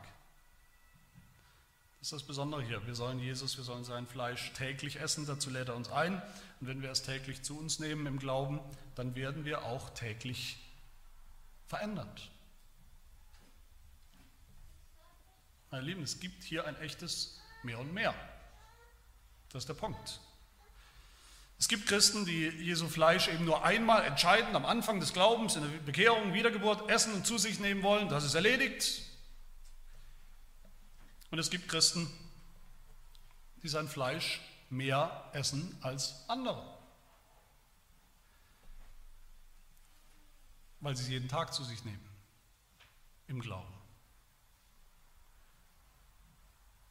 Das 2.00 2.08
ist 2.08 2.14
das 2.14 2.24
Besondere 2.24 2.64
hier. 2.64 2.86
Wir 2.88 2.96
sollen 2.96 3.20
Jesus, 3.20 3.58
wir 3.58 3.66
sollen 3.66 3.84
sein 3.84 4.08
Fleisch 4.08 4.54
täglich 4.54 5.02
essen, 5.02 5.26
dazu 5.26 5.50
lädt 5.50 5.68
er 5.68 5.76
uns 5.76 5.90
ein. 5.90 6.14
Und 6.62 6.68
wenn 6.68 6.82
wir 6.82 6.92
es 6.92 7.04
täglich 7.04 7.44
zu 7.44 7.60
uns 7.60 7.80
nehmen 7.80 8.06
im 8.06 8.20
Glauben, 8.20 8.62
dann 8.96 9.16
werden 9.16 9.44
wir 9.44 9.66
auch 9.66 9.90
täglich 9.90 10.58
verändert. 11.68 12.32
Meine 15.72 15.84
Lieben, 15.84 16.04
es 16.04 16.20
gibt 16.22 16.44
hier 16.44 16.66
ein 16.66 16.78
echtes 16.78 17.40
Mehr 17.64 17.80
und 17.80 17.94
Mehr. 17.94 18.16
Das 19.50 19.64
ist 19.64 19.68
der 19.68 19.74
Punkt. 19.74 20.22
Es 21.60 21.68
gibt 21.68 21.88
Christen, 21.88 22.26
die 22.26 22.48
Jesu 22.48 22.88
Fleisch 22.88 23.28
eben 23.28 23.44
nur 23.44 23.66
einmal 23.66 24.06
entscheidend 24.06 24.56
am 24.56 24.66
Anfang 24.66 25.02
des 25.02 25.12
Glaubens, 25.12 25.58
in 25.58 25.62
der 25.62 25.80
Bekehrung, 25.80 26.34
Wiedergeburt 26.34 26.90
essen 26.90 27.14
und 27.14 27.28
zu 27.28 27.38
sich 27.38 27.60
nehmen 27.60 27.84
wollen. 27.84 28.08
Das 28.08 28.24
ist 28.24 28.34
erledigt. 28.34 29.04
Und 31.32 31.38
es 31.38 31.50
gibt 31.50 31.68
Christen, 31.68 32.10
die 33.62 33.68
sein 33.68 33.90
Fleisch 33.90 34.40
mehr 34.70 35.30
essen 35.34 35.78
als 35.82 36.24
andere. 36.30 36.80
Weil 40.80 40.96
sie 40.96 41.04
es 41.04 41.10
jeden 41.10 41.28
Tag 41.28 41.54
zu 41.54 41.66
sich 41.66 41.84
nehmen. 41.84 42.08
Im 43.28 43.42
Glauben. 43.42 43.74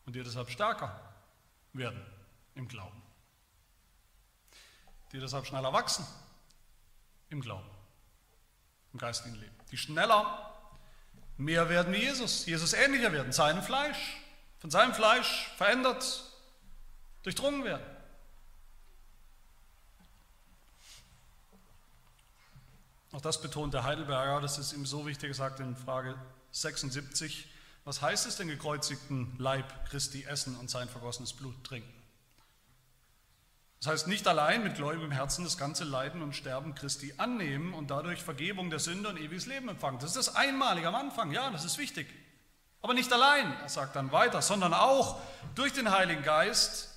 Und 0.05 0.15
die 0.15 0.23
deshalb 0.23 0.51
stärker 0.51 1.15
werden 1.73 2.05
im 2.55 2.69
Glauben 2.69 3.09
die 5.13 5.21
deshalb 5.21 5.47
schneller 5.47 5.73
wachsen 5.73 6.07
im 7.31 7.41
Glauben, 7.41 7.69
im 8.93 8.99
geistigen 8.99 9.35
Leben. 9.37 9.55
Die 9.71 9.77
schneller 9.77 10.53
mehr 11.37 11.69
werden 11.69 11.93
wie 11.93 11.99
Jesus, 11.99 12.47
Jesus 12.47 12.73
ähnlicher 12.73 13.13
werden, 13.13 13.33
seinem 13.33 13.63
Fleisch, 13.63 14.17
von 14.59 14.71
seinem 14.71 14.95
Fleisch 14.95 15.51
verändert, 15.57 16.25
durchdrungen 17.23 17.65
werden. 17.65 17.85
Auch 23.13 23.21
das 23.21 23.41
betont 23.41 23.73
der 23.73 23.85
Heidelberger, 23.85 24.41
das 24.41 24.59
ist 24.59 24.73
ihm 24.73 24.85
so 24.85 25.07
wichtig 25.07 25.29
gesagt 25.31 25.61
in 25.61 25.77
Frage 25.77 26.15
76. 26.53 27.49
Was 27.85 28.03
heißt 28.03 28.27
es 28.27 28.37
den 28.37 28.49
gekreuzigten 28.49 29.35
Leib 29.39 29.89
Christi 29.89 30.25
essen 30.25 30.57
und 30.57 30.69
sein 30.69 30.89
vergossenes 30.89 31.33
Blut 31.33 31.65
trinken? 31.65 31.98
Das 33.81 33.93
heißt, 33.93 34.09
nicht 34.09 34.27
allein 34.27 34.65
mit 34.65 34.75
gläubigem 34.75 35.13
Herzen 35.13 35.45
das 35.45 35.57
ganze 35.57 35.85
Leiden 35.85 36.21
und 36.21 36.35
Sterben 36.35 36.75
Christi 36.75 37.15
annehmen 37.17 37.75
und 37.75 37.91
dadurch 37.91 38.23
Vergebung 38.23 38.71
der 38.71 38.81
Sünde 38.81 39.09
und 39.09 39.19
ewiges 39.19 39.47
Leben 39.47 39.69
empfangen. 39.69 40.01
Das 40.01 40.17
ist 40.17 40.29
das 40.29 40.35
Einmalige 40.35 40.89
am 40.89 40.97
Anfang, 40.97 41.31
ja, 41.31 41.51
das 41.51 41.65
ist 41.65 41.79
wichtig. 41.79 42.09
Aber 42.83 42.95
nicht 42.95 43.13
allein, 43.13 43.53
er 43.61 43.69
sagt 43.69 43.95
dann 43.95 44.11
weiter, 44.11 44.43
sondern 44.43 44.75
auch 44.75 45.21
durch 45.55 45.73
den 45.73 45.91
Heiligen 45.91 46.23
Geist, 46.23 46.89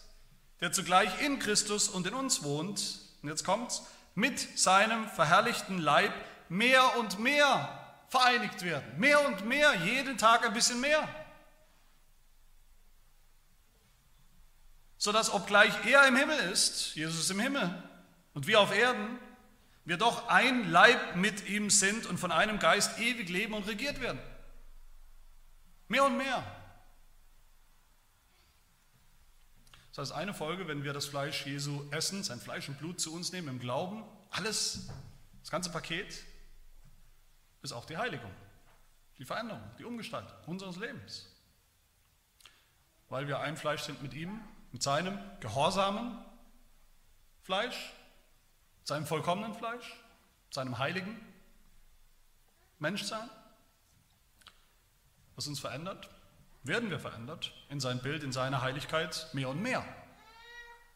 der 0.60 0.72
zugleich 0.72 1.22
in 1.22 1.38
Christus 1.40 1.88
und 1.88 2.08
in 2.08 2.16
uns 2.16 2.44
wohnt, 2.44 3.00
und 3.22 3.30
jetzt 3.30 3.46
kommt's, 3.46 3.84
mit 4.16 4.40
seinem 4.58 5.08
verherrlichten 5.08 5.78
Leib 5.78 6.14
mehr 6.50 6.98
und 6.98 7.20
mehr 7.20 7.70
vereinigt 8.10 8.64
werden. 8.64 9.00
Mehr 9.00 9.26
und 9.28 9.46
mehr, 9.46 9.74
jeden 9.86 10.18
Tag 10.18 10.46
ein 10.46 10.54
bisschen 10.54 10.82
mehr. 10.82 11.08
Sodass 15.02 15.34
obgleich 15.34 15.74
er 15.88 16.08
im 16.08 16.16
Himmel 16.16 16.38
ist, 16.52 16.94
Jesus 16.94 17.32
im 17.32 17.40
Himmel 17.40 17.74
und 18.36 18.46
wir 18.46 18.60
auf 18.60 18.72
Erden, 18.72 19.18
wir 19.84 19.98
doch 19.98 20.28
ein 20.28 20.70
Leib 20.70 21.16
mit 21.16 21.50
ihm 21.50 21.72
sind 21.72 22.06
und 22.06 22.20
von 22.20 22.32
einem 22.32 22.60
Geist 22.60 23.00
ewig 23.00 23.28
leben 23.28 23.56
und 23.56 23.66
regiert 23.66 24.00
werden. 24.00 24.20
Mehr 25.88 26.04
und 26.04 26.18
mehr. 26.18 26.44
Das 29.90 29.98
heißt, 29.98 30.12
eine 30.12 30.36
Folge, 30.36 30.68
wenn 30.68 30.84
wir 30.84 30.94
das 30.94 31.08
Fleisch 31.08 31.48
Jesu 31.48 31.84
essen, 31.90 32.24
sein 32.24 32.40
Fleisch 32.40 32.70
und 32.70 32.78
Blut 32.78 33.02
zu 33.02 33.12
uns 33.12 33.32
nehmen 33.32 33.48
im 33.48 33.60
Glauben, 33.60 34.04
alles, 34.30 34.88
das 35.40 35.50
ganze 35.50 35.72
Paket, 35.72 36.24
ist 37.64 37.72
auch 37.72 37.86
die 37.86 37.98
Heiligung, 37.98 38.32
die 39.18 39.26
Veränderung, 39.26 39.64
die 39.80 39.84
Umgestaltung 39.84 40.38
unseres 40.46 40.76
Lebens. 40.76 41.26
Weil 43.10 43.28
wir 43.28 43.40
ein 43.40 43.58
Fleisch 43.58 43.82
sind 43.82 44.04
mit 44.04 44.14
ihm, 44.14 44.40
mit 44.72 44.84
seinem 44.84 45.20
gehorsamen 45.40 46.18
Fleisch, 47.44 47.94
seinem 48.84 49.06
vollkommenen 49.06 49.54
Fleisch, 49.54 49.96
seinem 50.50 50.78
heiligen 50.78 51.20
Menschsein, 52.80 53.30
was 55.36 55.48
uns 55.48 55.60
verändert, 55.60 56.10
werden 56.64 56.90
wir 56.90 57.00
verändert 57.00 57.54
in 57.70 57.80
sein 57.80 58.02
Bild, 58.02 58.24
in 58.24 58.32
seine 58.32 58.62
Heiligkeit 58.62 59.28
mehr 59.34 59.50
und 59.50 59.62
mehr. 59.62 59.84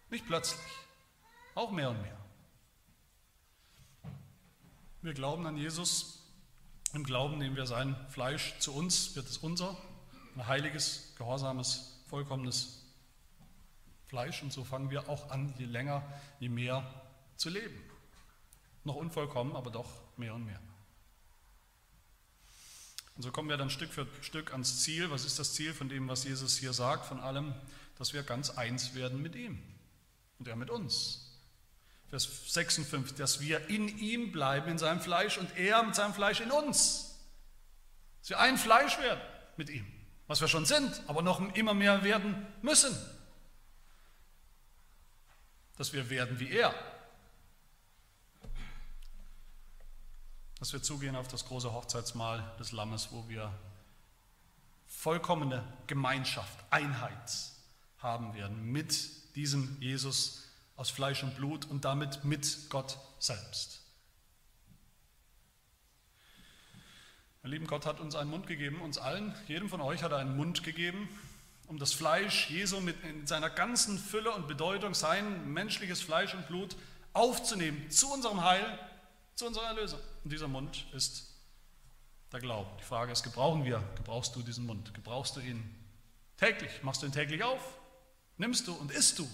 Nicht 0.09 0.27
plötzlich, 0.27 0.61
auch 1.55 1.71
mehr 1.71 1.89
und 1.89 2.01
mehr. 2.01 2.17
Wir 5.01 5.13
glauben 5.13 5.45
an 5.45 5.57
Jesus. 5.57 6.21
Im 6.93 7.03
Glauben 7.03 7.37
nehmen 7.37 7.55
wir 7.55 7.65
sein 7.65 7.95
Fleisch 8.09 8.57
zu 8.59 8.73
uns, 8.73 9.15
wird 9.15 9.27
es 9.27 9.37
unser, 9.37 9.75
ein 10.35 10.47
heiliges, 10.47 11.13
gehorsames, 11.17 12.03
vollkommenes 12.07 12.84
Fleisch 14.07 14.43
und 14.43 14.53
so 14.53 14.63
fangen 14.63 14.89
wir 14.89 15.09
auch 15.09 15.31
an, 15.31 15.53
je 15.57 15.65
länger, 15.65 16.03
je 16.39 16.49
mehr 16.49 16.85
zu 17.35 17.49
leben. 17.49 17.81
Noch 18.83 18.95
unvollkommen, 18.95 19.55
aber 19.55 19.71
doch 19.71 19.89
mehr 20.15 20.35
und 20.35 20.45
mehr. 20.45 20.59
Und 23.15 23.23
so 23.23 23.31
kommen 23.31 23.49
wir 23.49 23.57
dann 23.57 23.69
Stück 23.69 23.91
für 23.91 24.07
Stück 24.21 24.51
ans 24.51 24.81
Ziel. 24.81 25.09
Was 25.09 25.25
ist 25.25 25.39
das 25.39 25.53
Ziel 25.53 25.73
von 25.73 25.89
dem, 25.89 26.07
was 26.07 26.23
Jesus 26.23 26.57
hier 26.57 26.73
sagt, 26.73 27.05
von 27.05 27.19
allem? 27.19 27.53
Dass 27.97 28.13
wir 28.13 28.23
ganz 28.23 28.51
eins 28.51 28.93
werden 28.93 29.21
mit 29.21 29.35
ihm 29.35 29.61
und 30.37 30.47
er 30.47 30.55
mit 30.55 30.69
uns. 30.69 31.31
Vers 32.09 32.53
56, 32.53 33.17
dass 33.17 33.39
wir 33.39 33.69
in 33.69 33.87
ihm 33.97 34.31
bleiben, 34.31 34.69
in 34.69 34.77
seinem 34.77 35.01
Fleisch 35.01 35.37
und 35.37 35.57
er 35.57 35.81
mit 35.81 35.95
seinem 35.95 36.13
Fleisch 36.13 36.41
in 36.41 36.51
uns. 36.51 37.15
Dass 38.19 38.29
wir 38.29 38.39
ein 38.39 38.57
Fleisch 38.57 38.99
werden 38.99 39.21
mit 39.57 39.69
ihm, 39.69 39.87
was 40.27 40.41
wir 40.41 40.47
schon 40.47 40.65
sind, 40.65 41.01
aber 41.07 41.21
noch 41.21 41.55
immer 41.55 41.73
mehr 41.73 42.03
werden 42.03 42.45
müssen 42.61 42.95
dass 45.77 45.93
wir 45.93 46.09
werden 46.09 46.39
wie 46.39 46.49
er. 46.49 46.73
Dass 50.59 50.71
wir 50.73 50.81
zugehen 50.81 51.15
auf 51.15 51.27
das 51.27 51.45
große 51.45 51.73
Hochzeitsmahl 51.73 52.55
des 52.59 52.71
Lammes, 52.71 53.09
wo 53.11 53.27
wir 53.27 53.51
vollkommene 54.87 55.63
Gemeinschaft, 55.87 56.57
Einheit 56.69 57.31
haben 57.99 58.33
werden 58.33 58.63
mit 58.71 59.35
diesem 59.35 59.79
Jesus 59.81 60.43
aus 60.75 60.89
Fleisch 60.89 61.23
und 61.23 61.35
Blut 61.35 61.65
und 61.65 61.85
damit 61.85 62.23
mit 62.23 62.69
Gott 62.69 62.97
selbst. 63.19 63.81
Mein 67.41 67.51
lieben 67.51 67.67
Gott 67.67 67.85
hat 67.85 67.99
uns 67.99 68.15
einen 68.15 68.29
Mund 68.29 68.47
gegeben, 68.47 68.81
uns 68.81 68.97
allen, 68.97 69.35
jedem 69.47 69.69
von 69.69 69.81
euch 69.81 70.01
hat 70.01 70.11
er 70.11 70.17
einen 70.17 70.35
Mund 70.35 70.63
gegeben, 70.63 71.07
um 71.67 71.79
das 71.79 71.93
Fleisch 71.93 72.49
Jesu 72.49 72.79
mit 72.79 73.03
in 73.03 73.25
seiner 73.27 73.49
ganzen 73.49 73.97
Fülle 73.97 74.31
und 74.31 74.47
Bedeutung, 74.47 74.93
sein 74.93 75.51
menschliches 75.51 76.01
Fleisch 76.01 76.33
und 76.33 76.47
Blut 76.47 76.75
aufzunehmen 77.13 77.89
zu 77.89 78.11
unserem 78.11 78.43
Heil, 78.43 78.79
zu 79.35 79.45
unserer 79.47 79.65
Erlösung. 79.65 79.99
Und 80.23 80.31
dieser 80.31 80.47
Mund 80.47 80.85
ist 80.93 81.33
der 82.31 82.39
Glaube. 82.39 82.69
Die 82.79 82.83
Frage 82.83 83.11
ist, 83.11 83.23
gebrauchen 83.23 83.65
wir, 83.65 83.83
gebrauchst 83.95 84.35
du 84.35 84.41
diesen 84.41 84.65
Mund? 84.65 84.93
Gebrauchst 84.93 85.35
du 85.35 85.39
ihn 85.39 85.63
täglich? 86.37 86.83
Machst 86.83 87.01
du 87.01 87.05
ihn 87.05 87.11
täglich 87.11 87.43
auf? 87.43 87.61
Nimmst 88.37 88.67
du 88.67 88.73
und 88.73 88.91
isst 88.91 89.19
du 89.19 89.29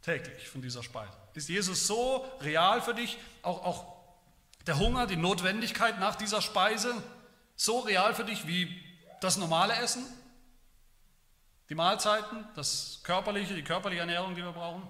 täglich 0.00 0.48
von 0.48 0.62
dieser 0.62 0.82
Speise? 0.82 1.12
Ist 1.34 1.48
Jesus 1.48 1.86
so 1.86 2.24
real 2.40 2.80
für 2.80 2.94
dich? 2.94 3.18
Auch, 3.42 3.64
auch 3.64 3.92
der 4.66 4.78
Hunger, 4.78 5.06
die 5.06 5.16
Notwendigkeit 5.16 5.98
nach 6.00 6.14
dieser 6.14 6.40
Speise 6.40 6.94
so 7.56 7.80
real 7.80 8.14
für 8.14 8.24
dich 8.24 8.46
wie 8.46 8.80
das 9.20 9.36
normale 9.36 9.74
Essen? 9.74 10.04
Die 11.72 11.76
Mahlzeiten, 11.76 12.44
das 12.54 13.00
körperliche, 13.02 13.54
die 13.54 13.62
körperliche 13.62 14.00
Ernährung, 14.00 14.34
die 14.34 14.42
wir 14.42 14.52
brauchen? 14.52 14.86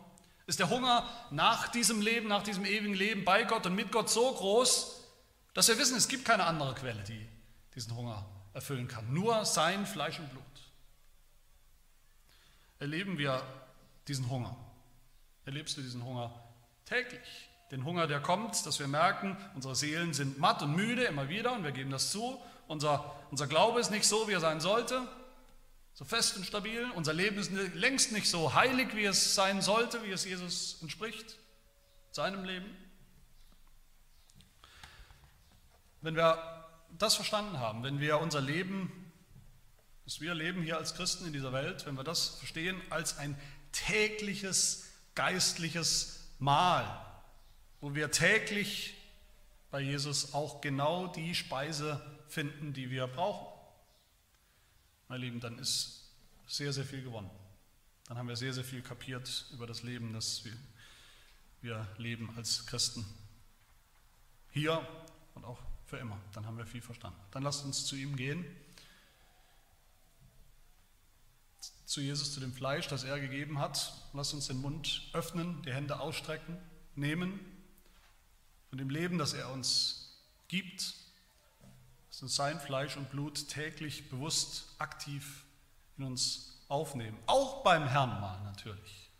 Ist 0.48 0.58
der 0.58 0.68
Hunger 0.68 1.08
nach 1.30 1.68
diesem 1.68 2.00
Leben, 2.00 2.26
nach 2.26 2.42
diesem 2.42 2.64
ewigen 2.64 2.94
Leben 2.94 3.24
bei 3.24 3.44
Gott 3.44 3.66
und 3.66 3.76
mit 3.76 3.92
Gott 3.92 4.10
so 4.10 4.32
groß, 4.34 5.00
dass 5.54 5.68
wir 5.68 5.78
wissen, 5.78 5.96
es 5.96 6.08
gibt 6.08 6.24
keine 6.24 6.42
andere 6.42 6.74
Quelle, 6.74 7.00
die 7.04 7.28
diesen 7.76 7.94
Hunger 7.94 8.26
erfüllen 8.52 8.88
kann. 8.88 9.14
Nur 9.14 9.44
sein 9.44 9.86
Fleisch 9.86 10.18
und 10.18 10.28
Blut. 10.30 10.42
Erleben 12.80 13.16
wir 13.16 13.40
diesen 14.08 14.28
Hunger? 14.28 14.56
Erlebst 15.44 15.76
du 15.76 15.82
diesen 15.82 16.04
Hunger 16.04 16.34
täglich? 16.84 17.48
Den 17.70 17.84
Hunger, 17.84 18.08
der 18.08 18.18
kommt, 18.18 18.66
dass 18.66 18.80
wir 18.80 18.88
merken, 18.88 19.36
unsere 19.54 19.76
Seelen 19.76 20.14
sind 20.14 20.40
matt 20.40 20.62
und 20.62 20.74
müde 20.74 21.04
immer 21.04 21.28
wieder 21.28 21.52
und 21.52 21.62
wir 21.62 21.70
geben 21.70 21.92
das 21.92 22.10
zu. 22.10 22.42
Unser, 22.66 23.14
unser 23.30 23.46
Glaube 23.46 23.78
ist 23.78 23.92
nicht 23.92 24.04
so, 24.04 24.26
wie 24.26 24.32
er 24.32 24.40
sein 24.40 24.60
sollte, 24.60 25.06
so 25.94 26.04
fest 26.04 26.36
und 26.36 26.44
stabil. 26.44 26.90
Unser 26.94 27.12
Leben 27.12 27.38
ist 27.38 27.50
längst 27.74 28.12
nicht 28.12 28.28
so 28.28 28.54
heilig, 28.54 28.94
wie 28.94 29.04
es 29.04 29.34
sein 29.34 29.60
sollte, 29.62 30.02
wie 30.04 30.10
es 30.10 30.24
Jesus 30.24 30.78
entspricht, 30.80 31.38
seinem 32.10 32.44
Leben. 32.44 32.76
Wenn 36.00 36.16
wir 36.16 36.66
das 36.98 37.14
verstanden 37.14 37.58
haben, 37.58 37.82
wenn 37.82 38.00
wir 38.00 38.18
unser 38.18 38.40
Leben, 38.40 39.12
das 40.04 40.20
wir 40.20 40.34
leben 40.34 40.62
hier 40.62 40.76
als 40.76 40.94
Christen 40.94 41.26
in 41.26 41.32
dieser 41.32 41.52
Welt, 41.52 41.86
wenn 41.86 41.94
wir 41.94 42.04
das 42.04 42.30
verstehen 42.30 42.80
als 42.90 43.18
ein 43.18 43.38
tägliches 43.70 44.88
geistliches 45.14 46.28
Mahl, 46.38 46.84
wo 47.80 47.94
wir 47.94 48.10
täglich 48.10 48.94
bei 49.70 49.80
Jesus 49.80 50.34
auch 50.34 50.60
genau 50.60 51.06
die 51.08 51.34
Speise 51.34 52.00
finden, 52.28 52.72
die 52.72 52.90
wir 52.90 53.06
brauchen. 53.06 53.51
Meine 55.12 55.26
Lieben, 55.26 55.40
dann 55.40 55.58
ist 55.58 56.08
sehr, 56.46 56.72
sehr 56.72 56.86
viel 56.86 57.02
gewonnen. 57.02 57.28
Dann 58.06 58.16
haben 58.16 58.28
wir 58.28 58.36
sehr, 58.36 58.54
sehr 58.54 58.64
viel 58.64 58.80
kapiert 58.80 59.44
über 59.52 59.66
das 59.66 59.82
Leben, 59.82 60.14
das 60.14 60.42
wir, 60.46 60.54
wir 61.60 61.86
leben 61.98 62.34
als 62.34 62.64
Christen. 62.64 63.04
Hier 64.52 64.88
und 65.34 65.44
auch 65.44 65.58
für 65.84 65.98
immer. 65.98 66.18
Dann 66.32 66.46
haben 66.46 66.56
wir 66.56 66.64
viel 66.64 66.80
verstanden. 66.80 67.20
Dann 67.30 67.42
lasst 67.42 67.62
uns 67.62 67.84
zu 67.84 67.94
ihm 67.94 68.16
gehen. 68.16 68.42
Zu 71.84 72.00
Jesus, 72.00 72.32
zu 72.32 72.40
dem 72.40 72.54
Fleisch, 72.54 72.88
das 72.88 73.04
er 73.04 73.20
gegeben 73.20 73.58
hat. 73.58 73.92
Lasst 74.14 74.32
uns 74.32 74.46
den 74.46 74.62
Mund 74.62 75.10
öffnen, 75.12 75.60
die 75.60 75.74
Hände 75.74 76.00
ausstrecken, 76.00 76.56
nehmen 76.94 77.38
von 78.70 78.78
dem 78.78 78.88
Leben, 78.88 79.18
das 79.18 79.34
er 79.34 79.52
uns 79.52 80.18
gibt. 80.48 81.01
Lasst 82.12 82.22
uns 82.24 82.36
sein 82.36 82.60
Fleisch 82.60 82.98
und 82.98 83.08
Blut 83.08 83.48
täglich 83.48 84.10
bewusst, 84.10 84.66
aktiv 84.76 85.46
in 85.96 86.04
uns 86.04 86.58
aufnehmen. 86.68 87.16
Auch 87.24 87.62
beim 87.62 87.88
Herrn 87.88 88.20
mal 88.20 88.38
natürlich, 88.42 89.10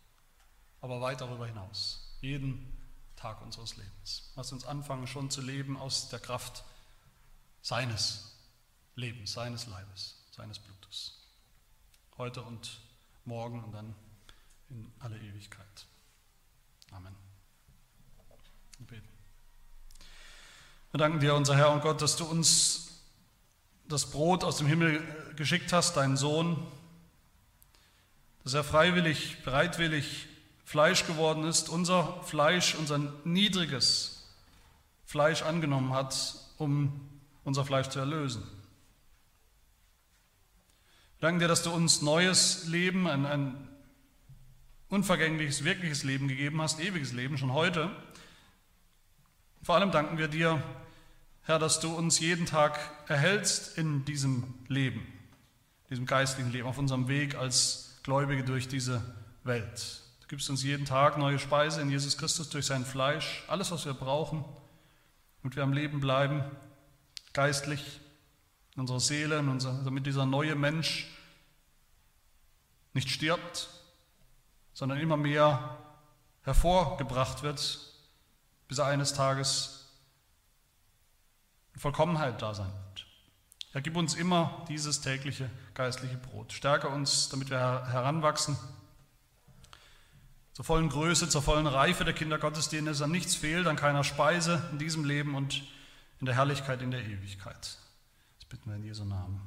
aber 0.79 1.01
weit 1.01 1.19
darüber 1.19 1.47
hinaus. 1.47 2.15
Jeden 2.21 2.71
Tag 3.15 3.41
unseres 3.41 3.77
Lebens. 3.77 4.31
Lass 4.35 4.51
uns 4.51 4.63
anfangen 4.63 5.07
schon 5.07 5.31
zu 5.31 5.41
leben 5.41 5.75
aus 5.75 6.09
der 6.09 6.19
Kraft 6.19 6.63
seines 7.63 8.35
Lebens, 8.93 9.33
seines 9.33 9.65
Leibes, 9.65 10.23
seines 10.29 10.59
Blutes. 10.59 11.17
Heute 12.19 12.43
und 12.43 12.79
morgen 13.25 13.63
und 13.63 13.71
dann 13.71 13.95
in 14.69 14.93
alle 14.99 15.17
Ewigkeit. 15.17 15.87
Amen. 16.91 17.15
Beten. 18.81 19.12
Wir 20.93 20.99
danken 20.99 21.19
dir, 21.19 21.33
unser 21.33 21.57
Herr 21.57 21.71
und 21.71 21.81
Gott, 21.81 22.03
dass 22.03 22.17
du 22.17 22.23
uns 22.23 23.01
das 23.87 24.11
Brot 24.11 24.43
aus 24.43 24.57
dem 24.57 24.67
Himmel 24.67 25.01
geschickt 25.35 25.73
hast, 25.73 25.97
deinen 25.97 26.17
Sohn, 26.17 26.55
dass 28.43 28.53
er 28.53 28.63
freiwillig, 28.63 29.41
bereitwillig 29.43 30.27
Fleisch 30.65 31.07
geworden 31.07 31.45
ist, 31.45 31.67
unser 31.67 32.21
Fleisch, 32.21 32.75
unser 32.75 32.99
niedriges 33.23 34.31
Fleisch 35.03 35.41
angenommen 35.41 35.93
hat, 35.93 36.35
um 36.59 37.09
unser 37.43 37.65
Fleisch 37.65 37.87
zu 37.89 37.97
erlösen. 37.97 38.43
Wir 41.17 41.27
danken 41.29 41.39
dir, 41.39 41.47
dass 41.47 41.63
du 41.63 41.71
uns 41.71 42.03
neues 42.03 42.67
Leben, 42.67 43.07
ein, 43.07 43.25
ein 43.25 43.67
unvergängliches, 44.89 45.63
wirkliches 45.63 46.03
Leben 46.03 46.27
gegeben 46.27 46.61
hast, 46.61 46.79
ewiges 46.79 47.13
Leben, 47.13 47.39
schon 47.39 47.51
heute. 47.51 47.89
Vor 49.63 49.73
allem 49.73 49.89
danken 49.89 50.19
wir 50.19 50.27
dir, 50.27 50.61
Herr, 51.45 51.59
dass 51.59 51.81
du 51.81 51.93
uns 51.93 52.19
jeden 52.19 52.45
Tag 52.45 52.79
erhältst 53.09 53.77
in 53.77 54.05
diesem 54.05 54.53
Leben, 54.69 55.05
diesem 55.89 56.05
geistlichen 56.05 56.53
Leben, 56.53 56.69
auf 56.69 56.77
unserem 56.77 57.09
Weg 57.09 57.35
als 57.35 57.99
Gläubige 58.03 58.45
durch 58.45 58.69
diese 58.69 59.01
Welt. 59.43 60.03
Du 60.21 60.27
gibst 60.27 60.49
uns 60.49 60.63
jeden 60.63 60.85
Tag 60.85 61.17
neue 61.17 61.39
Speise 61.39 61.81
in 61.81 61.89
Jesus 61.89 62.17
Christus 62.17 62.49
durch 62.49 62.65
sein 62.65 62.85
Fleisch, 62.85 63.43
alles, 63.49 63.71
was 63.71 63.85
wir 63.85 63.93
brauchen, 63.93 64.45
damit 65.41 65.57
wir 65.57 65.63
am 65.63 65.73
Leben 65.73 65.99
bleiben, 65.99 66.45
geistlich, 67.33 67.99
in 68.75 68.79
unserer 68.79 69.01
Seele, 69.01 69.39
in 69.39 69.49
unser, 69.49 69.83
damit 69.83 70.05
dieser 70.05 70.25
neue 70.25 70.55
Mensch 70.55 71.07
nicht 72.93 73.09
stirbt, 73.09 73.69
sondern 74.73 74.97
immer 74.97 75.17
mehr 75.17 75.77
hervorgebracht 76.43 77.43
wird, 77.43 77.79
bis 78.69 78.77
er 78.77 78.85
eines 78.85 79.13
Tages 79.13 79.82
Vollkommenheit 81.79 82.41
da 82.41 82.53
sein 82.53 82.71
wird. 82.71 83.05
Herr, 83.71 83.81
gib 83.81 83.95
uns 83.95 84.13
immer 84.13 84.65
dieses 84.69 85.01
tägliche 85.01 85.49
geistliche 85.73 86.17
Brot. 86.17 86.53
Stärke 86.53 86.89
uns, 86.89 87.29
damit 87.29 87.49
wir 87.49 87.59
heranwachsen 87.59 88.57
zur 90.53 90.65
vollen 90.65 90.89
Größe, 90.89 91.29
zur 91.29 91.41
vollen 91.41 91.65
Reife 91.65 92.05
der 92.05 92.13
Kinder 92.13 92.37
Gottes, 92.37 92.69
denen 92.69 92.87
es 92.87 93.01
an 93.01 93.11
nichts 93.11 93.35
fehlt, 93.35 93.65
an 93.65 93.75
keiner 93.75 94.03
Speise 94.03 94.69
in 94.71 94.77
diesem 94.77 95.03
Leben 95.03 95.33
und 95.33 95.63
in 96.19 96.27
der 96.27 96.35
Herrlichkeit 96.35 96.81
in 96.81 96.91
der 96.91 97.01
Ewigkeit. 97.01 97.77
Das 98.39 98.45
bitten 98.47 98.69
wir 98.69 98.75
in 98.75 98.83
Jesu 98.83 99.03
Namen. 99.03 99.41